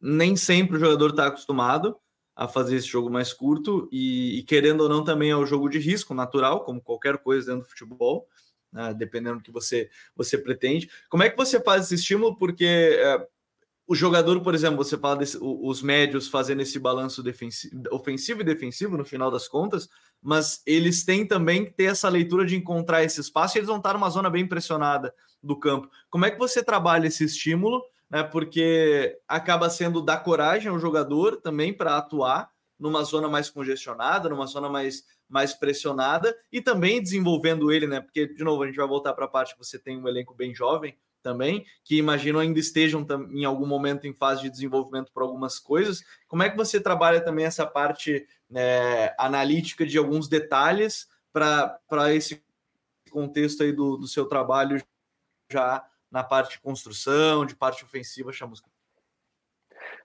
nem 0.00 0.34
sempre 0.36 0.76
o 0.76 0.80
jogador 0.80 1.10
está 1.10 1.26
acostumado 1.26 1.96
a 2.34 2.48
fazer 2.48 2.76
esse 2.76 2.88
jogo 2.88 3.10
mais 3.10 3.32
curto 3.32 3.88
e, 3.92 4.38
e, 4.38 4.42
querendo 4.42 4.82
ou 4.82 4.88
não 4.88 5.04
também 5.04 5.30
é 5.30 5.36
um 5.36 5.46
jogo 5.46 5.68
de 5.68 5.78
risco 5.78 6.14
natural, 6.14 6.64
como 6.64 6.80
qualquer 6.80 7.18
coisa 7.18 7.52
dentro 7.52 7.64
do 7.64 7.70
futebol, 7.70 8.26
né, 8.72 8.94
dependendo 8.94 9.36
do 9.36 9.42
que 9.42 9.52
você 9.52 9.90
você 10.16 10.38
pretende. 10.38 10.90
Como 11.10 11.22
é 11.22 11.28
que 11.28 11.36
você 11.36 11.60
faz 11.60 11.84
esse 11.84 11.96
estímulo? 11.96 12.36
Porque 12.36 12.64
é, 12.64 13.28
o 13.86 13.94
jogador, 13.94 14.40
por 14.40 14.54
exemplo, 14.54 14.76
você 14.76 14.96
fala 14.96 15.16
desse, 15.16 15.38
os 15.40 15.82
médios 15.82 16.28
fazendo 16.28 16.62
esse 16.62 16.78
balanço 16.78 17.22
ofensivo 17.90 18.40
e 18.40 18.44
defensivo 18.44 18.96
no 18.96 19.04
final 19.04 19.30
das 19.30 19.48
contas, 19.48 19.88
mas 20.20 20.62
eles 20.64 21.04
têm 21.04 21.26
também 21.26 21.64
que 21.64 21.72
ter 21.72 21.84
essa 21.84 22.08
leitura 22.08 22.46
de 22.46 22.56
encontrar 22.56 23.02
esse 23.02 23.20
espaço 23.20 23.56
e 23.56 23.58
eles 23.58 23.68
vão 23.68 23.78
estar 23.78 23.94
numa 23.94 24.08
zona 24.08 24.30
bem 24.30 24.46
pressionada 24.46 25.12
do 25.42 25.58
campo. 25.58 25.90
Como 26.08 26.24
é 26.24 26.30
que 26.30 26.38
você 26.38 26.62
trabalha 26.62 27.08
esse 27.08 27.24
estímulo? 27.24 27.82
Né, 28.08 28.22
porque 28.22 29.18
acaba 29.26 29.70
sendo 29.70 30.02
dar 30.02 30.18
coragem 30.18 30.68
ao 30.68 30.78
jogador 30.78 31.40
também 31.40 31.72
para 31.72 31.96
atuar 31.96 32.50
numa 32.78 33.02
zona 33.04 33.26
mais 33.26 33.48
congestionada, 33.48 34.28
numa 34.28 34.44
zona 34.44 34.68
mais, 34.68 35.04
mais 35.28 35.54
pressionada 35.54 36.36
e 36.52 36.60
também 36.60 37.02
desenvolvendo 37.02 37.72
ele, 37.72 37.86
né? 37.86 38.00
Porque, 38.00 38.26
de 38.26 38.44
novo, 38.44 38.62
a 38.62 38.66
gente 38.66 38.76
vai 38.76 38.86
voltar 38.86 39.14
para 39.14 39.24
a 39.24 39.28
parte 39.28 39.54
que 39.54 39.64
você 39.64 39.78
tem 39.78 39.96
um 39.96 40.06
elenco 40.06 40.34
bem 40.34 40.54
jovem, 40.54 40.94
também, 41.22 41.64
que 41.84 41.96
imagino 41.96 42.38
ainda 42.38 42.58
estejam 42.58 43.06
em 43.30 43.44
algum 43.44 43.66
momento 43.66 44.06
em 44.06 44.12
fase 44.12 44.42
de 44.42 44.50
desenvolvimento 44.50 45.12
para 45.12 45.22
algumas 45.22 45.58
coisas. 45.58 46.02
Como 46.28 46.42
é 46.42 46.50
que 46.50 46.56
você 46.56 46.80
trabalha 46.80 47.20
também 47.20 47.44
essa 47.44 47.66
parte 47.66 48.26
né, 48.50 49.14
analítica 49.18 49.86
de 49.86 49.96
alguns 49.96 50.28
detalhes 50.28 51.08
para 51.32 52.14
esse 52.14 52.42
contexto 53.10 53.62
aí 53.62 53.72
do, 53.72 53.96
do 53.96 54.06
seu 54.06 54.26
trabalho 54.26 54.82
já 55.50 55.86
na 56.10 56.22
parte 56.22 56.52
de 56.52 56.60
construção, 56.60 57.46
de 57.46 57.56
parte 57.56 57.84
ofensiva, 57.84 58.32
chamusca? 58.32 58.68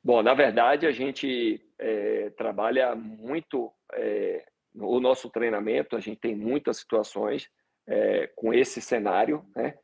Bom, 0.03 0.21
na 0.21 0.33
verdade, 0.33 0.85
a 0.85 0.91
gente 0.91 1.61
é, 1.77 2.29
trabalha 2.31 2.95
muito 2.95 3.71
é, 3.93 4.45
o 4.73 4.99
nosso 4.99 5.29
treinamento, 5.29 5.95
a 5.95 5.99
gente 5.99 6.19
tem 6.19 6.35
muitas 6.35 6.77
situações 6.77 7.49
é, 7.85 8.27
com 8.35 8.53
esse 8.53 8.81
cenário, 8.81 9.45
né? 9.55 9.77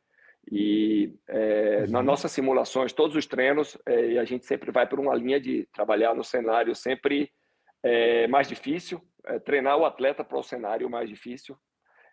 E 0.50 1.14
é, 1.28 1.84
uhum. 1.84 1.92
nas 1.92 2.04
nossas 2.04 2.32
simulações, 2.32 2.92
todos 2.92 3.16
os 3.16 3.26
treinos, 3.26 3.78
é, 3.86 4.18
a 4.18 4.24
gente 4.24 4.44
sempre 4.44 4.70
vai 4.70 4.86
por 4.86 5.00
uma 5.00 5.14
linha 5.14 5.40
de 5.40 5.66
trabalhar 5.72 6.14
no 6.14 6.24
cenário 6.24 6.74
sempre 6.74 7.30
é, 7.82 8.26
mais 8.28 8.48
difícil, 8.48 9.00
é, 9.26 9.38
treinar 9.38 9.76
o 9.78 9.84
atleta 9.84 10.24
para 10.24 10.38
o 10.38 10.42
cenário 10.42 10.88
mais 10.90 11.08
difícil. 11.08 11.56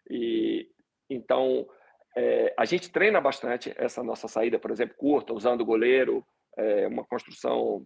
E 0.10 0.70
então 1.10 1.68
é, 2.16 2.54
a 2.58 2.66
gente 2.66 2.92
treina 2.92 3.20
bastante 3.20 3.74
essa 3.78 4.04
nossa 4.04 4.28
saída, 4.28 4.60
por 4.60 4.72
exemplo, 4.72 4.96
curta, 4.98 5.34
usando 5.34 5.62
o 5.62 5.66
goleiro, 5.66 6.26
é, 6.58 6.88
uma 6.88 7.06
construção 7.06 7.86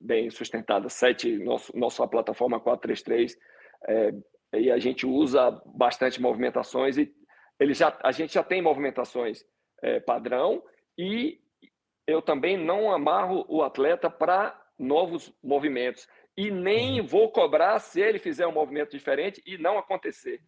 bem 0.00 0.30
sustentada, 0.30 0.88
sete, 0.88 1.36
nosso, 1.38 1.76
nossa 1.76 2.06
plataforma 2.08 2.58
433, 2.58 3.36
e 4.54 4.70
a 4.70 4.78
gente 4.78 5.04
usa 5.04 5.50
bastante 5.66 6.22
movimentações 6.22 6.96
e 6.96 7.12
ele 7.60 7.74
já, 7.74 7.96
a 8.02 8.10
gente 8.10 8.32
já 8.32 8.42
tem 8.42 8.62
movimentações 8.62 9.44
é, 9.82 10.00
padrão 10.00 10.62
e 10.98 11.38
eu 12.06 12.22
também 12.22 12.56
não 12.56 12.90
amarro 12.90 13.44
o 13.48 13.62
atleta 13.62 14.08
para 14.10 14.58
novos 14.78 15.32
movimentos 15.42 16.08
e 16.36 16.50
nem 16.50 17.00
uhum. 17.00 17.06
vou 17.06 17.30
cobrar 17.30 17.78
se 17.78 18.00
ele 18.00 18.18
fizer 18.18 18.46
um 18.46 18.52
movimento 18.52 18.92
diferente 18.92 19.42
e 19.46 19.58
não 19.58 19.78
acontecer. 19.78 20.40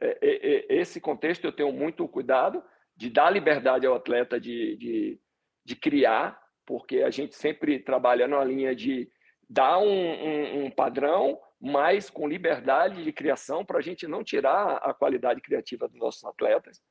É, 0.00 0.18
é, 0.20 0.74
é, 0.74 0.80
esse 0.80 1.00
contexto 1.00 1.46
eu 1.46 1.52
tenho 1.52 1.72
muito 1.72 2.06
cuidado 2.06 2.62
de 2.94 3.08
dar 3.08 3.30
liberdade 3.30 3.86
ao 3.86 3.94
atleta 3.94 4.38
de, 4.38 4.76
de, 4.76 5.20
de 5.64 5.76
criar, 5.76 6.38
porque 6.66 6.98
a 6.98 7.10
gente 7.10 7.34
sempre 7.34 7.78
trabalha 7.78 8.28
na 8.28 8.44
linha 8.44 8.74
de 8.74 9.10
dar 9.48 9.78
um, 9.78 9.86
um, 9.88 10.64
um 10.64 10.70
padrão 10.70 11.38
mas 11.64 12.10
com 12.10 12.28
liberdade 12.28 13.02
de 13.02 13.10
criação 13.10 13.64
para 13.64 13.78
a 13.78 13.82
gente 13.82 14.06
não 14.06 14.22
tirar 14.22 14.76
a 14.82 14.92
qualidade 14.92 15.40
criativa 15.40 15.88
dos 15.88 15.98
nossos 15.98 16.22
atletas. 16.22 16.82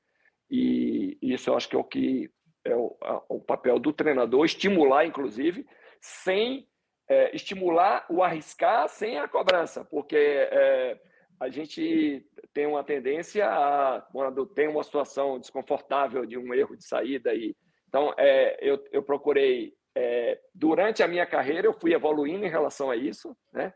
E 0.50 1.16
isso 1.22 1.52
eu 1.52 1.56
acho 1.56 1.70
que 1.70 1.76
é 1.76 1.80
o 1.80 1.84
que 1.84 2.32
é 2.66 2.76
o, 2.76 2.98
o 3.30 3.40
papel 3.40 3.78
do 3.78 3.94
treinador, 3.94 4.46
estimular, 4.46 5.06
inclusive, 5.06 5.68
sem 6.02 6.68
é, 7.08 7.36
estimular 7.36 8.04
o 8.10 8.24
arriscar 8.24 8.88
sem 8.88 9.20
a 9.20 9.28
cobrança, 9.28 9.86
porque 9.86 10.16
é, 10.16 11.00
a 11.40 11.50
gente 11.50 12.26
tem 12.52 12.66
uma 12.66 12.84
tendência 12.84 13.46
a, 13.46 14.02
quando 14.12 14.46
tem 14.46 14.68
uma 14.68 14.84
situação 14.84 15.38
desconfortável 15.38 16.26
de 16.26 16.38
um 16.38 16.52
erro 16.52 16.76
de 16.76 16.86
saída, 16.86 17.36
e 17.36 17.56
então 17.88 18.12
é, 18.18 18.58
eu, 18.60 18.84
eu 18.92 19.04
procurei, 19.04 19.76
é, 19.94 20.40
durante 20.56 21.04
a 21.04 21.08
minha 21.08 21.28
carreira, 21.28 21.68
eu 21.68 21.74
fui 21.74 21.94
evoluindo 21.94 22.44
em 22.44 22.50
relação 22.50 22.90
a 22.90 22.96
isso, 22.96 23.38
né? 23.52 23.72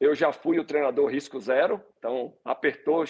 Eu 0.00 0.14
já 0.14 0.32
fui 0.32 0.58
o 0.58 0.64
treinador 0.64 1.10
risco 1.10 1.40
zero, 1.40 1.82
então 1.98 2.36
apertou, 2.44 3.04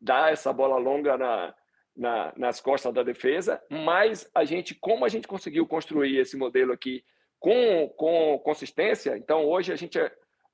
dá 0.00 0.30
essa 0.30 0.52
bola 0.52 0.78
longa 0.78 1.16
na, 1.16 1.54
na, 1.96 2.32
nas 2.36 2.60
costas 2.60 2.94
da 2.94 3.02
defesa, 3.02 3.60
mas 3.68 4.30
a 4.32 4.44
gente, 4.44 4.74
como 4.74 5.04
a 5.04 5.08
gente 5.08 5.26
conseguiu 5.26 5.66
construir 5.66 6.16
esse 6.16 6.36
modelo 6.36 6.72
aqui 6.72 7.04
com, 7.40 7.88
com 7.96 8.38
consistência, 8.44 9.16
então 9.16 9.44
hoje 9.44 9.72
a 9.72 9.76
gente 9.76 9.98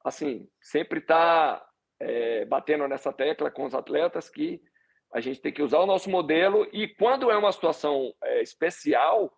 assim 0.02 0.48
sempre 0.60 0.98
está 0.98 1.64
é, 2.00 2.44
batendo 2.46 2.88
nessa 2.88 3.12
tecla 3.12 3.50
com 3.50 3.64
os 3.64 3.74
atletas 3.74 4.28
que 4.28 4.60
a 5.12 5.20
gente 5.20 5.40
tem 5.40 5.52
que 5.52 5.62
usar 5.62 5.78
o 5.78 5.86
nosso 5.86 6.10
modelo 6.10 6.66
e 6.72 6.88
quando 6.88 7.30
é 7.30 7.36
uma 7.36 7.52
situação 7.52 8.12
é, 8.22 8.42
especial, 8.42 9.32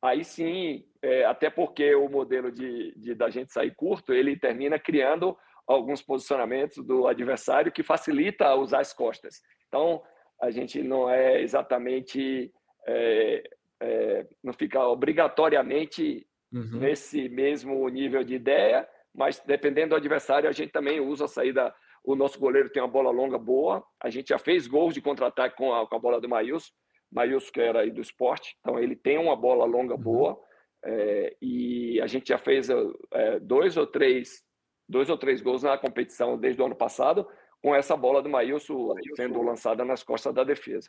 aí 0.00 0.24
sim, 0.24 0.84
é, 1.02 1.24
até 1.24 1.50
porque 1.50 1.94
o 1.94 2.08
modelo 2.08 2.50
de, 2.50 2.94
de 2.96 3.14
da 3.14 3.28
gente 3.30 3.52
sair 3.52 3.74
curto, 3.74 4.12
ele 4.12 4.38
termina 4.38 4.78
criando 4.78 5.36
alguns 5.68 6.00
posicionamentos 6.00 6.82
do 6.84 7.06
adversário 7.06 7.70
que 7.70 7.82
facilita 7.82 8.54
usar 8.54 8.80
as 8.80 8.94
costas. 8.94 9.42
Então, 9.68 10.02
a 10.40 10.50
gente 10.50 10.82
não 10.82 11.10
é 11.10 11.42
exatamente, 11.42 12.50
é, 12.86 13.50
é, 13.80 14.26
não 14.42 14.54
fica 14.54 14.82
obrigatoriamente 14.88 16.26
uhum. 16.52 16.78
nesse 16.78 17.28
mesmo 17.28 17.86
nível 17.88 18.24
de 18.24 18.34
ideia, 18.34 18.88
mas 19.14 19.40
dependendo 19.40 19.90
do 19.90 19.96
adversário, 19.96 20.48
a 20.48 20.52
gente 20.52 20.72
também 20.72 21.00
usa 21.00 21.26
a 21.26 21.28
saída. 21.28 21.74
O 22.02 22.14
nosso 22.14 22.38
goleiro 22.40 22.70
tem 22.70 22.82
uma 22.82 22.88
bola 22.88 23.10
longa 23.10 23.36
boa, 23.36 23.84
a 24.00 24.08
gente 24.08 24.28
já 24.28 24.38
fez 24.38 24.66
gols 24.66 24.94
de 24.94 25.02
contra-ataque 25.02 25.56
com, 25.56 25.68
com, 25.86 25.96
a 25.96 25.98
bola 25.98 26.20
do 26.20 26.28
Maílson, 26.28 26.72
Maílson 27.12 27.50
que 27.52 27.60
era 27.60 27.80
aí 27.80 27.90
do 27.90 28.00
esporte, 28.00 28.56
então 28.60 28.78
ele 28.78 28.96
tem 28.96 29.18
uma 29.18 29.36
bola 29.36 29.66
longa 29.66 29.94
uhum. 29.94 30.00
boa, 30.00 30.40
é, 30.82 31.36
e 31.42 32.00
a 32.00 32.06
gente 32.06 32.28
já 32.28 32.38
fez 32.38 32.70
é, 32.70 33.40
dois 33.40 33.76
ou 33.76 33.86
três 33.86 34.47
dois 34.88 35.08
ou 35.10 35.18
três 35.18 35.40
gols 35.40 35.62
na 35.62 35.76
competição 35.76 36.38
desde 36.38 36.62
o 36.62 36.66
ano 36.66 36.74
passado, 36.74 37.26
com 37.62 37.74
essa 37.74 37.96
bola 37.96 38.22
do 38.22 38.28
Maílson 38.28 38.94
sendo 39.16 39.42
lançada 39.42 39.84
nas 39.84 40.02
costas 40.02 40.34
da 40.34 40.44
defesa. 40.44 40.88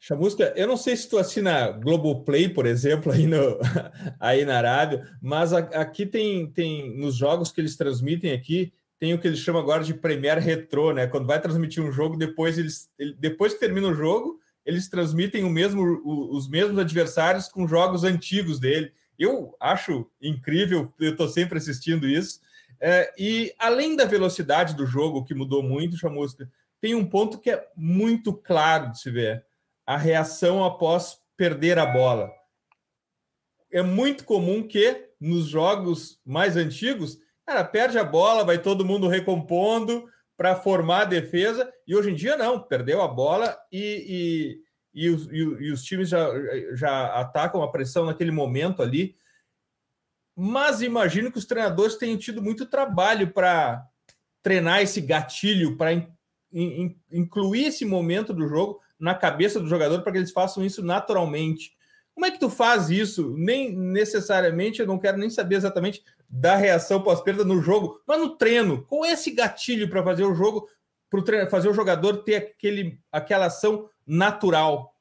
Chamusca, 0.00 0.54
eu 0.56 0.66
não 0.66 0.76
sei 0.76 0.96
se 0.96 1.08
tu 1.08 1.18
assina 1.18 1.72
Globoplay, 1.72 2.48
por 2.48 2.66
exemplo, 2.66 3.10
aí, 3.10 3.26
no, 3.26 3.58
aí 4.20 4.44
na 4.44 4.56
Arábia, 4.56 5.08
mas 5.20 5.52
aqui 5.52 6.06
tem, 6.06 6.50
tem, 6.50 6.96
nos 6.96 7.16
jogos 7.16 7.50
que 7.50 7.60
eles 7.60 7.76
transmitem 7.76 8.32
aqui, 8.32 8.72
tem 8.98 9.12
o 9.12 9.18
que 9.18 9.26
eles 9.26 9.40
chamam 9.40 9.60
agora 9.60 9.82
de 9.82 9.94
Premier 9.94 10.38
Retro, 10.38 10.92
né? 10.92 11.06
Quando 11.06 11.26
vai 11.26 11.40
transmitir 11.40 11.82
um 11.82 11.90
jogo, 11.90 12.16
depois 12.16 12.58
eles, 12.58 12.88
depois 13.18 13.54
que 13.54 13.60
termina 13.60 13.88
o 13.88 13.94
jogo, 13.94 14.40
eles 14.64 14.88
transmitem 14.88 15.44
o 15.44 15.50
mesmo, 15.50 15.82
os 16.04 16.48
mesmos 16.48 16.78
adversários 16.78 17.48
com 17.48 17.66
jogos 17.66 18.04
antigos 18.04 18.60
dele. 18.60 18.92
Eu 19.18 19.56
acho 19.58 20.08
incrível, 20.20 20.92
eu 21.00 21.12
estou 21.12 21.28
sempre 21.28 21.58
assistindo 21.58 22.08
isso. 22.08 22.40
É, 22.80 23.12
e 23.18 23.52
além 23.58 23.96
da 23.96 24.04
velocidade 24.04 24.74
do 24.74 24.86
jogo, 24.86 25.24
que 25.24 25.34
mudou 25.34 25.62
muito, 25.62 25.96
Chamusca, 25.96 26.48
tem 26.80 26.94
um 26.94 27.04
ponto 27.04 27.38
que 27.38 27.50
é 27.50 27.68
muito 27.76 28.32
claro 28.32 28.92
de 28.92 29.00
se 29.00 29.10
ver: 29.10 29.44
a 29.86 29.96
reação 29.96 30.64
após 30.64 31.18
perder 31.36 31.78
a 31.78 31.86
bola. 31.86 32.30
É 33.70 33.82
muito 33.82 34.24
comum 34.24 34.66
que 34.66 35.08
nos 35.20 35.46
jogos 35.46 36.20
mais 36.24 36.56
antigos, 36.56 37.18
cara, 37.44 37.64
perde 37.64 37.98
a 37.98 38.04
bola, 38.04 38.44
vai 38.44 38.58
todo 38.58 38.84
mundo 38.84 39.08
recompondo 39.08 40.08
para 40.36 40.54
formar 40.54 41.02
a 41.02 41.06
defesa, 41.06 41.72
e 41.86 41.96
hoje 41.96 42.12
em 42.12 42.14
dia 42.14 42.36
não, 42.36 42.60
perdeu 42.60 43.02
a 43.02 43.08
bola 43.08 43.58
e, 43.72 44.60
e, 44.94 45.04
e, 45.06 45.10
os, 45.10 45.26
e, 45.32 45.72
os 45.72 45.82
times 45.82 46.08
já, 46.08 46.28
já 46.74 47.06
atacam 47.20 47.60
a 47.60 47.70
pressão 47.70 48.06
naquele 48.06 48.30
momento 48.30 48.80
ali. 48.80 49.16
Mas 50.40 50.82
imagino 50.82 51.32
que 51.32 51.38
os 51.38 51.44
treinadores 51.44 51.96
tenham 51.96 52.16
tido 52.16 52.40
muito 52.40 52.64
trabalho 52.64 53.32
para 53.32 53.84
treinar 54.40 54.80
esse 54.80 55.00
gatilho, 55.00 55.76
para 55.76 55.92
in, 55.92 56.06
in, 56.52 56.96
incluir 57.10 57.64
esse 57.64 57.84
momento 57.84 58.32
do 58.32 58.46
jogo 58.46 58.80
na 59.00 59.16
cabeça 59.16 59.58
do 59.58 59.66
jogador 59.66 60.00
para 60.00 60.12
que 60.12 60.18
eles 60.18 60.30
façam 60.30 60.64
isso 60.64 60.80
naturalmente. 60.80 61.76
Como 62.14 62.24
é 62.24 62.30
que 62.30 62.38
tu 62.38 62.48
faz 62.48 62.88
isso? 62.88 63.34
Nem 63.36 63.74
necessariamente, 63.74 64.78
eu 64.78 64.86
não 64.86 64.96
quero 64.96 65.18
nem 65.18 65.28
saber 65.28 65.56
exatamente 65.56 66.04
da 66.30 66.54
reação 66.54 67.02
pós-perda 67.02 67.44
no 67.44 67.60
jogo, 67.60 68.00
mas 68.06 68.20
no 68.20 68.36
treino. 68.36 68.84
Qual 68.84 69.04
é 69.04 69.10
esse 69.10 69.32
gatilho 69.32 69.90
para 69.90 70.04
fazer 70.04 70.22
o 70.22 70.36
jogo, 70.36 70.68
para 71.10 71.50
fazer 71.50 71.68
o 71.68 71.74
jogador 71.74 72.18
ter 72.18 72.36
aquele, 72.36 73.00
aquela 73.10 73.46
ação 73.46 73.90
natural? 74.06 74.94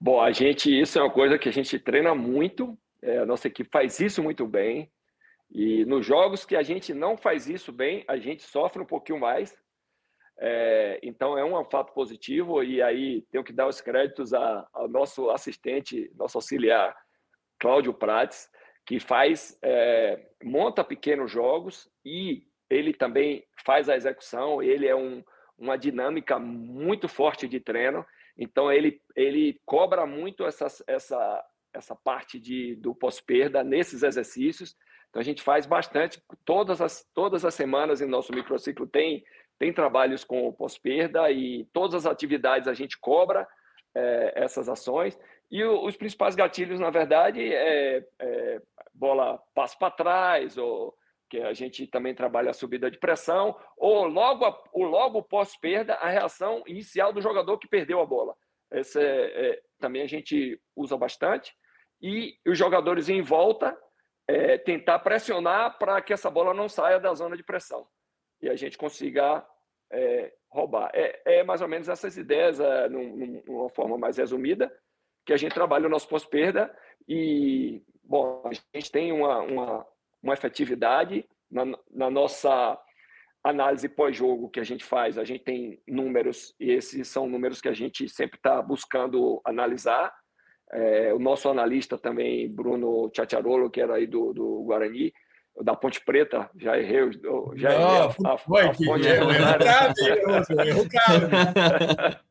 Bom, 0.00 0.22
a 0.22 0.32
gente, 0.32 0.70
isso 0.70 0.98
é 0.98 1.02
uma 1.02 1.10
coisa 1.10 1.38
que 1.38 1.50
a 1.50 1.52
gente 1.52 1.78
treina 1.78 2.14
muito, 2.14 2.78
é, 3.02 3.18
a 3.18 3.26
nossa 3.26 3.48
equipe 3.48 3.70
faz 3.70 4.00
isso 4.00 4.22
muito 4.22 4.46
bem. 4.46 4.90
E 5.50 5.84
nos 5.84 6.06
jogos 6.06 6.44
que 6.44 6.54
a 6.54 6.62
gente 6.62 6.94
não 6.94 7.16
faz 7.16 7.48
isso 7.48 7.72
bem, 7.72 8.04
a 8.06 8.16
gente 8.16 8.42
sofre 8.42 8.80
um 8.80 8.86
pouquinho 8.86 9.18
mais. 9.18 9.56
É, 10.38 10.98
então 11.02 11.36
é 11.36 11.44
um 11.44 11.62
fato 11.66 11.92
positivo 11.92 12.62
e 12.62 12.80
aí 12.80 13.22
tenho 13.30 13.44
que 13.44 13.52
dar 13.52 13.66
os 13.66 13.80
créditos 13.80 14.32
ao 14.32 14.88
nosso 14.88 15.28
assistente, 15.28 16.10
nosso 16.14 16.38
auxiliar 16.38 16.96
Cláudio 17.58 17.92
Prates, 17.92 18.48
que 18.86 18.98
faz 18.98 19.58
é, 19.62 20.26
monta 20.42 20.82
pequenos 20.82 21.30
jogos 21.30 21.90
e 22.02 22.46
ele 22.70 22.94
também 22.94 23.44
faz 23.66 23.90
a 23.90 23.96
execução. 23.96 24.62
Ele 24.62 24.86
é 24.86 24.96
um, 24.96 25.22
uma 25.58 25.76
dinâmica 25.76 26.38
muito 26.38 27.06
forte 27.06 27.46
de 27.46 27.60
treino, 27.60 28.06
então 28.38 28.72
ele 28.72 29.02
ele 29.14 29.60
cobra 29.66 30.06
muito 30.06 30.46
essa 30.46 30.68
essa 30.86 31.44
essa 31.72 31.94
parte 31.94 32.38
de, 32.38 32.74
do 32.76 32.94
pós-perda 32.94 33.62
nesses 33.62 34.02
exercícios. 34.02 34.76
Então 35.08 35.20
a 35.20 35.24
gente 35.24 35.42
faz 35.42 35.66
bastante, 35.66 36.22
todas 36.44 36.80
as, 36.80 37.04
todas 37.14 37.44
as 37.44 37.54
semanas 37.54 38.00
em 38.00 38.06
nosso 38.06 38.32
microciclo 38.32 38.86
tem, 38.86 39.24
tem 39.58 39.72
trabalhos 39.72 40.24
com 40.24 40.52
pós-perda 40.52 41.30
e 41.30 41.64
todas 41.72 41.94
as 41.94 42.06
atividades 42.06 42.68
a 42.68 42.74
gente 42.74 42.98
cobra 42.98 43.46
é, 43.94 44.32
essas 44.36 44.68
ações. 44.68 45.18
E 45.50 45.64
o, 45.64 45.84
os 45.84 45.96
principais 45.96 46.36
gatilhos, 46.36 46.78
na 46.78 46.90
verdade, 46.90 47.40
é, 47.42 48.04
é 48.20 48.62
bola 48.94 49.40
passo 49.54 49.78
para 49.78 49.90
trás, 49.90 50.56
ou 50.56 50.94
que 51.28 51.38
a 51.38 51.52
gente 51.52 51.86
também 51.86 52.14
trabalha 52.14 52.50
a 52.50 52.54
subida 52.54 52.90
de 52.90 52.98
pressão, 52.98 53.56
ou 53.76 54.06
logo, 54.06 54.44
o 54.72 54.84
logo 54.84 55.22
pós-perda, 55.22 55.94
a 55.94 56.08
reação 56.08 56.62
inicial 56.66 57.12
do 57.12 57.20
jogador 57.20 57.56
que 57.58 57.68
perdeu 57.68 58.00
a 58.00 58.06
bola. 58.06 58.34
Esse 58.70 59.00
é, 59.00 59.50
é, 59.50 59.62
também 59.78 60.02
a 60.02 60.06
gente 60.06 60.60
usa 60.76 60.96
bastante 60.96 61.52
e 62.00 62.38
os 62.46 62.56
jogadores 62.56 63.08
em 63.08 63.22
volta 63.22 63.76
é, 64.28 64.58
tentar 64.58 64.98
pressionar 65.00 65.78
para 65.78 66.00
que 66.00 66.12
essa 66.12 66.30
bola 66.30 66.54
não 66.54 66.68
saia 66.68 66.98
da 67.00 67.12
zona 67.14 67.36
de 67.36 67.42
pressão 67.42 67.86
e 68.42 68.48
a 68.48 68.56
gente 68.56 68.78
consiga 68.78 69.46
é, 69.92 70.32
roubar. 70.48 70.90
É, 70.94 71.38
é, 71.38 71.44
mais 71.44 71.60
ou 71.60 71.68
menos 71.68 71.88
essas 71.88 72.16
ideias, 72.16 72.58
é, 72.58 72.88
num, 72.88 73.42
numa 73.46 73.68
forma 73.70 73.98
mais 73.98 74.16
resumida, 74.16 74.72
que 75.26 75.32
a 75.32 75.36
gente 75.36 75.54
trabalha 75.54 75.86
o 75.86 75.90
nosso 75.90 76.08
pós-perda 76.08 76.74
e, 77.06 77.82
bom, 78.02 78.42
a 78.44 78.52
gente 78.76 78.90
tem 78.90 79.12
uma, 79.12 79.40
uma, 79.40 79.86
uma 80.22 80.34
efetividade 80.34 81.28
na, 81.50 81.64
na 81.90 82.10
nossa 82.10 82.78
análise 83.42 83.88
pós-jogo 83.88 84.50
que 84.50 84.60
a 84.60 84.64
gente 84.64 84.84
faz, 84.84 85.16
a 85.16 85.24
gente 85.24 85.44
tem 85.44 85.82
números, 85.86 86.54
e 86.60 86.70
esses 86.70 87.08
são 87.08 87.26
números 87.26 87.60
que 87.60 87.68
a 87.68 87.74
gente 87.74 88.08
sempre 88.08 88.36
está 88.36 88.60
buscando 88.60 89.40
analisar, 89.44 90.14
é, 90.72 91.12
o 91.12 91.18
nosso 91.18 91.48
analista 91.48 91.98
também, 91.98 92.48
Bruno 92.48 93.10
Tchatcharolo, 93.10 93.70
que 93.70 93.80
era 93.80 93.94
aí 93.94 94.06
do, 94.06 94.32
do 94.32 94.62
Guarani, 94.62 95.12
da 95.62 95.74
Ponte 95.74 96.00
Preta, 96.04 96.48
já 96.56 96.78
errei, 96.78 97.10
já 97.56 97.72
errei 97.72 97.84
a, 97.84 98.14
a, 98.24 98.34
a, 98.34 98.38
fonte. 98.38 98.84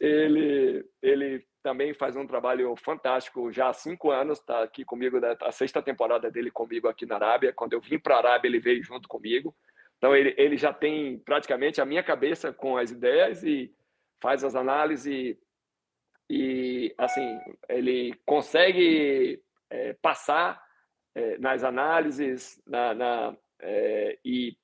Ele, 0.00 0.84
ele 1.02 1.44
também 1.62 1.92
faz 1.92 2.16
um 2.16 2.26
trabalho 2.26 2.74
fantástico 2.76 3.52
já 3.52 3.68
há 3.68 3.72
cinco 3.72 4.10
anos, 4.10 4.38
está 4.38 4.62
aqui 4.62 4.84
comigo, 4.84 5.20
né, 5.20 5.36
a 5.40 5.52
sexta 5.52 5.82
temporada 5.82 6.30
dele 6.30 6.50
comigo 6.50 6.88
aqui 6.88 7.06
na 7.06 7.16
Arábia. 7.16 7.52
Quando 7.52 7.72
eu 7.72 7.80
vim 7.80 7.98
para 7.98 8.16
a 8.16 8.18
Arábia, 8.18 8.48
ele 8.48 8.60
veio 8.60 8.82
junto 8.82 9.08
comigo. 9.08 9.54
Então, 9.98 10.16
ele, 10.16 10.34
ele 10.36 10.56
já 10.56 10.72
tem 10.72 11.18
praticamente 11.18 11.80
a 11.80 11.84
minha 11.84 12.02
cabeça 12.02 12.52
com 12.52 12.76
as 12.76 12.90
ideias 12.90 13.42
e 13.42 13.72
faz 14.20 14.44
as 14.44 14.54
análises 14.54 15.36
e 16.34 16.94
assim 16.96 17.38
ele 17.68 18.14
consegue 18.24 19.38
é, 19.68 19.92
passar 20.00 20.58
é, 21.14 21.36
nas 21.36 21.62
análises 21.62 22.58
na, 22.66 22.94
na 22.94 23.36
é, 23.60 24.18
e 24.24 24.56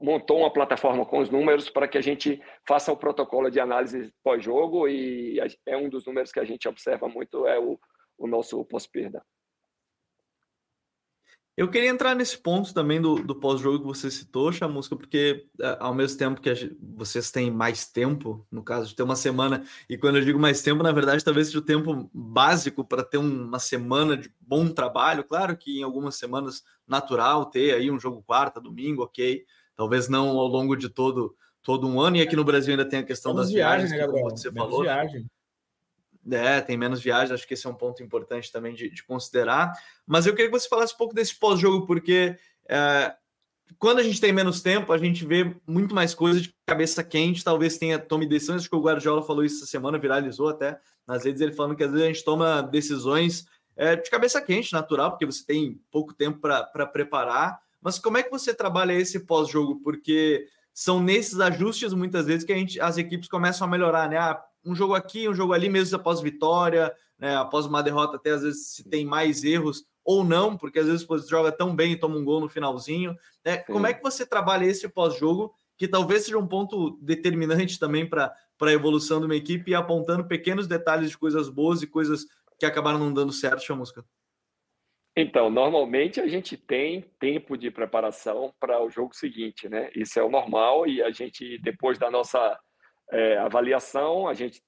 montou 0.00 0.40
uma 0.40 0.52
plataforma 0.52 1.06
com 1.06 1.20
os 1.20 1.30
números 1.30 1.70
para 1.70 1.86
que 1.86 1.96
a 1.96 2.00
gente 2.00 2.42
faça 2.66 2.90
o 2.90 2.96
protocolo 2.96 3.50
de 3.50 3.60
análise 3.60 4.12
pós-jogo 4.24 4.88
e 4.88 5.38
é 5.64 5.76
um 5.76 5.88
dos 5.88 6.04
números 6.04 6.32
que 6.32 6.40
a 6.40 6.44
gente 6.44 6.66
observa 6.66 7.08
muito 7.08 7.46
é 7.46 7.56
o, 7.56 7.78
o 8.18 8.26
nosso 8.26 8.64
pós-perda. 8.64 9.24
Eu 11.58 11.68
queria 11.68 11.90
entrar 11.90 12.14
nesse 12.14 12.38
ponto 12.38 12.72
também 12.72 13.00
do, 13.00 13.16
do 13.16 13.34
pós-jogo 13.34 13.80
que 13.80 13.84
você 13.84 14.08
citou, 14.12 14.52
Chamusca, 14.52 14.94
porque 14.94 15.44
é, 15.60 15.76
ao 15.80 15.92
mesmo 15.92 16.16
tempo 16.16 16.40
que 16.40 16.54
gente, 16.54 16.78
vocês 16.80 17.32
têm 17.32 17.50
mais 17.50 17.84
tempo, 17.84 18.46
no 18.48 18.62
caso 18.62 18.88
de 18.88 18.94
ter 18.94 19.02
uma 19.02 19.16
semana, 19.16 19.64
e 19.90 19.98
quando 19.98 20.18
eu 20.18 20.24
digo 20.24 20.38
mais 20.38 20.62
tempo, 20.62 20.84
na 20.84 20.92
verdade, 20.92 21.24
talvez 21.24 21.48
seja 21.48 21.58
o 21.58 21.62
tempo 21.62 22.08
básico 22.14 22.84
para 22.84 23.02
ter 23.02 23.18
uma 23.18 23.58
semana 23.58 24.16
de 24.16 24.32
bom 24.38 24.68
trabalho. 24.68 25.24
Claro 25.24 25.56
que 25.56 25.80
em 25.80 25.82
algumas 25.82 26.14
semanas 26.14 26.62
natural 26.86 27.46
ter 27.46 27.74
aí 27.74 27.90
um 27.90 27.98
jogo 27.98 28.22
quarta, 28.24 28.60
domingo, 28.60 29.02
ok. 29.02 29.44
Talvez 29.74 30.08
não 30.08 30.28
ao 30.28 30.46
longo 30.46 30.76
de 30.76 30.88
todo, 30.88 31.34
todo 31.60 31.88
um 31.88 32.00
ano, 32.00 32.18
e 32.18 32.22
aqui 32.22 32.36
no 32.36 32.44
Brasil 32.44 32.70
ainda 32.70 32.88
tem 32.88 33.00
a 33.00 33.04
questão 33.04 33.34
das 33.34 33.50
viagens, 33.50 33.90
viagens 33.90 34.12
né, 34.14 34.20
como 34.20 34.30
você 34.30 34.48
Menos 34.52 34.68
falou. 34.70 34.84
Viagem. 34.84 35.26
É, 36.30 36.60
tem 36.60 36.76
menos 36.76 37.00
viagens, 37.00 37.32
acho 37.32 37.46
que 37.46 37.54
esse 37.54 37.66
é 37.66 37.70
um 37.70 37.74
ponto 37.74 38.02
importante 38.02 38.50
também 38.50 38.74
de, 38.74 38.90
de 38.90 39.02
considerar. 39.04 39.72
Mas 40.06 40.26
eu 40.26 40.34
queria 40.34 40.50
que 40.50 40.58
você 40.58 40.68
falasse 40.68 40.94
um 40.94 40.98
pouco 40.98 41.14
desse 41.14 41.34
pós-jogo, 41.34 41.86
porque 41.86 42.36
é, 42.68 43.14
quando 43.78 43.98
a 43.98 44.02
gente 44.02 44.20
tem 44.20 44.32
menos 44.32 44.62
tempo, 44.62 44.92
a 44.92 44.98
gente 44.98 45.24
vê 45.24 45.54
muito 45.66 45.94
mais 45.94 46.14
coisa 46.14 46.40
de 46.40 46.54
cabeça 46.66 47.04
quente, 47.04 47.44
talvez 47.44 47.78
tenha 47.78 47.98
tome 47.98 48.26
decisões, 48.26 48.62
acho 48.62 48.70
que 48.70 48.76
o 48.76 48.82
Guardiola 48.82 49.22
falou 49.22 49.44
isso 49.44 49.56
essa 49.56 49.66
semana, 49.66 49.98
viralizou 49.98 50.48
até 50.48 50.78
nas 51.06 51.24
redes, 51.24 51.40
ele 51.40 51.52
falando 51.52 51.76
que 51.76 51.84
às 51.84 51.90
vezes 51.90 52.04
a 52.04 52.08
gente 52.08 52.24
toma 52.24 52.62
decisões 52.62 53.46
é, 53.76 53.96
de 53.96 54.10
cabeça 54.10 54.40
quente, 54.40 54.72
natural, 54.72 55.10
porque 55.10 55.26
você 55.26 55.44
tem 55.44 55.80
pouco 55.90 56.12
tempo 56.12 56.38
para 56.40 56.86
preparar, 56.86 57.60
mas 57.80 57.98
como 57.98 58.18
é 58.18 58.22
que 58.22 58.30
você 58.30 58.52
trabalha 58.52 58.92
esse 58.92 59.20
pós-jogo? 59.20 59.80
Porque 59.82 60.46
são 60.74 61.00
nesses 61.00 61.40
ajustes, 61.40 61.92
muitas 61.92 62.26
vezes, 62.26 62.44
que 62.44 62.52
a 62.52 62.56
gente, 62.56 62.80
as 62.80 62.98
equipes 62.98 63.28
começam 63.28 63.66
a 63.66 63.70
melhorar, 63.70 64.08
né? 64.08 64.16
Ah, 64.16 64.40
um 64.64 64.74
jogo 64.74 64.94
aqui, 64.94 65.28
um 65.28 65.34
jogo 65.34 65.52
ali, 65.52 65.68
mesmo 65.68 65.96
após 65.96 66.20
vitória, 66.20 66.94
né, 67.18 67.36
após 67.36 67.66
uma 67.66 67.82
derrota, 67.82 68.16
até 68.16 68.30
às 68.30 68.42
vezes 68.42 68.74
se 68.74 68.88
tem 68.88 69.04
mais 69.04 69.42
erros 69.42 69.84
ou 70.04 70.24
não, 70.24 70.56
porque 70.56 70.78
às 70.78 70.86
vezes 70.86 71.04
você 71.04 71.28
joga 71.28 71.52
tão 71.52 71.74
bem 71.74 71.92
e 71.92 71.96
toma 71.96 72.16
um 72.16 72.24
gol 72.24 72.40
no 72.40 72.48
finalzinho. 72.48 73.14
Né? 73.44 73.58
Como 73.58 73.86
é 73.86 73.92
que 73.92 74.02
você 74.02 74.24
trabalha 74.24 74.64
esse 74.64 74.88
pós-jogo, 74.88 75.54
que 75.76 75.86
talvez 75.86 76.24
seja 76.24 76.38
um 76.38 76.46
ponto 76.46 76.98
determinante 77.02 77.78
também 77.78 78.08
para 78.08 78.34
a 78.60 78.72
evolução 78.72 79.20
de 79.20 79.26
uma 79.26 79.36
equipe 79.36 79.70
e 79.70 79.74
apontando 79.74 80.26
pequenos 80.26 80.66
detalhes 80.66 81.10
de 81.10 81.18
coisas 81.18 81.48
boas 81.48 81.82
e 81.82 81.86
coisas 81.86 82.24
que 82.58 82.66
acabaram 82.66 82.98
não 82.98 83.12
dando 83.12 83.32
certo, 83.32 83.62
Chamusca? 83.62 84.04
Então, 85.16 85.50
normalmente 85.50 86.20
a 86.20 86.28
gente 86.28 86.56
tem 86.56 87.02
tempo 87.18 87.56
de 87.56 87.70
preparação 87.70 88.54
para 88.58 88.80
o 88.82 88.88
jogo 88.88 89.14
seguinte, 89.14 89.68
né? 89.68 89.90
Isso 89.94 90.18
é 90.18 90.22
o 90.22 90.30
normal 90.30 90.86
e 90.86 91.02
a 91.02 91.10
gente, 91.10 91.58
depois 91.58 91.98
da 91.98 92.10
nossa 92.10 92.58
é, 93.10 93.38
avaliação, 93.38 94.28
a 94.28 94.34
gente 94.34 94.62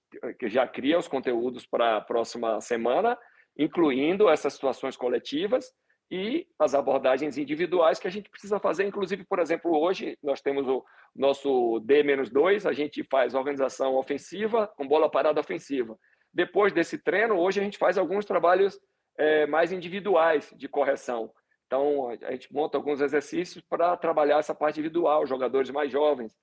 já 0.44 0.66
cria 0.66 0.98
os 0.98 1.08
conteúdos 1.08 1.66
para 1.66 1.96
a 1.96 2.00
próxima 2.00 2.60
semana, 2.60 3.18
incluindo 3.56 4.28
essas 4.28 4.54
situações 4.54 4.96
coletivas 4.96 5.72
e 6.10 6.46
as 6.58 6.74
abordagens 6.74 7.38
individuais 7.38 7.98
que 7.98 8.08
a 8.08 8.10
gente 8.10 8.28
precisa 8.28 8.58
fazer. 8.58 8.84
Inclusive, 8.84 9.24
por 9.24 9.38
exemplo, 9.38 9.78
hoje 9.78 10.18
nós 10.22 10.40
temos 10.40 10.66
o 10.66 10.84
nosso 11.14 11.80
D-2, 11.80 12.68
a 12.68 12.72
gente 12.72 13.04
faz 13.04 13.34
organização 13.34 13.94
ofensiva 13.94 14.66
com 14.76 14.88
bola 14.88 15.10
parada 15.10 15.40
ofensiva. 15.40 15.96
Depois 16.32 16.72
desse 16.72 16.98
treino, 16.98 17.38
hoje 17.38 17.60
a 17.60 17.62
gente 17.62 17.78
faz 17.78 17.98
alguns 17.98 18.24
trabalhos 18.24 18.78
é, 19.18 19.46
mais 19.46 19.72
individuais 19.72 20.52
de 20.56 20.68
correção, 20.68 21.32
Então, 21.66 22.08
a 22.08 22.32
gente 22.32 22.52
monta 22.52 22.78
alguns 22.78 23.00
exercícios 23.00 23.62
para 23.68 23.96
trabalhar 23.96 24.38
essa 24.38 24.54
parte 24.54 24.80
individual, 24.80 25.26
jogadores 25.26 25.70
mais 25.70 25.92
jovens, 25.92 26.34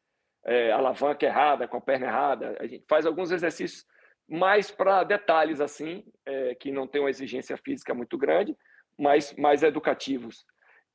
é, 0.47 0.71
alavanca 0.71 1.25
errada, 1.25 1.67
com 1.67 1.77
a 1.77 1.81
perna 1.81 2.07
errada. 2.07 2.57
A 2.59 2.65
gente 2.65 2.85
faz 2.87 3.05
alguns 3.05 3.31
exercícios 3.31 3.85
mais 4.27 4.71
para 4.71 5.03
detalhes, 5.03 5.59
assim, 5.59 6.05
é, 6.25 6.55
que 6.55 6.71
não 6.71 6.87
tem 6.87 7.01
uma 7.01 7.09
exigência 7.09 7.57
física 7.57 7.93
muito 7.93 8.17
grande, 8.17 8.57
mas 8.97 9.33
mais 9.35 9.61
educativos. 9.61 10.45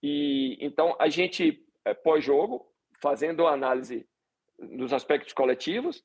E 0.02 0.56
então 0.60 0.96
a 0.98 1.08
gente 1.08 1.64
é, 1.84 1.94
pós-jogo, 1.94 2.66
fazendo 3.00 3.46
análise 3.46 4.06
dos 4.58 4.92
aspectos 4.92 5.32
coletivos 5.32 6.02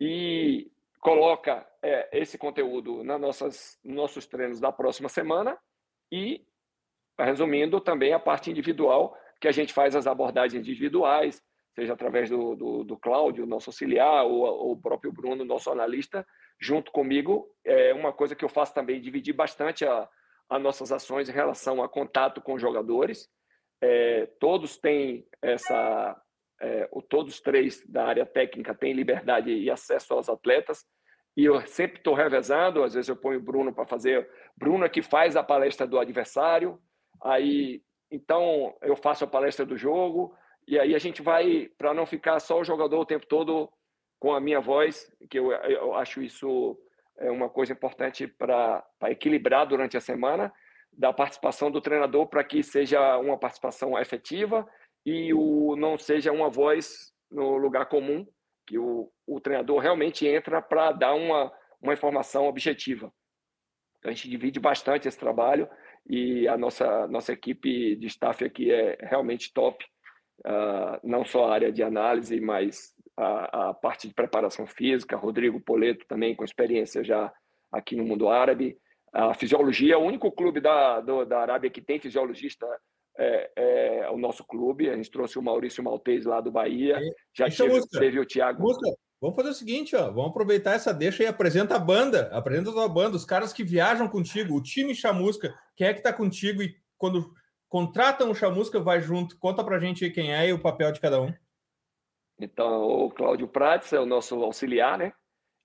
e 0.00 0.70
coloca 1.00 1.66
é, 1.82 2.08
esse 2.12 2.36
conteúdo 2.36 3.02
nas 3.02 3.20
nossas 3.20 3.80
nossos 3.84 4.26
treinos 4.26 4.60
da 4.60 4.72
próxima 4.72 5.08
semana 5.08 5.58
e 6.10 6.44
resumindo 7.18 7.80
também 7.80 8.12
a 8.12 8.18
parte 8.18 8.50
individual 8.50 9.16
que 9.40 9.48
a 9.48 9.52
gente 9.52 9.72
faz 9.72 9.94
as 9.94 10.06
abordagens 10.06 10.60
individuais, 10.60 11.42
seja 11.74 11.92
através 11.92 12.28
do, 12.28 12.54
do, 12.54 12.84
do 12.84 12.96
Cláudio, 12.96 13.46
nosso 13.46 13.70
auxiliar, 13.70 14.24
ou, 14.24 14.42
ou, 14.42 14.72
o 14.72 14.80
próprio 14.80 15.12
Bruno, 15.12 15.44
nosso 15.44 15.70
analista, 15.70 16.26
junto 16.60 16.92
comigo. 16.92 17.48
É 17.64 17.92
uma 17.94 18.12
coisa 18.12 18.34
que 18.34 18.44
eu 18.44 18.48
faço 18.48 18.74
também, 18.74 19.00
dividir 19.00 19.34
bastante 19.34 19.84
a, 19.84 20.08
as 20.48 20.62
nossas 20.62 20.92
ações 20.92 21.28
em 21.28 21.32
relação 21.32 21.82
a 21.82 21.88
contato 21.88 22.40
com 22.40 22.58
jogadores. 22.58 23.28
É, 23.80 24.26
todos 24.38 24.76
têm 24.76 25.26
essa, 25.40 26.20
é, 26.60 26.88
todos 27.08 27.40
três 27.40 27.84
da 27.88 28.06
área 28.06 28.26
técnica 28.26 28.74
têm 28.74 28.92
liberdade 28.92 29.50
e 29.50 29.70
acesso 29.70 30.14
aos 30.14 30.28
atletas. 30.28 30.84
E 31.36 31.44
eu 31.44 31.60
sempre 31.66 31.98
estou 31.98 32.14
revezando, 32.14 32.82
às 32.82 32.92
vezes 32.94 33.08
eu 33.08 33.16
ponho 33.16 33.38
o 33.38 33.42
Bruno 33.42 33.72
para 33.72 33.86
fazer. 33.86 34.28
Bruno 34.56 34.84
é 34.84 34.88
que 34.88 35.02
faz 35.02 35.34
a 35.34 35.42
palestra 35.42 35.86
do 35.86 35.98
adversário, 35.98 36.78
aí 37.22 37.82
então 38.10 38.76
eu 38.82 38.94
faço 38.94 39.24
a 39.24 39.26
palestra 39.26 39.64
do 39.64 39.76
jogo, 39.76 40.36
e 40.66 40.78
aí 40.78 40.94
a 40.94 40.98
gente 40.98 41.22
vai, 41.22 41.70
para 41.76 41.92
não 41.92 42.06
ficar 42.06 42.38
só 42.40 42.60
o 42.60 42.64
jogador 42.64 43.00
o 43.00 43.06
tempo 43.06 43.26
todo 43.26 43.70
com 44.18 44.32
a 44.32 44.40
minha 44.40 44.60
voz, 44.60 45.12
que 45.28 45.38
eu, 45.38 45.52
eu 45.52 45.94
acho 45.94 46.22
isso 46.22 46.78
é 47.18 47.30
uma 47.30 47.48
coisa 47.48 47.72
importante 47.72 48.26
para 48.26 48.84
equilibrar 49.04 49.66
durante 49.66 49.96
a 49.96 50.00
semana, 50.00 50.52
da 50.92 51.12
participação 51.12 51.70
do 51.70 51.80
treinador 51.80 52.26
para 52.26 52.44
que 52.44 52.62
seja 52.62 53.18
uma 53.18 53.38
participação 53.38 53.98
efetiva 53.98 54.68
e 55.04 55.32
o, 55.32 55.74
não 55.76 55.96
seja 55.98 56.30
uma 56.32 56.50
voz 56.50 57.12
no 57.30 57.56
lugar 57.56 57.86
comum, 57.86 58.26
que 58.66 58.78
o, 58.78 59.10
o 59.26 59.40
treinador 59.40 59.78
realmente 59.78 60.26
entra 60.26 60.60
para 60.60 60.92
dar 60.92 61.14
uma, 61.14 61.52
uma 61.80 61.92
informação 61.92 62.46
objetiva. 62.46 63.12
A 64.04 64.10
gente 64.10 64.28
divide 64.28 64.60
bastante 64.60 65.08
esse 65.08 65.18
trabalho 65.18 65.68
e 66.06 66.46
a 66.48 66.56
nossa, 66.56 67.06
nossa 67.08 67.32
equipe 67.32 67.96
de 67.96 68.06
staff 68.06 68.44
aqui 68.44 68.70
é 68.70 68.98
realmente 69.00 69.52
top, 69.52 69.84
uh, 70.46 71.00
não 71.02 71.24
só 71.24 71.46
a 71.46 71.54
área 71.54 71.72
de 71.72 71.82
análise, 71.82 72.40
mas 72.40 72.92
a, 73.16 73.70
a, 73.70 73.74
parte 73.74 74.08
de 74.08 74.14
preparação 74.14 74.66
física, 74.66 75.16
Rodrigo 75.16 75.60
Poleto 75.60 76.06
também 76.06 76.34
com 76.34 76.44
experiência 76.44 77.04
já 77.04 77.32
aqui 77.70 77.96
no 77.96 78.04
mundo 78.04 78.28
árabe, 78.28 78.76
a 79.12 79.34
fisiologia, 79.34 79.98
o 79.98 80.04
único 80.04 80.30
clube 80.32 80.60
da, 80.60 81.00
do, 81.00 81.24
da 81.24 81.40
Arábia 81.40 81.70
que 81.70 81.82
tem 81.82 82.00
fisiologista 82.00 82.66
é, 83.18 83.50
é, 83.56 84.10
o 84.10 84.16
nosso 84.16 84.44
clube, 84.44 84.88
a 84.88 84.96
gente 84.96 85.10
trouxe 85.10 85.38
o 85.38 85.42
Maurício 85.42 85.84
Maltese 85.84 86.26
lá 86.26 86.40
do 86.40 86.50
Bahia, 86.50 86.98
já 87.36 87.48
tive, 87.48 87.80
teve 87.90 88.18
o 88.18 88.26
Thiago... 88.26 88.66
Vamos 89.20 89.36
fazer 89.36 89.50
o 89.50 89.54
seguinte, 89.54 89.94
ó, 89.94 90.10
vamos 90.10 90.30
aproveitar 90.30 90.72
essa 90.72 90.92
deixa 90.92 91.22
e 91.22 91.26
apresenta 91.26 91.76
a 91.76 91.78
banda, 91.78 92.28
apresenta 92.32 92.70
a 92.70 92.72
tua 92.72 92.88
banda, 92.88 93.16
os 93.16 93.24
caras 93.24 93.52
que 93.52 93.62
viajam 93.62 94.08
contigo, 94.08 94.56
o 94.56 94.60
time 94.60 94.96
Chamusca, 94.96 95.54
quem 95.76 95.86
é 95.86 95.94
que 95.94 96.02
tá 96.02 96.12
contigo 96.12 96.60
e 96.60 96.74
quando 96.98 97.32
contratam 97.72 98.30
o 98.30 98.34
Chamusca 98.34 98.78
vai 98.78 99.00
junto, 99.00 99.38
conta 99.38 99.64
pra 99.64 99.78
gente 99.78 100.10
quem 100.10 100.30
é 100.30 100.46
e 100.46 100.52
o 100.52 100.60
papel 100.60 100.92
de 100.92 101.00
cada 101.00 101.22
um. 101.22 101.32
Então, 102.38 102.82
o 102.82 103.10
Cláudio 103.10 103.48
Prates 103.48 103.94
é 103.94 103.98
o 103.98 104.04
nosso 104.04 104.34
auxiliar, 104.44 104.98
né? 104.98 105.14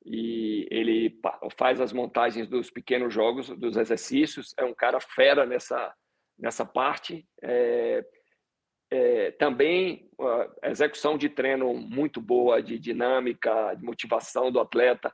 E 0.06 0.66
ele 0.72 1.20
faz 1.58 1.82
as 1.82 1.92
montagens 1.92 2.48
dos 2.48 2.72
pequenos 2.72 3.14
jogos, 3.14 3.50
dos 3.50 3.76
exercícios, 3.76 4.54
é 4.58 4.64
um 4.64 4.74
cara 4.74 5.02
fera 5.02 5.46
nessa, 5.46 5.94
nessa 6.40 6.66
parte. 6.66 7.28
É, 7.44 8.06
é, 8.90 9.32
também 9.32 10.10
execução 10.64 11.18
de 11.18 11.28
treino 11.28 11.74
muito 11.74 12.22
boa, 12.22 12.64
de 12.64 12.80
dinâmica, 12.80 13.74
de 13.74 13.84
motivação 13.84 14.50
do 14.50 14.62
atleta. 14.62 15.12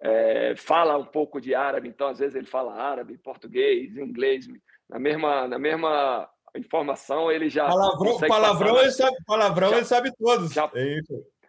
É, 0.00 0.56
fala 0.56 0.98
um 0.98 1.06
pouco 1.06 1.40
de 1.40 1.54
árabe, 1.54 1.88
então 1.88 2.08
às 2.08 2.18
vezes 2.18 2.34
ele 2.34 2.48
fala 2.48 2.74
árabe, 2.74 3.16
português, 3.18 3.96
inglês, 3.96 4.48
na 4.90 4.98
mesma, 4.98 5.46
na 5.46 5.58
mesma 5.60 6.28
informação 6.56 7.30
ele 7.30 7.48
já. 7.48 7.66
Palavrão, 7.66 8.18
palavrão, 8.20 8.78
ele, 8.80 8.90
sabe, 8.90 9.16
palavrão 9.26 9.70
já, 9.70 9.76
ele 9.76 9.84
sabe 9.84 10.12
todos. 10.16 10.52
Já, 10.52 10.70
é 10.74 11.00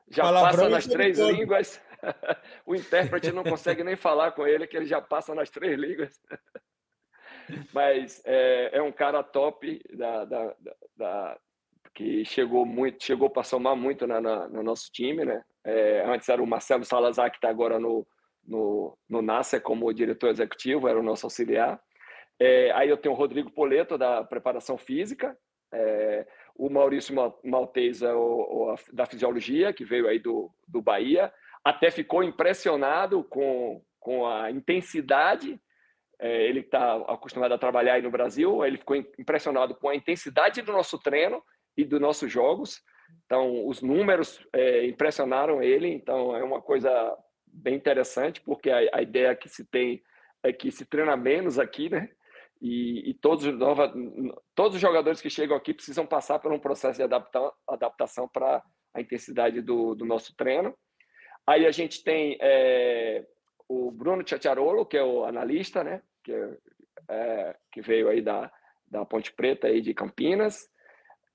já 0.09 0.23
passa 0.23 0.69
nas 0.69 0.87
três 0.87 1.17
todos. 1.17 1.37
línguas. 1.37 1.81
o 2.65 2.75
intérprete 2.75 3.31
não 3.31 3.43
consegue 3.43 3.83
nem 3.83 3.95
falar 3.95 4.31
com 4.31 4.45
ele, 4.45 4.67
que 4.67 4.75
ele 4.75 4.85
já 4.85 5.01
passa 5.01 5.33
nas 5.33 5.49
três 5.49 5.77
línguas. 5.79 6.19
Mas 7.73 8.21
é, 8.25 8.77
é 8.77 8.81
um 8.81 8.91
cara 8.91 9.21
top 9.21 9.81
da, 9.93 10.25
da, 10.25 10.55
da, 10.95 11.39
que 11.93 12.23
chegou 12.23 12.65
muito, 12.65 13.03
chegou 13.03 13.29
para 13.29 13.43
somar 13.43 13.75
muito 13.75 14.07
na, 14.07 14.21
na, 14.21 14.47
no 14.47 14.63
nosso 14.63 14.89
time, 14.91 15.25
né? 15.25 15.43
É, 15.63 16.03
antes 16.05 16.29
era 16.29 16.41
o 16.41 16.47
Marcelo 16.47 16.85
Salazar 16.85 17.29
que 17.29 17.37
está 17.37 17.49
agora 17.49 17.79
no 17.79 18.05
no, 18.45 18.97
no 19.09 19.21
NASA 19.21 19.59
como 19.59 19.93
diretor 19.93 20.29
executivo, 20.29 20.87
era 20.87 20.99
o 20.99 21.03
nosso 21.03 21.25
auxiliar. 21.25 21.79
É, 22.45 22.71
aí 22.71 22.89
eu 22.89 22.97
tenho 22.97 23.13
o 23.13 23.17
Rodrigo 23.17 23.49
Poleto 23.49 23.97
da 23.97 24.23
preparação 24.23 24.77
física, 24.77 25.37
é, 25.71 26.27
o 26.55 26.69
Maurício 26.69 27.15
Malteza 27.43 28.09
é 28.09 28.13
o, 28.13 28.73
o, 28.73 28.75
da 28.91 29.05
fisiologia 29.05 29.71
que 29.71 29.85
veio 29.85 30.07
aí 30.07 30.19
do, 30.19 30.51
do 30.67 30.81
Bahia, 30.81 31.31
até 31.63 31.89
ficou 31.89 32.21
impressionado 32.21 33.23
com, 33.23 33.81
com 33.99 34.27
a 34.27 34.51
intensidade 34.51 35.57
é, 36.19 36.43
ele 36.47 36.61
está 36.61 36.95
acostumado 37.07 37.53
a 37.53 37.57
trabalhar 37.57 37.95
aí 37.95 38.01
no 38.01 38.11
Brasil, 38.11 38.65
ele 38.65 38.77
ficou 38.77 38.95
impressionado 38.95 39.75
com 39.75 39.89
a 39.89 39.95
intensidade 39.95 40.61
do 40.61 40.71
nosso 40.71 40.97
treino 40.97 41.43
e 41.75 41.83
dos 41.83 41.99
nossos 41.99 42.31
jogos. 42.31 42.81
Então, 43.25 43.67
os 43.67 43.81
números 43.81 44.39
é, 44.53 44.85
impressionaram 44.85 45.61
ele. 45.61 45.89
Então, 45.89 46.35
é 46.35 46.43
uma 46.43 46.61
coisa 46.61 46.89
bem 47.45 47.75
interessante, 47.75 48.41
porque 48.41 48.69
a, 48.69 48.79
a, 48.93 49.01
ideia 49.01 49.35
que 49.35 49.49
se 49.49 49.65
tem 49.65 50.01
é 50.41 50.53
que 50.53 50.71
se 50.71 50.85
treina 50.85 51.17
menos 51.17 51.59
aqui, 51.59 51.89
né? 51.89 52.09
E, 52.63 53.09
e 53.09 53.13
todos, 53.15 53.43
nova, 53.57 53.93
todos 54.55 54.75
os 54.75 54.81
jogadores 54.81 55.19
que 55.19 55.29
chegam 55.29 55.57
aqui 55.57 55.73
precisam 55.73 56.05
passar 56.05 56.39
por 56.39 56.49
um 56.53 56.57
processo 56.57 56.95
de 56.95 57.03
adapta, 57.03 57.51
adaptação 57.67 58.25
para 58.25 58.63
a 58.93 59.01
intensidade 59.01 59.59
do, 59.61 59.93
do, 59.93 60.05
nosso 60.05 60.33
treino. 60.33 60.73
Aí 61.45 61.65
a 61.65 61.71
gente 61.71 62.01
tem 62.05 62.37
é, 62.39 63.27
o 63.67 63.91
Bruno 63.91 64.23
Tchatcharolo, 64.23 64.85
que 64.85 64.95
é 64.95 65.03
o 65.03 65.25
analista, 65.25 65.83
né? 65.83 66.01
Que, 66.23 66.31
é, 66.31 66.57
é, 67.09 67.55
que 67.69 67.81
veio 67.81 68.07
aí 68.07 68.21
da, 68.21 68.49
da 68.87 69.03
Ponte 69.03 69.33
Preta 69.33 69.67
aí 69.67 69.81
de 69.81 69.93
Campinas. 69.93 70.69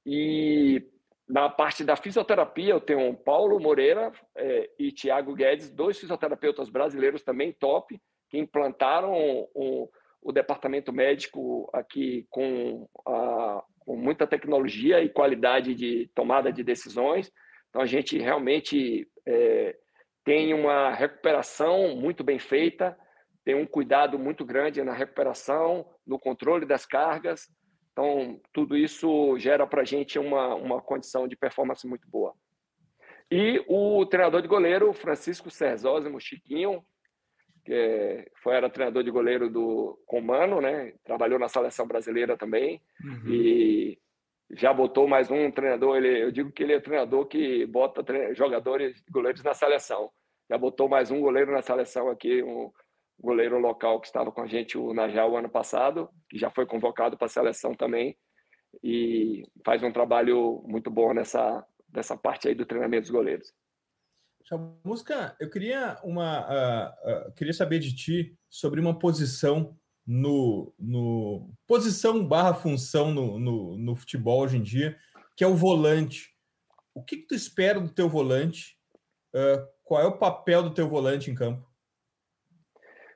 E 0.07 0.83
na 1.29 1.51
parte 1.51 1.85
da 1.85 1.95
fisioterapia, 1.95 2.71
eu 2.71 2.81
tenho 2.81 3.15
Paulo 3.15 3.61
Moreira 3.61 4.11
é, 4.35 4.71
e 4.79 4.91
Tiago 4.91 5.35
Guedes, 5.35 5.71
dois 5.71 5.99
fisioterapeutas 5.99 6.71
brasileiros 6.71 7.23
também 7.23 7.53
top, 7.53 8.01
que 8.31 8.39
implantaram 8.39 9.13
um, 9.55 9.87
o 10.23 10.33
departamento 10.33 10.93
médico 10.93 11.71
aqui 11.73 12.27
com, 12.31 12.89
a, 13.07 13.63
com 13.81 13.97
muita 13.97 14.27
tecnologia 14.27 15.03
e 15.03 15.09
qualidade 15.09 15.75
de 15.75 16.11
tomada 16.15 16.53
de 16.53 16.63
decisões. 16.63 17.33
Então, 17.69 17.83
a 17.83 17.87
gente 17.87 18.19
realmente 18.19 19.09
é, 19.27 19.77
tem 20.25 20.55
uma 20.55 20.93
recuperação 20.93 21.97
muito 21.97 22.25
bem 22.25 22.39
feita, 22.39 22.97
tem 23.45 23.55
um 23.55 23.67
cuidado 23.67 24.19
muito 24.19 24.45
grande 24.45 24.83
na 24.83 24.93
recuperação, 24.93 25.87
no 26.07 26.19
controle 26.19 26.67
das 26.67 26.85
cargas, 26.85 27.49
então, 27.99 28.41
tudo 28.53 28.77
isso 28.77 29.37
gera 29.41 29.67
para 29.67 29.83
a 29.83 29.85
gente 29.85 30.21
uma, 30.21 30.55
uma 30.55 30.81
condição 30.81 31.27
de 31.27 31.35
performance 31.35 31.85
muito 31.85 32.09
boa. 32.09 32.33
E 33.29 33.61
o 33.67 34.07
treinador 34.07 34.41
de 34.41 34.47
goleiro, 34.47 34.93
Francisco 34.93 35.51
Cerzósimo 35.51 36.21
Chiquinho, 36.21 36.81
que 37.69 38.31
foi, 38.43 38.55
era 38.55 38.71
treinador 38.71 39.05
de 39.05 39.11
goleiro 39.11 39.51
do 39.51 40.03
Comano, 40.07 40.59
né? 40.59 40.95
Trabalhou 41.05 41.39
na 41.39 41.49
seleção 41.49 41.87
brasileira 41.87 42.35
também. 42.35 42.81
Uhum. 43.05 43.31
E 43.31 43.99
já 44.53 44.73
botou 44.73 45.07
mais 45.07 45.31
um 45.31 45.51
treinador. 45.51 45.99
Ele, 45.99 46.25
eu 46.25 46.33
digo 46.33 46.51
que 46.51 46.63
ele 46.63 46.73
é 46.73 46.81
treinador 46.81 47.27
que 47.27 47.67
bota 47.67 48.03
jogadores, 48.35 49.05
goleiros 49.11 49.43
na 49.43 49.53
seleção. 49.53 50.11
Já 50.51 50.57
botou 50.57 50.89
mais 50.89 51.11
um 51.11 51.21
goleiro 51.21 51.53
na 51.53 51.61
seleção 51.61 52.09
aqui, 52.09 52.43
um, 52.43 52.73
goleiro 53.21 53.59
local 53.59 54.01
que 54.01 54.07
estava 54.07 54.33
com 54.33 54.41
a 54.41 54.47
gente, 54.47 54.79
o 54.79 54.95
Najal, 54.95 55.37
ano 55.37 55.51
passado, 55.51 56.09
que 56.31 56.39
já 56.39 56.49
foi 56.49 56.65
convocado 56.65 57.19
para 57.19 57.27
a 57.27 57.29
seleção 57.29 57.75
também, 57.75 58.17
e 58.83 59.43
faz 59.63 59.83
um 59.83 59.93
trabalho 59.93 60.63
muito 60.65 60.91
bom 60.91 61.13
nessa, 61.13 61.67
nessa 61.93 62.17
parte 62.17 62.49
aí 62.49 62.55
do 62.55 62.65
treinamento 62.65 63.03
dos 63.03 63.11
goleiros. 63.11 63.53
Chamusca, 64.49 65.37
eu 65.39 65.51
queria 65.51 65.99
uma 66.03 66.41
uh, 66.41 67.29
uh, 67.29 67.33
queria 67.33 67.53
saber 67.53 67.81
de 67.81 67.95
ti 67.95 68.35
sobre 68.49 68.81
uma 68.81 68.99
posição 68.99 69.77
no, 70.07 70.73
no 70.79 71.51
posição 71.67 72.27
barra 72.27 72.55
função 72.55 73.13
no, 73.13 73.39
no, 73.39 73.77
no, 73.77 73.95
futebol 73.95 74.41
hoje 74.41 74.57
em 74.57 74.63
dia, 74.63 74.97
que 75.37 75.45
é 75.45 75.47
o 75.47 75.55
volante. 75.55 76.35
O 76.95 77.05
que, 77.05 77.19
que 77.19 77.27
tu 77.27 77.35
espera 77.35 77.79
do 77.79 77.91
teu 77.91 78.09
volante? 78.09 78.79
Uh, 79.35 79.69
qual 79.85 80.01
é 80.01 80.07
o 80.07 80.17
papel 80.17 80.63
do 80.63 80.73
teu 80.73 80.89
volante 80.89 81.31
em 81.31 81.35
campo? 81.35 81.69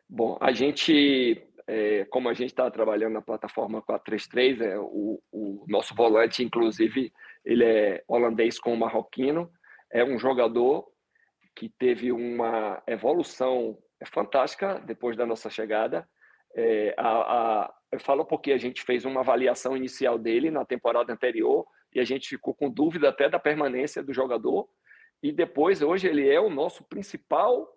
Bom, 0.07 0.37
a 0.39 0.53
gente, 0.53 1.43
é, 1.67 2.05
como 2.11 2.29
a 2.29 2.35
gente 2.35 2.51
está 2.51 2.71
trabalhando 2.71 3.15
na 3.15 3.23
plataforma 3.23 3.81
433, 3.81 4.61
é, 4.61 4.79
o, 4.79 5.19
o 5.33 5.65
nosso 5.67 5.95
volante, 5.95 6.45
inclusive, 6.45 7.11
ele 7.43 7.65
é 7.65 8.05
holandês 8.07 8.59
com 8.59 8.77
marroquino, 8.77 9.51
é 9.91 10.05
um 10.05 10.19
jogador 10.19 10.92
que 11.55 11.69
teve 11.69 12.13
uma 12.13 12.83
evolução 12.87 13.79
fantástica 14.07 14.81
depois 14.87 15.17
da 15.17 15.27
nossa 15.27 15.51
chegada. 15.51 16.09
É, 16.55 16.95
a, 16.99 17.09
a, 17.09 17.75
eu 17.91 18.01
falo 18.01 18.25
porque 18.25 18.53
a 18.53 18.59
gente 18.59 18.83
fez 18.83 19.05
uma 19.05 19.21
avaliação 19.21 19.77
inicial 19.77 20.19
dele 20.19 20.51
na 20.51 20.65
temporada 20.65 21.13
anterior 21.13 21.67
e 21.95 22.01
a 22.01 22.05
gente 22.05 22.29
ficou 22.29 22.55
com 22.55 22.71
dúvida 22.71 23.09
até 23.09 23.29
da 23.29 23.39
permanência 23.39 24.03
do 24.03 24.13
jogador. 24.13 24.69
E 25.23 25.31
depois, 25.31 25.83
hoje, 25.83 26.09
ele 26.09 26.29
é 26.29 26.41
o 26.41 26.51
nosso 26.51 26.83
principal 26.85 27.69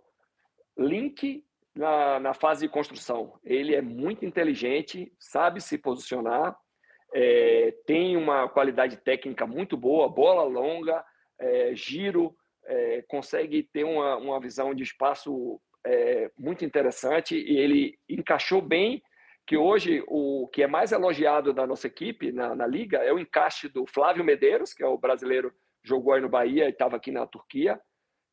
link 0.77 1.45
na, 1.75 2.19
na 2.19 2.33
fase 2.33 2.65
de 2.65 2.71
construção. 2.71 3.37
Ele 3.43 3.75
é 3.75 3.81
muito 3.81 4.25
inteligente, 4.25 5.13
sabe 5.19 5.61
se 5.61 5.77
posicionar, 5.77 6.57
é, 7.13 7.73
tem 7.85 8.17
uma 8.17 8.49
qualidade 8.49 8.97
técnica 8.97 9.45
muito 9.45 9.77
boa, 9.77 10.09
bola 10.09 10.43
longa, 10.43 11.03
é, 11.39 11.75
giro, 11.75 12.35
é, 12.65 13.03
consegue 13.07 13.63
ter 13.63 13.83
uma, 13.83 14.17
uma 14.17 14.39
visão 14.39 14.73
de 14.73 14.83
espaço 14.83 15.61
é, 15.85 16.31
muito 16.37 16.65
interessante 16.65 17.35
e 17.35 17.57
ele 17.57 17.97
encaixou 18.09 18.61
bem 18.61 19.01
que 19.45 19.55
hoje 19.55 20.03
o 20.07 20.47
que 20.47 20.63
é 20.63 20.67
mais 20.67 20.91
elogiado 20.91 21.53
da 21.53 21.67
nossa 21.67 21.87
equipe 21.87 22.31
na, 22.31 22.55
na 22.55 22.65
liga 22.65 22.97
é 22.97 23.13
o 23.13 23.19
encaixe 23.19 23.69
do 23.69 23.85
Flávio 23.85 24.23
Medeiros, 24.23 24.73
que 24.73 24.83
é 24.83 24.87
o 24.87 24.97
brasileiro 24.97 25.53
jogou 25.83 26.13
aí 26.13 26.21
no 26.21 26.29
Bahia 26.29 26.65
e 26.65 26.71
estava 26.71 26.95
aqui 26.95 27.11
na 27.11 27.27
Turquia, 27.27 27.79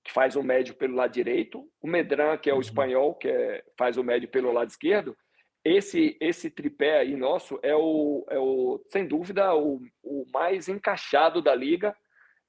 que 0.02 0.10
faz 0.10 0.36
o 0.36 0.42
médio 0.42 0.74
pelo 0.74 0.96
lado 0.96 1.12
direito, 1.12 1.68
o 1.80 1.86
Medran, 1.86 2.38
que 2.38 2.48
é 2.48 2.52
o 2.52 2.56
uhum. 2.56 2.62
espanhol, 2.62 3.14
que 3.14 3.28
é, 3.28 3.62
faz 3.76 3.98
o 3.98 4.02
médio 4.02 4.28
pelo 4.28 4.50
lado 4.50 4.70
esquerdo. 4.70 5.16
Esse 5.64 6.16
esse 6.20 6.50
tripé 6.50 6.98
aí 6.98 7.14
nosso 7.14 7.60
é 7.62 7.76
o, 7.76 8.26
é 8.30 8.38
o 8.38 8.82
sem 8.88 9.06
dúvida, 9.06 9.54
o, 9.54 9.80
o 10.02 10.24
mais 10.32 10.68
encaixado 10.68 11.42
da 11.42 11.54
liga 11.54 11.94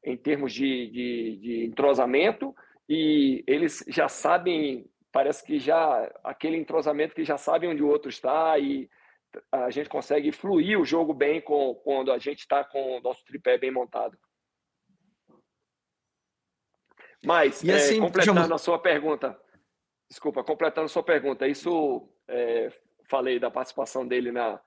em 0.03 0.17
termos 0.17 0.53
de, 0.53 0.87
de, 0.87 1.37
de 1.37 1.65
entrosamento 1.65 2.55
e 2.87 3.43
eles 3.47 3.83
já 3.87 4.07
sabem, 4.09 4.89
parece 5.11 5.43
que 5.43 5.57
já 5.59 6.11
aquele 6.23 6.57
entrosamento 6.57 7.15
que 7.15 7.23
já 7.23 7.37
sabem 7.37 7.69
onde 7.69 7.81
o 7.81 7.87
outro 7.87 8.09
está 8.09 8.57
e 8.59 8.89
a 9.51 9.69
gente 9.69 9.89
consegue 9.89 10.31
fluir 10.31 10.79
o 10.79 10.85
jogo 10.85 11.13
bem 11.13 11.41
com, 11.41 11.73
quando 11.75 12.11
a 12.11 12.17
gente 12.17 12.39
está 12.39 12.63
com 12.63 12.97
o 12.97 13.01
nosso 13.01 13.23
tripé 13.25 13.57
bem 13.57 13.71
montado. 13.71 14.17
Mas, 17.23 17.63
é, 17.63 17.75
assim, 17.75 17.99
completando 18.01 18.53
a 18.53 18.57
sua 18.57 18.77
pergunta, 18.77 19.39
desculpa, 20.09 20.43
completando 20.43 20.85
a 20.85 20.89
sua 20.89 21.03
pergunta, 21.03 21.47
isso 21.47 22.07
é, 22.27 22.69
falei 23.09 23.39
da 23.39 23.49
participação 23.49 24.05
dele 24.05 24.31
na, 24.31 24.59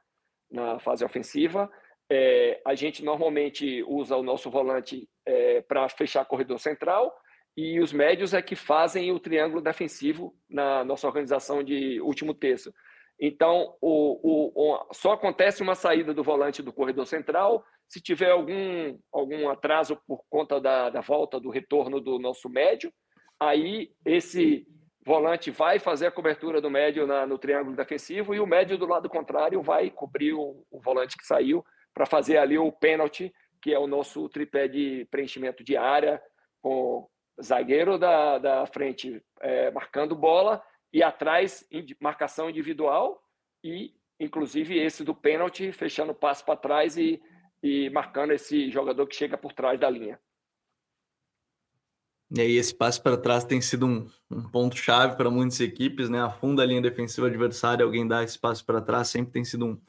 na 0.51 0.78
fase 0.78 1.05
ofensiva. 1.05 1.70
É, 2.11 2.61
a 2.65 2.75
gente 2.75 3.05
normalmente 3.05 3.83
usa 3.85 4.17
o 4.17 4.23
nosso 4.23 4.51
volante 4.51 5.09
é, 5.25 5.61
para 5.63 5.89
fechar 5.89 6.25
corredor 6.25 6.59
central 6.59 7.13
e 7.57 7.81
os 7.81 7.93
médios 7.93 8.35
é 8.35 8.43
que 8.43 8.55
fazem 8.55 9.11
o 9.11 9.19
triângulo 9.19 9.61
defensivo 9.61 10.35
na 10.49 10.85
nossa 10.85 11.07
organização 11.07 11.65
de 11.65 12.01
último 12.01 12.35
terço. 12.35 12.73
Então, 13.19 13.75
o, 13.81 14.21
o, 14.23 14.75
o, 14.75 14.95
só 14.95 15.13
acontece 15.13 15.63
uma 15.63 15.75
saída 15.75 16.13
do 16.13 16.23
volante 16.23 16.63
do 16.63 16.73
corredor 16.73 17.07
central 17.07 17.65
se 17.89 18.01
tiver 18.01 18.31
algum, 18.31 18.99
algum 19.13 19.49
atraso 19.49 19.97
por 20.07 20.23
conta 20.29 20.61
da, 20.61 20.91
da 20.91 21.01
volta, 21.01 21.41
do 21.41 21.51
retorno 21.51 22.01
do 22.01 22.19
nosso 22.19 22.49
médio, 22.49 22.93
aí 23.39 23.91
esse 24.05 24.67
volante 25.05 25.51
vai 25.51 25.79
fazer 25.79 26.07
a 26.07 26.11
cobertura 26.11 26.61
do 26.61 26.69
médio 26.69 27.07
na, 27.07 27.25
no 27.27 27.39
triângulo 27.39 27.77
defensivo 27.77 28.35
e 28.35 28.41
o 28.41 28.47
médio 28.47 28.77
do 28.77 28.87
lado 28.87 29.09
contrário 29.09 29.63
vai 29.63 29.89
cobrir 29.89 30.33
o, 30.33 30.67
o 30.71 30.81
volante 30.81 31.17
que 31.17 31.25
saiu 31.25 31.65
para 31.97 32.05
fazer 32.05 32.36
ali 32.36 32.59
o 32.59 32.70
pênalti, 32.70 33.34
que 33.62 33.72
é 33.72 33.78
o 33.78 33.86
nosso 33.86 34.28
tripé 34.28 34.68
de 34.68 35.09
preenchimento 35.11 35.64
de 35.64 35.78
área, 35.78 36.22
com 36.61 37.09
zagueiro 37.42 37.99
da, 37.99 38.36
da 38.36 38.66
frente 38.66 39.22
é, 39.40 39.70
marcando 39.70 40.14
bola 40.14 40.62
e 40.92 41.03
atrás 41.03 41.66
marcação 41.99 42.51
individual 42.51 43.22
e 43.64 43.94
inclusive 44.20 44.78
esse 44.78 45.03
do 45.03 45.14
pênalti 45.14 45.72
fechando 45.72 46.12
o 46.12 46.14
passo 46.14 46.44
para 46.44 46.57
trás 46.57 46.99
e 46.99 47.22
e 47.62 47.88
marcando 47.90 48.32
esse 48.32 48.70
jogador 48.70 49.07
que 49.07 49.16
chega 49.16 49.36
por 49.36 49.53
trás 49.53 49.80
da 49.80 49.88
linha. 49.88 50.20
E 52.30 52.40
aí 52.40 52.57
esse 52.57 52.74
passe 52.74 53.01
para 53.01 53.16
trás 53.16 53.44
tem 53.44 53.61
sido 53.61 53.86
um, 53.86 54.11
um 54.30 54.42
ponto-chave 54.51 55.16
para 55.16 55.30
muitas 55.30 55.61
equipes, 55.61 56.09
né? 56.09 56.20
Afunda 56.20 56.62
a 56.62 56.66
linha 56.66 56.82
defensiva 56.82 57.28
adversária, 57.28 57.84
alguém 57.84 58.07
dá 58.07 58.22
esse 58.22 58.38
passe 58.38 58.62
para 58.62 58.80
trás, 58.80 59.09
sempre 59.09 59.32
tem 59.32 59.44
sido 59.44 59.64
um, 59.64 59.80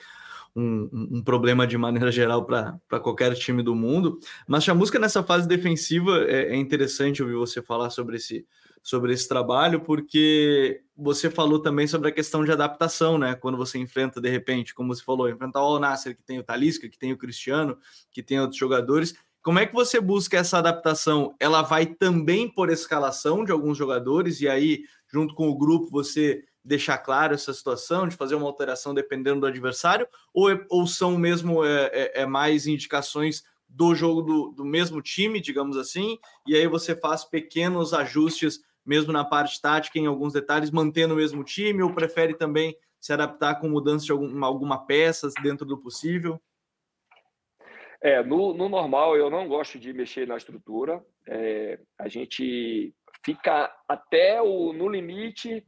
um, 0.58 1.18
um 1.18 1.24
problema 1.24 1.68
de 1.68 1.78
maneira 1.78 2.12
geral 2.12 2.44
para 2.44 3.00
qualquer 3.00 3.36
time 3.36 3.62
do 3.62 3.76
mundo. 3.76 4.20
Mas 4.48 4.68
a 4.68 4.74
música 4.74 4.98
nessa 4.98 5.22
fase 5.22 5.48
defensiva 5.48 6.26
é, 6.28 6.54
é 6.54 6.56
interessante 6.56 7.22
ouvir 7.22 7.36
você 7.36 7.62
falar 7.62 7.92
sobre 7.92 8.16
esse, 8.16 8.44
sobre 8.82 9.14
esse 9.14 9.28
trabalho, 9.28 9.82
porque 9.82 10.82
você 10.98 11.30
falou 11.30 11.60
também 11.60 11.86
sobre 11.86 12.10
a 12.10 12.12
questão 12.12 12.44
de 12.44 12.52
adaptação, 12.52 13.20
né? 13.20 13.36
Quando 13.36 13.56
você 13.56 13.78
enfrenta, 13.78 14.20
de 14.20 14.30
repente, 14.30 14.74
como 14.74 14.96
você 14.96 15.04
falou, 15.04 15.30
enfrentar 15.30 15.62
o 15.62 15.66
Al 15.66 15.80
Nasser, 15.80 16.16
que 16.16 16.24
tem 16.24 16.40
o 16.40 16.44
Talisca, 16.44 16.90
que 16.90 16.98
tem 16.98 17.14
o 17.14 17.18
Cristiano, 17.18 17.78
que 18.12 18.24
tem 18.24 18.40
outros 18.40 18.58
jogadores. 18.58 19.14
Como 19.44 19.60
é 19.60 19.66
que 19.68 19.76
você 19.76 20.02
busca 20.02 20.38
essa 20.38 20.58
adaptação? 20.58 21.36
Ela 21.40 21.62
vai 21.62 21.86
também 21.86 22.50
por 22.50 22.70
escalação 22.70 23.46
de 23.46 23.52
alguns 23.52 23.78
jogadores, 23.78 24.42
e 24.42 24.48
aí, 24.48 24.82
junto 25.08 25.36
com 25.36 25.48
o 25.48 25.58
grupo, 25.58 25.90
você 25.92 26.44
deixar 26.68 26.98
claro 26.98 27.34
essa 27.34 27.54
situação 27.54 28.08
de 28.08 28.16
fazer 28.18 28.36
uma 28.36 28.46
alteração 28.46 28.94
dependendo 28.94 29.40
do 29.40 29.48
adversário, 29.48 30.06
ou, 30.34 30.52
é, 30.52 30.66
ou 30.70 30.86
são 30.86 31.18
mesmo 31.18 31.64
é, 31.64 31.86
é, 31.94 32.22
é 32.22 32.26
mais 32.26 32.68
indicações 32.68 33.42
do 33.70 33.96
jogo 33.96 34.22
do, 34.22 34.50
do 34.52 34.66
mesmo 34.66 35.02
time, 35.02 35.40
digamos 35.40 35.78
assim, 35.78 36.18
e 36.46 36.56
aí 36.56 36.68
você 36.68 36.94
faz 36.94 37.24
pequenos 37.24 37.94
ajustes 37.94 38.60
mesmo 38.86 39.14
na 39.14 39.24
parte 39.24 39.62
tática, 39.62 39.98
em 39.98 40.08
alguns 40.08 40.34
detalhes, 40.34 40.72
mantendo 40.72 41.14
o 41.14 41.18
mesmo 41.18 41.44
time, 41.44 41.84
ou 41.84 41.94
prefere 41.94 42.34
também 42.34 42.76
se 43.00 43.14
adaptar 43.14 43.60
com 43.60 43.70
mudança 43.70 44.06
de 44.06 44.12
alguma, 44.12 44.48
alguma 44.48 44.86
peça 44.86 45.30
dentro 45.42 45.66
do 45.66 45.78
possível? 45.78 46.40
É, 48.02 48.24
no, 48.24 48.54
no, 48.54 48.70
normal 48.70 49.18
eu 49.18 49.30
não 49.30 49.48
gosto 49.48 49.80
de 49.80 49.92
mexer 49.92 50.28
na 50.28 50.38
estrutura. 50.38 51.04
É, 51.28 51.80
a 51.98 52.08
gente 52.08 52.94
fica 53.26 53.74
até 53.88 54.42
o, 54.42 54.72
no 54.72 54.88
limite 54.88 55.66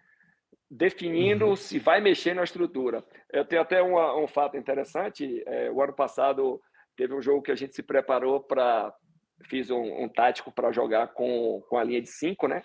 definindo 0.70 1.48
uhum. 1.48 1.56
se 1.56 1.80
vai 1.80 2.00
mexer 2.00 2.34
na 2.34 2.44
estrutura. 2.44 3.04
Eu 3.32 3.46
tenho 3.46 3.62
até 3.62 3.82
uma, 3.82 4.16
um 4.18 4.28
fato 4.28 4.56
interessante. 4.56 5.44
É, 5.48 5.72
o 5.72 5.82
ano 5.82 5.94
passado 5.94 6.62
teve 6.96 7.14
um 7.14 7.22
jogo 7.22 7.42
que 7.42 7.52
a 7.52 7.56
gente 7.56 7.74
se 7.74 7.82
preparou 7.82 8.42
para 8.42 8.94
fiz 9.46 9.70
um, 9.70 10.04
um 10.04 10.10
tático 10.10 10.52
para 10.52 10.72
jogar 10.72 11.08
com, 11.10 11.62
com 11.70 11.78
a 11.78 11.84
linha 11.84 12.02
de 12.02 12.10
cinco, 12.10 12.48
né? 12.48 12.62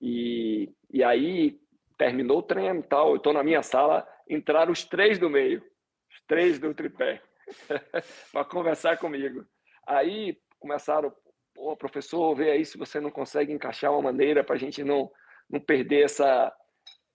E, 0.00 0.72
e 0.90 1.02
aí 1.02 1.58
terminou 1.98 2.38
o 2.38 2.42
treino 2.42 2.80
e 2.80 2.84
tal, 2.84 3.10
eu 3.10 3.16
estou 3.16 3.32
na 3.32 3.42
minha 3.42 3.62
sala, 3.62 4.06
entraram 4.28 4.72
os 4.72 4.84
três 4.84 5.18
do 5.18 5.28
meio, 5.28 5.60
os 5.60 6.20
três 6.26 6.58
do 6.58 6.72
tripé, 6.72 7.20
para 8.32 8.44
conversar 8.44 8.96
comigo. 8.98 9.44
Aí 9.86 10.38
começaram, 10.60 11.12
pô, 11.54 11.76
professor, 11.76 12.34
vê 12.34 12.52
aí 12.52 12.64
se 12.64 12.78
você 12.78 13.00
não 13.00 13.10
consegue 13.10 13.52
encaixar 13.52 13.92
uma 13.92 14.02
maneira 14.02 14.44
para 14.44 14.54
a 14.54 14.58
gente 14.58 14.84
não, 14.84 15.10
não 15.50 15.60
perder 15.60 16.04
essa, 16.04 16.52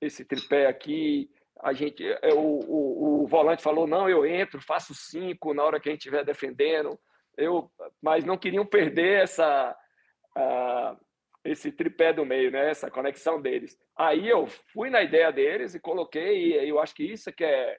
esse 0.06 0.26
tripé 0.26 0.68
aqui. 0.68 1.30
A 1.62 1.72
gente, 1.74 2.04
é, 2.06 2.34
o, 2.34 2.40
o, 2.40 3.24
o 3.24 3.28
volante 3.28 3.64
falou, 3.64 3.88
não, 3.88 4.10
eu 4.10 4.26
entro, 4.26 4.62
faço 4.62 4.94
cinco 4.94 5.54
na 5.54 5.64
hora 5.64 5.80
que 5.80 5.90
a 5.90 5.92
gente 5.92 6.02
estiver 6.02 6.26
defendendo. 6.26 7.00
Eu, 7.38 7.72
mas 8.02 8.26
não 8.26 8.38
queriam 8.38 8.66
perder 8.66 9.24
essa, 9.24 9.76
esse 11.44 11.72
tripé 11.72 12.14
do 12.14 12.26
meio, 12.26 12.52
né? 12.52 12.70
essa 12.70 12.90
conexão 12.90 13.42
deles. 13.42 13.78
Aí 13.98 14.28
eu 14.28 14.48
fui 14.72 14.90
na 14.90 15.02
ideia 15.02 15.32
deles 15.32 15.76
e 15.76 15.80
coloquei, 15.80 16.54
e 16.54 16.70
eu 16.70 16.80
acho 16.80 16.96
que 16.96 17.04
isso 17.04 17.32
que 17.32 17.44
é, 17.44 17.78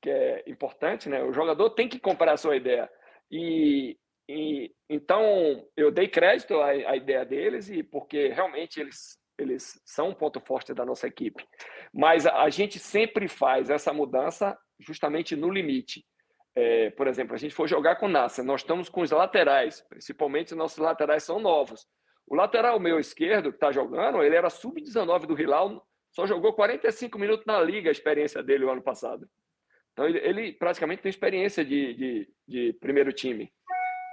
que 0.00 0.10
é 0.10 0.44
importante, 0.46 1.08
né? 1.08 1.22
O 1.22 1.32
jogador 1.32 1.70
tem 1.70 1.88
que 1.88 1.98
comprar 1.98 2.32
a 2.32 2.36
sua 2.36 2.56
ideia. 2.56 2.90
E, 3.30 3.98
e 4.28 4.70
então 4.88 5.66
eu 5.76 5.90
dei 5.90 6.08
crédito 6.08 6.54
à, 6.60 6.68
à, 6.68 6.96
ideia 6.96 7.24
deles 7.24 7.68
e 7.68 7.82
porque 7.82 8.28
realmente 8.28 8.80
eles 8.80 9.18
eles 9.38 9.80
são 9.84 10.10
um 10.10 10.14
ponto 10.14 10.40
forte 10.40 10.72
da 10.72 10.84
nossa 10.84 11.06
equipe. 11.06 11.46
Mas 11.92 12.26
a, 12.26 12.48
gente 12.50 12.78
sempre 12.78 13.28
faz 13.28 13.70
essa 13.70 13.92
mudança 13.92 14.56
justamente 14.78 15.34
no 15.36 15.50
limite. 15.50 16.04
É, 16.56 16.90
por 16.90 17.06
exemplo, 17.06 17.34
a 17.34 17.38
gente 17.38 17.54
for 17.54 17.66
jogar 17.66 17.96
com 17.96 18.06
o 18.06 18.08
nós 18.08 18.60
estamos 18.60 18.88
com 18.88 19.00
os 19.00 19.10
laterais, 19.10 19.84
principalmente 19.88 20.54
nossos 20.54 20.78
laterais 20.78 21.24
são 21.24 21.40
novos. 21.40 21.86
O 22.26 22.34
lateral 22.34 22.78
meu 22.78 22.98
esquerdo, 22.98 23.50
que 23.50 23.56
está 23.56 23.70
jogando, 23.70 24.22
ele 24.22 24.36
era 24.36 24.48
sub-19 24.48 25.26
do 25.26 25.40
Hilal, 25.40 25.84
só 26.12 26.26
jogou 26.26 26.52
45 26.52 27.18
minutos 27.18 27.44
na 27.44 27.60
liga 27.60 27.90
a 27.90 27.92
experiência 27.92 28.42
dele 28.42 28.64
o 28.64 28.70
ano 28.70 28.82
passado. 28.82 29.28
Então, 29.92 30.06
ele, 30.06 30.18
ele 30.18 30.52
praticamente 30.52 31.02
tem 31.02 31.10
experiência 31.10 31.64
de, 31.64 31.94
de, 31.94 32.28
de, 32.46 32.72
primeiro 32.74 33.12
time. 33.12 33.52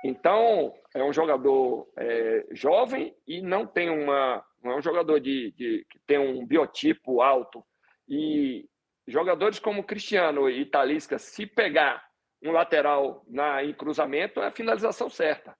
Então, 0.03 0.73
é 0.95 1.03
um 1.03 1.13
jogador 1.13 1.87
é, 1.97 2.45
jovem 2.51 3.15
e 3.27 3.41
não 3.41 3.67
tem 3.67 3.89
uma. 3.89 4.43
Não 4.63 4.71
é 4.71 4.75
um 4.77 4.81
jogador 4.81 5.19
de, 5.19 5.51
de, 5.51 5.85
que 5.89 5.99
tem 6.05 6.17
um 6.17 6.45
biotipo 6.45 7.21
alto. 7.21 7.63
E 8.07 8.67
jogadores 9.07 9.59
como 9.59 9.83
Cristiano 9.83 10.49
e 10.49 10.65
Talisca, 10.65 11.17
se 11.17 11.45
pegar 11.45 12.03
um 12.43 12.51
lateral 12.51 13.23
na, 13.27 13.63
em 13.63 13.73
cruzamento, 13.73 14.39
é 14.39 14.47
a 14.47 14.51
finalização 14.51 15.09
certa. 15.09 15.55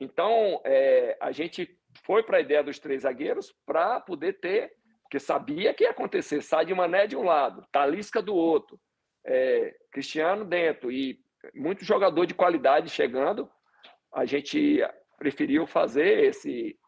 Então, 0.00 0.60
é, 0.64 1.16
a 1.20 1.30
gente 1.32 1.68
foi 2.04 2.22
para 2.22 2.38
a 2.38 2.40
ideia 2.40 2.62
dos 2.62 2.78
três 2.78 3.02
zagueiros 3.02 3.54
para 3.64 4.00
poder 4.00 4.40
ter, 4.40 4.72
porque 5.02 5.18
sabia 5.18 5.72
que 5.74 5.84
ia 5.84 5.90
acontecer, 5.90 6.42
sai 6.42 6.66
de 6.66 6.74
Mané 6.74 7.06
de 7.06 7.16
um 7.16 7.22
lado, 7.22 7.64
Talisca 7.70 8.20
do 8.20 8.34
outro, 8.34 8.80
é, 9.24 9.74
Cristiano 9.92 10.44
dentro 10.44 10.90
e 10.90 11.18
muito 11.54 11.84
jogador 11.84 12.26
de 12.26 12.34
qualidade 12.34 12.88
chegando, 12.88 13.48
a 14.12 14.24
gente 14.24 14.80
preferiu 15.18 15.66
fazer 15.66 16.24
esse. 16.24 16.78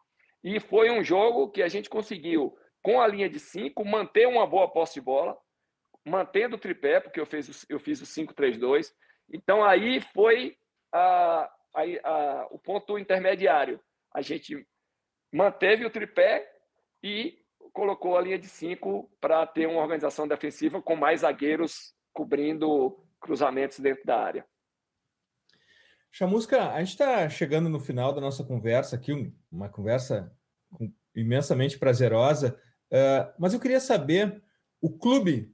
E 0.45 0.61
foi 0.61 0.91
um 0.91 1.03
jogo 1.03 1.51
que 1.51 1.63
a 1.63 1.69
gente 1.69 1.89
conseguiu, 1.89 2.55
com 2.83 3.01
a 3.01 3.07
linha 3.07 3.31
de 3.31 3.41
cinco, 3.41 3.83
manter 3.83 4.29
uma 4.29 4.47
boa 4.47 4.71
posse 4.71 4.95
de 4.95 5.01
bola, 5.01 5.37
mantendo 6.05 6.57
o 6.57 6.59
tripé, 6.59 7.01
porque 7.01 7.19
eu 7.19 7.25
fiz, 7.25 7.65
eu 7.69 7.81
fiz 7.81 8.03
o 8.03 8.05
5-3-2. 8.05 8.93
Então 9.33 9.65
aí 9.65 10.03
foi 10.13 10.55
a, 10.93 11.51
a, 11.75 11.83
a, 12.05 12.47
o 12.51 12.59
ponto 12.59 12.99
intermediário. 12.99 13.81
A 14.13 14.21
gente 14.21 14.67
manteve 15.33 15.87
o 15.87 15.91
tripé 15.91 16.47
e 17.03 17.43
colocou 17.73 18.19
a 18.19 18.21
linha 18.21 18.39
de 18.39 18.47
cinco 18.47 19.11
para 19.21 19.47
ter 19.47 19.67
uma 19.67 19.81
organização 19.81 20.29
defensiva 20.29 20.83
com 20.83 20.95
mais 20.95 21.21
zagueiros 21.21 21.95
cobrindo 22.13 23.03
cruzamentos 23.19 23.81
dentro 23.81 24.05
da 24.05 24.21
área. 24.21 24.47
Chamusca, 26.17 26.71
a 26.71 26.79
gente 26.79 26.91
está 26.91 27.29
chegando 27.29 27.69
no 27.69 27.81
final 27.81 28.13
da 28.13 28.21
nossa 28.21 28.45
conversa 28.45 28.95
aqui, 28.95 29.33
uma 29.51 29.69
conversa 29.69 30.33
imensamente 31.13 31.77
prazerosa, 31.77 32.57
uh, 32.93 33.35
mas 33.37 33.53
eu 33.53 33.59
queria 33.59 33.81
saber, 33.81 34.41
o 34.81 34.97
clube 34.97 35.53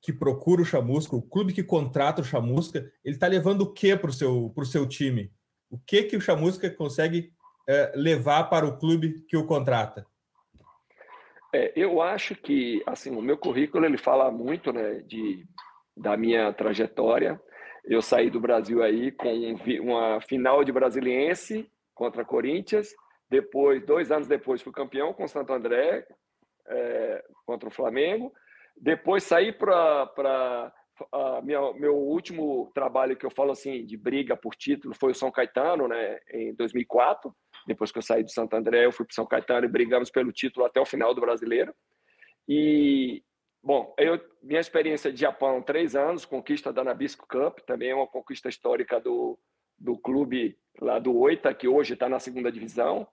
que 0.00 0.12
procura 0.12 0.60
o 0.60 0.64
Chamusca, 0.64 1.14
o 1.14 1.22
clube 1.22 1.52
que 1.52 1.62
contrata 1.62 2.20
o 2.20 2.24
Chamusca, 2.24 2.80
ele 3.04 3.14
está 3.14 3.28
levando 3.28 3.60
o 3.60 3.72
que 3.72 3.96
para 3.96 4.10
o 4.10 4.12
seu, 4.12 4.52
seu 4.64 4.88
time? 4.88 5.32
O 5.70 5.78
que, 5.78 6.02
que 6.02 6.16
o 6.16 6.20
Chamusca 6.20 6.68
consegue 6.68 7.32
uh, 7.70 7.96
levar 7.96 8.50
para 8.50 8.66
o 8.66 8.76
clube 8.76 9.24
que 9.28 9.36
o 9.36 9.46
contrata? 9.46 10.04
É, 11.54 11.72
eu 11.76 12.02
acho 12.02 12.34
que 12.34 12.82
assim 12.86 13.14
o 13.14 13.22
meu 13.22 13.38
currículo 13.38 13.86
ele 13.86 13.98
fala 13.98 14.32
muito 14.32 14.72
né, 14.72 14.94
de 15.06 15.46
da 15.96 16.16
minha 16.16 16.52
trajetória. 16.52 17.40
Eu 17.84 18.00
saí 18.00 18.30
do 18.30 18.40
Brasil 18.40 18.82
aí 18.82 19.10
com 19.10 19.28
uma 19.80 20.20
final 20.20 20.62
de 20.62 20.72
Brasiliense 20.72 21.70
contra 21.94 22.24
Corinthians. 22.24 22.94
Depois, 23.28 23.84
dois 23.84 24.12
anos 24.12 24.28
depois, 24.28 24.62
fui 24.62 24.72
campeão 24.72 25.12
com 25.12 25.26
Santo 25.26 25.52
André 25.52 26.06
é, 26.68 27.24
contra 27.44 27.68
o 27.68 27.72
Flamengo. 27.72 28.32
Depois 28.76 29.24
saí 29.24 29.52
para 29.52 30.72
meu 31.42 31.96
último 31.96 32.70
trabalho 32.74 33.16
que 33.16 33.26
eu 33.26 33.30
falo 33.30 33.52
assim 33.52 33.84
de 33.84 33.96
briga 33.96 34.36
por 34.36 34.54
título 34.54 34.94
foi 34.94 35.12
o 35.12 35.14
São 35.14 35.30
Caetano, 35.30 35.88
né, 35.88 36.18
em 36.30 36.54
2004. 36.54 37.34
Depois 37.66 37.90
que 37.90 37.98
eu 37.98 38.02
saí 38.02 38.22
do 38.22 38.30
Santo 38.30 38.54
André, 38.54 38.86
eu 38.86 38.92
fui 38.92 39.06
para 39.06 39.14
São 39.14 39.26
Caetano 39.26 39.66
e 39.66 39.70
brigamos 39.70 40.10
pelo 40.10 40.32
título 40.32 40.66
até 40.66 40.80
o 40.80 40.86
final 40.86 41.14
do 41.14 41.20
Brasileiro. 41.20 41.74
E 42.48 43.22
Bom, 43.64 43.94
eu, 43.96 44.20
minha 44.42 44.58
experiência 44.58 45.12
de 45.12 45.20
Japão, 45.20 45.62
três 45.62 45.94
anos, 45.94 46.24
conquista 46.24 46.72
da 46.72 46.82
Nabisco 46.82 47.28
Cup, 47.28 47.60
também 47.60 47.90
é 47.90 47.94
uma 47.94 48.08
conquista 48.08 48.48
histórica 48.48 49.00
do, 49.00 49.38
do 49.78 49.96
clube 49.96 50.58
lá 50.80 50.98
do 50.98 51.16
Oita, 51.16 51.54
que 51.54 51.68
hoje 51.68 51.94
está 51.94 52.08
na 52.08 52.18
segunda 52.18 52.50
divisão. 52.50 53.06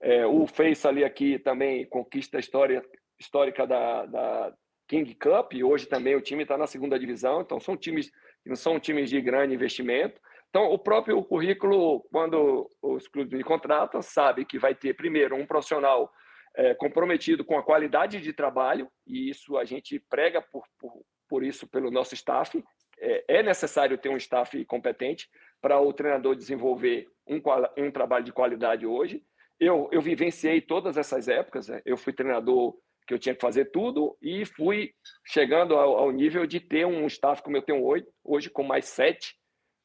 É, 0.00 0.26
o 0.26 0.46
Face 0.46 0.86
ali 0.86 1.02
aqui 1.02 1.38
também 1.38 1.86
conquista 1.86 2.38
história, 2.38 2.84
histórica 3.18 3.66
da, 3.66 4.04
da 4.04 4.54
King 4.86 5.14
Cup, 5.14 5.54
e 5.54 5.64
hoje 5.64 5.86
também 5.86 6.14
o 6.14 6.20
time 6.20 6.42
está 6.42 6.58
na 6.58 6.66
segunda 6.66 6.98
divisão, 6.98 7.40
então 7.40 7.58
são 7.58 7.74
times 7.74 8.10
que 8.42 8.50
não 8.50 8.56
são 8.56 8.78
times 8.78 9.08
de 9.08 9.20
grande 9.22 9.54
investimento. 9.54 10.20
Então, 10.50 10.70
o 10.72 10.78
próprio 10.78 11.22
currículo, 11.24 12.00
quando 12.12 12.70
os 12.82 13.08
clubes 13.08 13.36
me 13.36 13.42
contratam, 13.42 14.00
sabe 14.00 14.44
que 14.44 14.58
vai 14.58 14.74
ter, 14.74 14.94
primeiro, 14.94 15.34
um 15.34 15.46
profissional 15.46 16.10
é, 16.56 16.74
comprometido 16.74 17.44
com 17.44 17.58
a 17.58 17.62
qualidade 17.62 18.20
de 18.20 18.32
trabalho, 18.32 18.90
e 19.06 19.28
isso 19.28 19.58
a 19.58 19.64
gente 19.64 20.00
prega 20.08 20.40
por, 20.40 20.64
por, 20.78 21.04
por 21.28 21.44
isso 21.44 21.66
pelo 21.66 21.90
nosso 21.90 22.14
staff. 22.14 22.62
É, 22.98 23.38
é 23.38 23.42
necessário 23.42 23.98
ter 23.98 24.08
um 24.08 24.16
staff 24.16 24.64
competente 24.64 25.28
para 25.60 25.78
o 25.80 25.92
treinador 25.92 26.34
desenvolver 26.34 27.06
um, 27.26 27.40
um 27.76 27.90
trabalho 27.90 28.24
de 28.24 28.32
qualidade 28.32 28.86
hoje. 28.86 29.22
Eu, 29.60 29.88
eu 29.92 30.00
vivenciei 30.00 30.60
todas 30.60 30.96
essas 30.96 31.28
épocas, 31.28 31.68
né? 31.68 31.82
eu 31.84 31.96
fui 31.96 32.12
treinador 32.12 32.74
que 33.06 33.14
eu 33.14 33.18
tinha 33.18 33.34
que 33.34 33.40
fazer 33.40 33.66
tudo 33.66 34.16
e 34.20 34.44
fui 34.44 34.92
chegando 35.24 35.76
ao, 35.76 35.96
ao 35.98 36.10
nível 36.10 36.46
de 36.46 36.58
ter 36.58 36.84
um 36.86 37.06
staff 37.06 37.42
como 37.42 37.56
eu 37.56 37.62
tenho 37.62 37.84
hoje, 37.84 38.06
hoje 38.24 38.50
com 38.50 38.62
mais 38.62 38.86
sete 38.86 39.36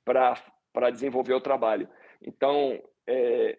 para 0.03 0.89
desenvolver 0.89 1.33
o 1.33 1.41
trabalho. 1.41 1.87
Então, 2.21 2.81
é 3.07 3.57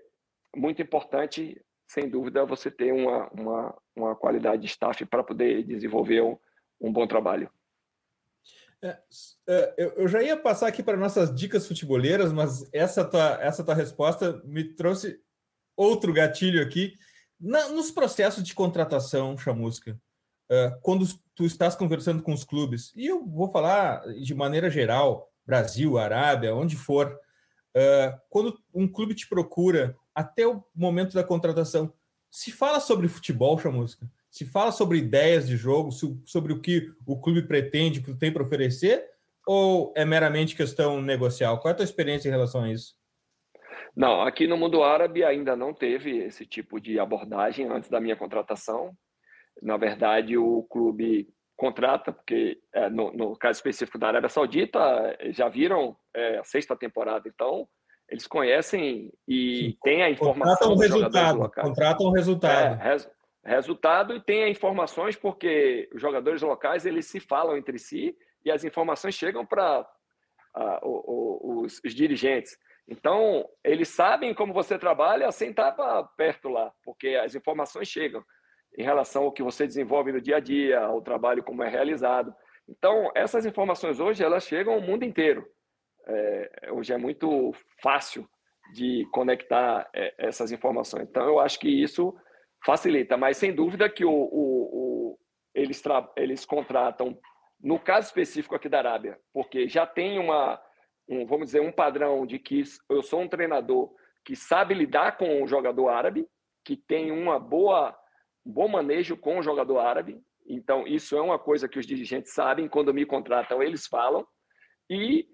muito 0.56 0.82
importante 0.82 1.60
sem 1.92 2.08
dúvida, 2.08 2.46
você 2.46 2.70
ter 2.70 2.90
uma, 2.90 3.28
uma, 3.30 3.78
uma 3.94 4.16
qualidade 4.16 4.62
de 4.62 4.68
staff 4.68 5.04
para 5.04 5.22
poder 5.22 5.62
desenvolver 5.62 6.22
um, 6.22 6.38
um 6.80 6.90
bom 6.90 7.06
trabalho. 7.06 7.50
É, 8.82 8.98
é, 9.46 9.92
eu 9.96 10.08
já 10.08 10.22
ia 10.22 10.36
passar 10.36 10.68
aqui 10.68 10.82
para 10.82 10.96
nossas 10.96 11.32
dicas 11.34 11.68
futeboleiras, 11.68 12.32
mas 12.32 12.66
essa 12.72 13.04
tua, 13.04 13.38
essa 13.42 13.62
tua 13.62 13.74
resposta 13.74 14.42
me 14.44 14.64
trouxe 14.64 15.20
outro 15.76 16.14
gatilho 16.14 16.62
aqui. 16.62 16.96
Na, 17.38 17.68
nos 17.68 17.90
processos 17.90 18.42
de 18.42 18.54
contratação, 18.54 19.36
Chamusca, 19.36 20.00
é, 20.50 20.70
quando 20.80 21.06
tu 21.34 21.44
estás 21.44 21.76
conversando 21.76 22.22
com 22.22 22.32
os 22.32 22.42
clubes, 22.42 22.90
e 22.96 23.06
eu 23.06 23.24
vou 23.26 23.50
falar 23.50 24.00
de 24.14 24.34
maneira 24.34 24.70
geral, 24.70 25.30
Brasil, 25.44 25.98
Arábia, 25.98 26.54
onde 26.54 26.76
for, 26.76 27.18
quando 28.28 28.56
um 28.72 28.86
clube 28.86 29.12
te 29.12 29.28
procura 29.28 29.96
até 30.14 30.46
o 30.46 30.62
momento 30.74 31.14
da 31.14 31.24
contratação, 31.24 31.92
se 32.30 32.50
fala 32.50 32.80
sobre 32.80 33.08
futebol, 33.08 33.58
Chamusca? 33.58 34.06
Se 34.30 34.46
fala 34.46 34.72
sobre 34.72 34.98
ideias 34.98 35.46
de 35.46 35.56
jogo, 35.56 35.90
sobre 36.24 36.52
o 36.52 36.60
que 36.60 36.90
o 37.06 37.20
clube 37.20 37.42
pretende, 37.42 38.00
o 38.00 38.02
que 38.02 38.14
tem 38.14 38.32
para 38.32 38.42
oferecer, 38.42 39.06
ou 39.46 39.92
é 39.94 40.04
meramente 40.04 40.56
questão 40.56 41.02
negocial? 41.02 41.60
Qual 41.60 41.70
é 41.70 41.72
a 41.72 41.76
tua 41.76 41.84
experiência 41.84 42.28
em 42.28 42.32
relação 42.32 42.64
a 42.64 42.72
isso? 42.72 42.94
Não, 43.94 44.22
aqui 44.22 44.46
no 44.46 44.56
mundo 44.56 44.82
árabe 44.82 45.22
ainda 45.22 45.54
não 45.54 45.74
teve 45.74 46.16
esse 46.18 46.46
tipo 46.46 46.80
de 46.80 46.98
abordagem 46.98 47.66
antes 47.66 47.90
da 47.90 48.00
minha 48.00 48.16
contratação. 48.16 48.96
Na 49.60 49.76
verdade, 49.76 50.38
o 50.38 50.62
clube 50.62 51.28
contrata, 51.54 52.10
porque 52.10 52.58
é, 52.72 52.88
no, 52.88 53.12
no, 53.12 53.36
caso 53.36 53.58
específico 53.58 53.98
da 53.98 54.08
Arábia 54.08 54.30
Saudita, 54.30 54.80
já 55.30 55.48
viram 55.48 55.94
é, 56.14 56.38
a 56.38 56.44
sexta 56.44 56.74
temporada, 56.74 57.28
então 57.28 57.68
eles 58.12 58.26
conhecem 58.26 59.10
e 59.26 59.70
Sim. 59.70 59.78
têm 59.82 60.02
a 60.02 60.10
informação. 60.10 60.68
Contratam 60.68 60.72
o 60.72 60.78
resultado. 60.78 61.50
Contratam 61.50 62.06
o 62.06 62.12
resultado. 62.12 62.80
É, 62.82 62.90
res, 62.90 63.10
resultado 63.42 64.14
e 64.14 64.20
tem 64.20 64.50
informações 64.50 65.16
porque 65.16 65.88
os 65.94 66.00
jogadores 66.00 66.42
locais 66.42 66.84
eles 66.84 67.06
se 67.06 67.18
falam 67.18 67.56
entre 67.56 67.78
si 67.78 68.14
e 68.44 68.50
as 68.50 68.64
informações 68.64 69.14
chegam 69.14 69.46
para 69.46 69.88
os, 70.82 71.80
os, 71.82 71.94
dirigentes. 71.94 72.58
Então, 72.86 73.48
eles 73.64 73.88
sabem 73.88 74.34
como 74.34 74.52
você 74.52 74.78
trabalha 74.78 75.32
sem 75.32 75.48
estar 75.48 75.72
perto 76.14 76.50
lá, 76.50 76.70
porque 76.84 77.08
as 77.14 77.34
informações 77.34 77.88
chegam 77.88 78.22
em 78.76 78.82
relação 78.82 79.24
ao 79.24 79.32
que 79.32 79.42
você 79.42 79.66
desenvolve 79.66 80.12
no 80.12 80.20
dia 80.20 80.36
a 80.36 80.40
dia, 80.40 80.80
ao 80.80 81.00
trabalho 81.00 81.42
como 81.42 81.62
é 81.62 81.68
realizado. 81.68 82.34
Então, 82.68 83.10
essas 83.14 83.46
informações 83.46 84.00
hoje 84.00 84.22
elas 84.22 84.44
chegam 84.44 84.74
ao 84.74 84.82
mundo 84.82 85.02
inteiro 85.02 85.46
é, 86.06 86.70
hoje 86.72 86.92
é 86.92 86.96
muito 86.96 87.52
fácil 87.82 88.28
de 88.72 89.06
conectar 89.12 89.88
é, 89.94 90.14
essas 90.18 90.52
informações. 90.52 91.08
Então, 91.08 91.26
eu 91.26 91.38
acho 91.38 91.58
que 91.58 91.68
isso 91.68 92.14
facilita, 92.64 93.16
mas 93.16 93.36
sem 93.36 93.54
dúvida 93.54 93.88
que 93.88 94.04
o, 94.04 94.10
o, 94.10 95.12
o 95.12 95.18
eles, 95.54 95.82
eles 96.16 96.44
contratam, 96.44 97.18
no 97.60 97.78
caso 97.78 98.08
específico 98.08 98.54
aqui 98.54 98.68
da 98.68 98.78
Arábia, 98.78 99.18
porque 99.32 99.68
já 99.68 99.86
tem 99.86 100.18
uma, 100.18 100.60
um, 101.08 101.26
vamos 101.26 101.46
dizer, 101.46 101.60
um 101.60 101.72
padrão 101.72 102.26
de 102.26 102.38
que 102.38 102.62
eu 102.88 103.02
sou 103.02 103.20
um 103.20 103.28
treinador 103.28 103.92
que 104.24 104.36
sabe 104.36 104.74
lidar 104.74 105.18
com 105.18 105.42
o 105.42 105.46
jogador 105.46 105.88
árabe, 105.88 106.26
que 106.64 106.76
tem 106.76 107.10
uma 107.10 107.38
boa, 107.38 107.96
um 108.46 108.52
bom 108.52 108.68
manejo 108.68 109.16
com 109.16 109.38
o 109.38 109.42
jogador 109.42 109.78
árabe. 109.78 110.20
Então, 110.46 110.86
isso 110.86 111.16
é 111.16 111.20
uma 111.20 111.38
coisa 111.38 111.68
que 111.68 111.78
os 111.78 111.86
dirigentes 111.86 112.32
sabem, 112.32 112.68
quando 112.68 112.94
me 112.94 113.04
contratam, 113.04 113.62
eles 113.62 113.86
falam. 113.86 114.26
E 114.88 115.26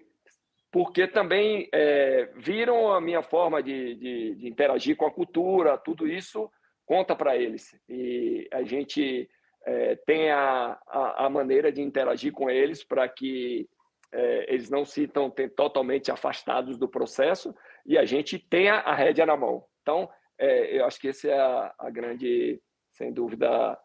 porque 0.71 1.07
também 1.07 1.67
é, 1.73 2.29
viram 2.35 2.93
a 2.93 3.01
minha 3.01 3.23
forma 3.23 3.61
de, 3.61 3.95
de, 3.95 4.35
de, 4.35 4.47
interagir 4.47 4.95
com 4.95 5.05
a 5.05 5.11
cultura, 5.11 5.77
tudo 5.77 6.07
isso 6.07 6.49
conta 6.85 7.15
para 7.15 7.35
eles. 7.35 7.75
E 7.87 8.47
a 8.51 8.63
gente 8.63 9.27
é, 9.65 9.95
tem 9.95 10.31
a, 10.31 10.79
a, 10.87 11.25
a, 11.25 11.29
maneira 11.29 11.71
de 11.71 11.81
interagir 11.81 12.31
com 12.31 12.49
eles 12.49 12.83
para 12.83 13.07
que 13.09 13.67
é, 14.11 14.53
eles 14.53 14.69
não 14.69 14.85
se 14.85 15.03
estão 15.03 15.31
totalmente 15.55 16.11
afastados 16.11 16.77
do 16.77 16.87
processo 16.87 17.53
e 17.85 17.97
a 17.97 18.05
gente 18.05 18.37
tenha 18.37 18.75
a 18.75 18.93
rédea 18.93 19.25
na 19.25 19.35
mão. 19.35 19.65
Então, 19.81 20.09
é, 20.37 20.77
eu 20.77 20.85
acho 20.85 20.99
que 20.99 21.07
esse 21.07 21.29
é 21.29 21.39
a, 21.39 21.73
a 21.79 21.89
grande, 21.89 22.61
sem 22.91 23.11
dúvida, 23.11 23.77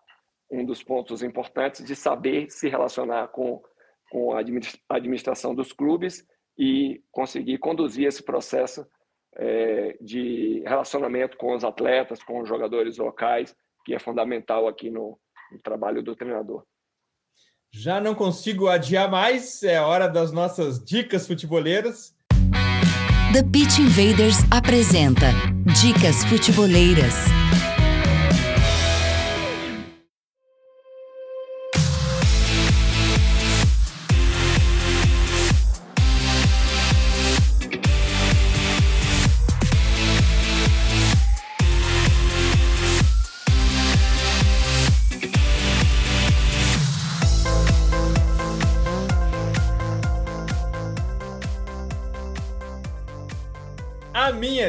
um 0.51 0.65
dos 0.65 0.83
pontos 0.83 1.23
importantes 1.23 1.85
de 1.85 1.97
saber 1.97 2.51
se 2.51 2.69
relacionar 2.69 3.29
com, 3.29 3.63
com 4.11 4.35
a 4.35 4.41
administração 4.91 5.55
dos 5.55 5.73
clubes 5.73 6.27
e 6.57 7.03
conseguir 7.11 7.59
conduzir 7.59 8.07
esse 8.07 8.23
processo 8.23 8.87
é, 9.37 9.97
de 10.01 10.63
relacionamento 10.67 11.37
com 11.37 11.55
os 11.55 11.65
atletas, 11.65 12.23
com 12.23 12.41
os 12.41 12.49
jogadores 12.49 12.99
locais, 12.99 13.55
que 13.85 13.95
é 13.95 13.99
fundamental 13.99 14.69
aqui 14.69 14.91
no, 14.91 15.19
no 15.51 15.59
trabalho 15.61 16.03
do 16.03 16.15
treinador. 16.15 16.65
Já 17.73 18.01
não 18.01 18.15
consigo 18.15 18.69
adiar 18.69 19.11
mais, 19.11 19.63
é 19.65 19.81
hora 19.81 20.09
das 20.09 20.31
nossas 20.31 20.83
dicas 20.83 21.27
futeboleiras. 21.27 22.15
The 23.33 23.43
Pitch 23.43 23.81
Invaders 23.81 24.37
apresenta 24.53 25.27
Dicas 25.83 26.25
Futeboleiras. 26.25 27.44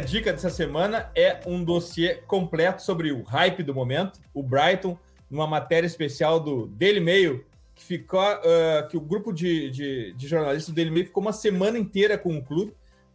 Dica 0.06 0.32
dessa 0.32 0.50
semana 0.50 1.12
é 1.16 1.40
um 1.46 1.64
dossiê 1.64 2.16
completo 2.28 2.82
sobre 2.82 3.12
o 3.12 3.24
hype 3.24 3.64
do 3.64 3.74
momento, 3.74 4.20
o 4.34 4.44
Brighton, 4.44 4.98
numa 5.30 5.48
matéria 5.48 5.88
especial 5.88 6.40
do 6.40 6.68
Daily 6.68 7.00
Mail, 7.00 7.44
que 7.74 7.84
ficou 7.84 8.22
uh, 8.22 8.88
que 8.88 8.96
o 8.96 9.02
grupo 9.02 9.34
de, 9.34 9.70
de, 9.72 10.14
de, 10.14 10.28
jornalistas 10.28 10.68
do 10.68 10.76
Daily 10.76 10.92
Mail 10.92 11.08
ficou 11.08 11.22
uma 11.22 11.34
semana 11.34 11.78
inteira 11.78 12.18
com 12.18 12.38
o 12.38 12.44
clube, 12.44 12.74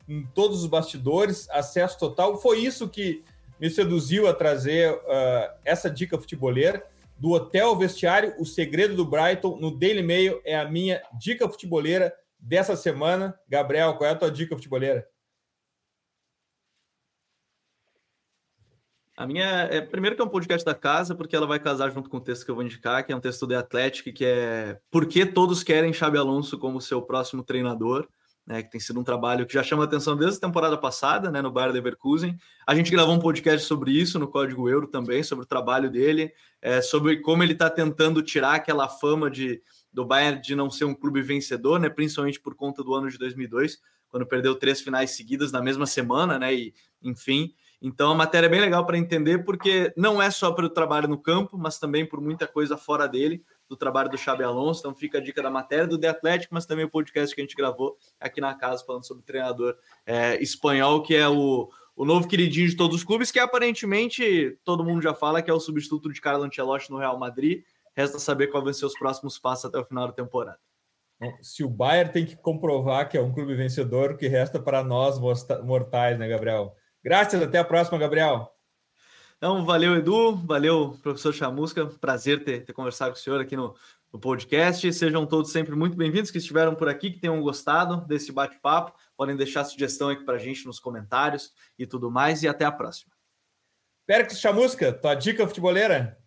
em 0.09 0.27
todos 0.35 0.63
os 0.63 0.67
bastidores, 0.67 1.49
acesso 1.51 1.99
total. 1.99 2.37
Foi 2.37 2.59
isso 2.59 2.89
que 2.89 3.23
me 3.59 3.71
seduziu 3.71 4.27
a 4.27 4.35
trazer 4.35 4.93
uh, 4.93 5.51
essa 5.65 5.89
dica 5.89 6.19
futeboleira. 6.19 6.85
Do 7.17 7.31
hotel 7.31 7.77
vestiário, 7.77 8.35
o 8.39 8.45
segredo 8.45 8.97
do 8.97 9.05
Brighton 9.05 9.57
no 9.57 9.71
Daily 9.71 10.03
Mail 10.03 10.41
é 10.45 10.59
a 10.59 10.69
minha 10.69 11.01
dica 11.19 11.49
futeboleira 11.49 12.13
dessa 12.39 12.75
semana. 12.75 13.39
Gabriel, 13.49 13.95
qual 13.95 14.11
é 14.11 14.13
a 14.13 14.17
tua 14.17 14.31
dica 14.31 14.57
futeboleira? 14.57 15.07
A 19.21 19.27
minha 19.27 19.69
é 19.71 19.83
primeiro 19.83 20.17
que 20.17 20.23
é 20.23 20.25
um 20.25 20.31
podcast 20.31 20.65
da 20.65 20.75
casa, 20.75 21.15
porque 21.15 21.37
ela 21.37 21.47
vai 21.47 21.61
casar 21.61 21.91
junto 21.91 22.09
com 22.09 22.17
o 22.17 22.21
texto 22.23 22.43
que 22.43 22.51
eu 22.51 22.55
vou 22.55 22.65
indicar, 22.65 23.05
que 23.05 23.13
é 23.13 23.17
um 23.17 23.21
texto 23.21 23.47
do 23.47 23.55
Athletic, 23.55 24.15
que 24.15 24.25
é 24.25 24.81
Por 24.91 25.05
que 25.05 25.27
todos 25.27 25.63
querem 25.63 25.93
Xabi 25.93 26.17
Alonso 26.17 26.59
como 26.59 26.81
seu 26.81 27.03
próximo 27.03 27.45
treinador, 27.45 28.09
né, 28.47 28.63
que 28.63 28.71
tem 28.71 28.81
sido 28.81 28.99
um 28.99 29.05
trabalho 29.05 29.45
que 29.45 29.53
já 29.53 29.63
chama 29.63 29.85
atenção 29.85 30.17
desde 30.17 30.39
a 30.39 30.41
temporada 30.41 30.79
passada, 30.79 31.31
né, 31.31 31.43
no 31.43 31.51
Bayern 31.51 31.75
Leverkusen. 31.75 32.35
A 32.67 32.75
gente 32.75 32.91
gravou 32.91 33.15
um 33.15 33.19
podcast 33.19 33.67
sobre 33.67 33.91
isso 33.91 34.19
no 34.19 34.27
Código 34.27 34.71
Euro 34.71 34.87
também, 34.87 35.23
sobre 35.23 35.45
o 35.45 35.47
trabalho 35.47 35.91
dele, 35.91 36.33
é, 36.63 36.81
sobre 36.81 37.21
como 37.21 37.43
ele 37.43 37.53
está 37.53 37.69
tentando 37.69 38.23
tirar 38.23 38.55
aquela 38.55 38.89
fama 38.89 39.31
de 39.31 39.61
do 39.93 40.03
Bayern 40.03 40.41
de 40.41 40.55
não 40.55 40.71
ser 40.71 40.87
um 40.87 40.95
clube 40.95 41.21
vencedor, 41.21 41.79
né, 41.79 41.91
principalmente 41.91 42.41
por 42.41 42.55
conta 42.55 42.83
do 42.83 42.95
ano 42.95 43.11
de 43.11 43.19
2002, 43.19 43.81
quando 44.09 44.25
perdeu 44.25 44.55
três 44.55 44.81
finais 44.81 45.11
seguidas 45.11 45.53
na 45.53 45.61
mesma 45.61 45.85
semana, 45.85 46.39
né, 46.39 46.55
e 46.55 46.73
enfim, 47.03 47.53
então 47.83 48.11
a 48.11 48.15
matéria 48.15 48.47
é 48.47 48.51
bem 48.51 48.61
legal 48.61 48.85
para 48.85 48.99
entender, 48.99 49.39
porque 49.45 49.93
não 49.97 50.21
é 50.21 50.31
só 50.31 50.53
pelo 50.53 50.69
trabalho 50.69 51.09
no 51.09 51.17
campo, 51.17 51.57
mas 51.57 51.79
também 51.79 52.07
por 52.07 52.21
muita 52.21 52.47
coisa 52.47 52.77
fora 52.77 53.09
dele, 53.09 53.43
do 53.69 53.77
trabalho 53.77 54.11
do 54.11 54.19
Xabi 54.19 54.43
Alonso. 54.43 54.81
Então 54.81 54.95
fica 54.95 55.17
a 55.17 55.21
dica 55.21 55.43
da 55.43 55.51
matéria 55.51 55.87
do 55.87 55.99
The 55.99 56.09
Atlético, 56.09 56.55
mas 56.55 56.67
também 56.67 56.85
o 56.85 56.91
podcast 56.91 57.35
que 57.35 57.41
a 57.41 57.45
gente 57.45 57.57
gravou 57.57 57.97
aqui 58.21 58.41
na 58.41 58.55
casa, 58.55 58.85
falando 58.85 59.07
sobre 59.07 59.23
o 59.23 59.27
treinador 59.27 59.77
é, 60.05 60.43
espanhol, 60.43 61.03
que 61.03 61.15
é 61.15 61.27
o, 61.27 61.71
o 61.97 62.05
novo 62.05 62.29
queridinho 62.29 62.69
de 62.69 62.77
todos 62.77 62.97
os 62.97 63.05
clubes, 63.05 63.31
que 63.31 63.39
aparentemente 63.39 64.59
todo 64.63 64.85
mundo 64.85 65.01
já 65.01 65.15
fala 65.15 65.41
que 65.41 65.51
é 65.51 65.55
o 65.55 65.61
substituto 65.61 66.13
de 66.13 66.21
Carlo 66.21 66.45
Ancelotti 66.45 66.91
no 66.91 66.99
Real 66.99 67.19
Madrid. 67.19 67.63
Resta 67.97 68.19
saber 68.19 68.49
qual 68.49 68.63
vão 68.63 68.73
ser 68.73 68.87
os 68.87 68.99
próximos 68.99 69.39
passos 69.39 69.65
até 69.65 69.79
o 69.79 69.85
final 69.85 70.07
da 70.07 70.13
temporada. 70.13 70.59
Se 71.43 71.63
o 71.63 71.69
Bayern 71.69 72.13
tem 72.13 72.25
que 72.25 72.37
comprovar 72.37 73.09
que 73.09 73.17
é 73.19 73.21
um 73.21 73.33
clube 73.33 73.55
vencedor, 73.55 74.13
o 74.13 74.17
que 74.17 74.27
resta 74.29 74.59
para 74.59 74.83
nós 74.83 75.19
mortais, 75.63 76.19
né, 76.19 76.27
Gabriel? 76.27 76.75
Graças, 77.03 77.43
até 77.43 77.59
a 77.59 77.65
próxima, 77.65 77.99
Gabriel. 77.99 78.55
Então, 79.39 79.65
valeu, 79.65 79.97
Edu, 79.97 80.37
valeu, 80.37 80.99
professor 81.03 81.33
Chamusca, 81.33 81.87
prazer 81.87 82.45
ter, 82.45 82.63
ter 82.63 82.75
conversado 82.75 83.13
com 83.13 83.17
o 83.17 83.21
senhor 83.21 83.41
aqui 83.41 83.57
no, 83.57 83.75
no 84.13 84.21
podcast. 84.21 84.93
Sejam 84.93 85.25
todos 85.25 85.51
sempre 85.51 85.75
muito 85.75 85.97
bem-vindos 85.97 86.31
que 86.31 86.37
estiveram 86.37 86.75
por 86.75 86.91
aqui, 86.91 87.11
que 87.11 87.19
tenham 87.19 87.41
gostado 87.41 88.07
desse 88.07 88.31
bate-papo. 88.33 88.93
Podem 89.17 89.35
deixar 89.35 89.65
sugestão 89.65 90.11
aqui 90.11 90.25
para 90.25 90.35
a 90.35 90.39
gente 90.39 90.67
nos 90.67 90.79
comentários 90.79 91.55
e 91.79 91.87
tudo 91.87 92.11
mais. 92.11 92.43
E 92.43 92.49
até 92.49 92.67
a 92.67 92.73
próxima. 92.73 93.15
Péricles 94.07 94.39
Chamusca, 94.39 94.93
tua 94.93 95.15
dica 95.15 95.49
futeboleira? 95.49 96.19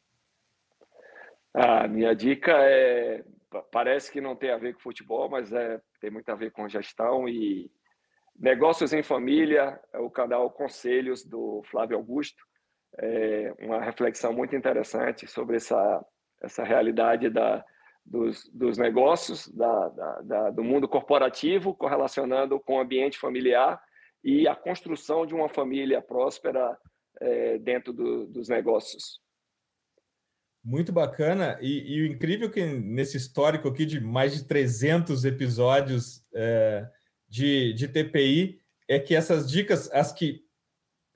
A 1.53 1.87
minha 1.87 2.15
dica 2.15 2.51
é. 2.51 3.23
Parece 3.71 4.11
que 4.11 4.19
não 4.19 4.35
tem 4.35 4.49
a 4.49 4.57
ver 4.57 4.73
com 4.73 4.79
futebol, 4.79 5.29
mas 5.29 5.53
é, 5.53 5.79
tem 6.01 6.09
muito 6.09 6.27
a 6.29 6.35
ver 6.35 6.49
com 6.49 6.67
gestão 6.67 7.29
e 7.29 7.69
Negócios 8.37 8.93
em 8.93 9.03
Família, 9.03 9.79
é 9.93 9.99
o 9.99 10.09
canal 10.09 10.49
Conselhos 10.49 11.23
do 11.23 11.61
Flávio 11.69 11.97
Augusto, 11.97 12.43
é 12.97 13.53
uma 13.59 13.81
reflexão 13.81 14.33
muito 14.33 14.55
interessante 14.55 15.27
sobre 15.27 15.57
essa, 15.57 16.05
essa 16.41 16.63
realidade 16.63 17.29
da, 17.29 17.63
dos, 18.05 18.49
dos 18.53 18.77
negócios, 18.77 19.47
da, 19.49 19.89
da, 19.89 20.21
da, 20.21 20.49
do 20.51 20.63
mundo 20.63 20.87
corporativo, 20.87 21.73
correlacionando 21.73 22.59
com 22.59 22.75
o 22.75 22.79
ambiente 22.79 23.17
familiar 23.17 23.81
e 24.23 24.47
a 24.47 24.55
construção 24.55 25.25
de 25.25 25.33
uma 25.33 25.49
família 25.49 26.01
próspera 26.01 26.77
é, 27.19 27.57
dentro 27.59 27.93
do, 27.93 28.27
dos 28.27 28.49
negócios. 28.49 29.21
Muito 30.63 30.93
bacana. 30.93 31.57
E, 31.61 31.95
e, 31.95 32.01
o 32.03 32.05
incrível 32.07 32.49
que 32.49 32.63
nesse 32.63 33.17
histórico 33.17 33.67
aqui 33.67 33.85
de 33.85 33.99
mais 33.99 34.33
de 34.33 34.47
300 34.47 35.25
episódios 35.25 36.25
é, 36.33 36.87
de, 37.33 37.73
de 37.73 37.87
TPI 37.87 38.59
é 38.87 38.99
que 38.99 39.15
essas 39.15 39.49
dicas, 39.49 39.89
as 39.91 40.11
que 40.11 40.43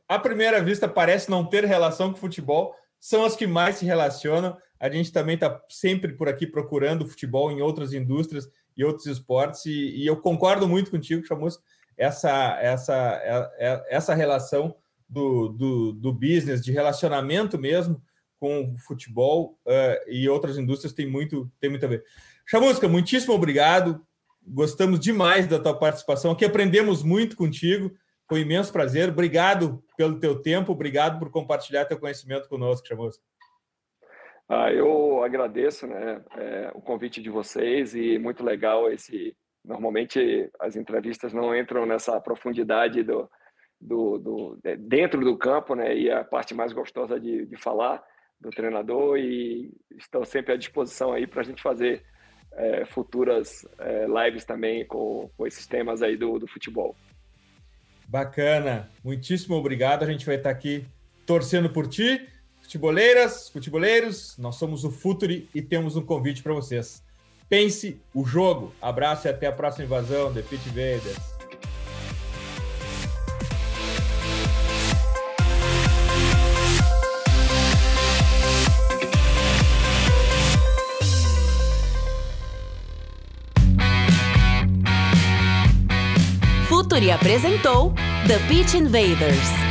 à 0.09 0.18
primeira 0.18 0.59
vista 0.63 0.88
parece 0.88 1.30
não 1.30 1.45
ter 1.45 1.63
relação 1.63 2.11
com 2.11 2.18
futebol, 2.18 2.74
são 2.99 3.24
as 3.24 3.36
que 3.36 3.45
mais 3.45 3.76
se 3.76 3.86
relacionam. 3.86 4.57
A 4.80 4.89
gente 4.89 5.11
também 5.11 5.36
está 5.36 5.61
sempre 5.70 6.13
por 6.13 6.28
aqui 6.28 6.47
procurando 6.47 7.07
futebol 7.07 7.51
em 7.51 7.61
outras 7.61 7.93
indústrias 7.93 8.49
e 8.76 8.84
outros 8.84 9.05
esportes, 9.05 9.68
e, 9.68 9.95
e 9.95 10.07
eu 10.07 10.18
concordo 10.18 10.68
muito 10.68 10.89
contigo, 10.89 11.26
Chamus, 11.26 11.59
essa, 11.95 12.57
essa, 12.61 12.95
é, 13.24 13.68
é, 13.68 13.86
essa 13.89 14.15
relação 14.15 14.76
do, 15.07 15.49
do, 15.49 15.93
do 15.93 16.11
business, 16.13 16.63
de 16.63 16.72
relacionamento 16.72 17.59
mesmo 17.59 18.01
com 18.39 18.74
o 18.74 18.78
futebol 18.78 19.59
uh, 19.65 20.11
e 20.11 20.28
outras 20.30 20.57
indústrias 20.57 20.93
tem 20.93 21.07
muito, 21.07 21.51
tem 21.59 21.70
muito 21.70 21.86
a 21.86 21.89
ver. 21.89 22.03
Chamusca, 22.45 22.88
muitíssimo 22.88 23.34
obrigado. 23.34 24.06
Gostamos 24.47 24.99
demais 24.99 25.47
da 25.47 25.59
tua 25.59 25.77
participação 25.77 26.31
aqui, 26.31 26.45
aprendemos 26.45 27.03
muito 27.03 27.35
contigo. 27.35 27.91
Foi 28.27 28.39
um 28.39 28.43
imenso 28.43 28.71
prazer. 28.71 29.09
Obrigado 29.09 29.83
pelo 29.97 30.19
teu 30.19 30.41
tempo, 30.41 30.71
obrigado 30.71 31.19
por 31.19 31.29
compartilhar 31.29 31.85
teu 31.85 31.99
conhecimento 31.99 32.47
conosco, 32.47 32.87
Chamusca. 32.87 33.23
Ah, 34.49 34.71
eu 34.71 35.23
agradeço 35.23 35.85
né, 35.85 36.23
é, 36.37 36.71
o 36.73 36.81
convite 36.81 37.21
de 37.21 37.29
vocês 37.29 37.93
e 37.93 38.17
muito 38.17 38.43
legal 38.43 38.89
esse. 38.89 39.35
Normalmente 39.63 40.49
as 40.59 40.77
entrevistas 40.77 41.33
não 41.33 41.53
entram 41.53 41.85
nessa 41.85 42.19
profundidade 42.21 43.03
do, 43.03 43.29
do, 43.81 44.17
do 44.17 44.59
dentro 44.77 45.19
do 45.19 45.37
campo, 45.37 45.75
né? 45.75 45.93
E 45.97 46.09
a 46.09 46.23
parte 46.23 46.53
mais 46.53 46.71
gostosa 46.71 47.19
de, 47.19 47.45
de 47.45 47.57
falar 47.57 48.01
do 48.39 48.49
treinador 48.49 49.17
e 49.17 49.69
estou 49.97 50.23
sempre 50.23 50.53
à 50.53 50.57
disposição 50.57 51.11
aí 51.11 51.27
para 51.27 51.41
a 51.41 51.43
gente 51.43 51.61
fazer 51.61 52.05
é, 52.57 52.85
futuras 52.85 53.65
é, 53.79 54.05
lives 54.07 54.43
também 54.43 54.85
com, 54.85 55.29
com, 55.37 55.45
esses 55.47 55.65
temas 55.67 56.01
aí 56.01 56.17
do, 56.17 56.39
do 56.39 56.47
futebol. 56.47 56.95
Bacana, 58.07 58.89
muitíssimo 59.03 59.55
obrigado. 59.55 60.03
A 60.03 60.07
gente 60.07 60.25
vai 60.25 60.35
estar 60.35 60.49
aqui 60.49 60.85
torcendo 61.25 61.69
por 61.69 61.87
ti. 61.87 62.27
Futeboleiras, 62.61 63.49
futeboleiros, 63.49 64.37
nós 64.37 64.55
somos 64.55 64.83
o 64.83 64.91
Futuri 64.91 65.47
e 65.55 65.61
temos 65.61 65.95
um 65.95 66.05
convite 66.05 66.43
para 66.43 66.53
vocês. 66.53 67.03
Pense 67.47 68.01
o 68.13 68.25
jogo. 68.25 68.73
Abraço 68.81 69.27
e 69.27 69.29
até 69.29 69.47
a 69.47 69.51
próxima 69.51 69.85
invasão. 69.85 70.33
The 70.33 70.41
Pit 70.41 70.67
Invaders. 70.67 71.36
Futuri 86.97 87.11
apresentou 87.11 87.93
The 88.25 88.39
Pitch 88.47 88.73
Invaders. 88.73 89.66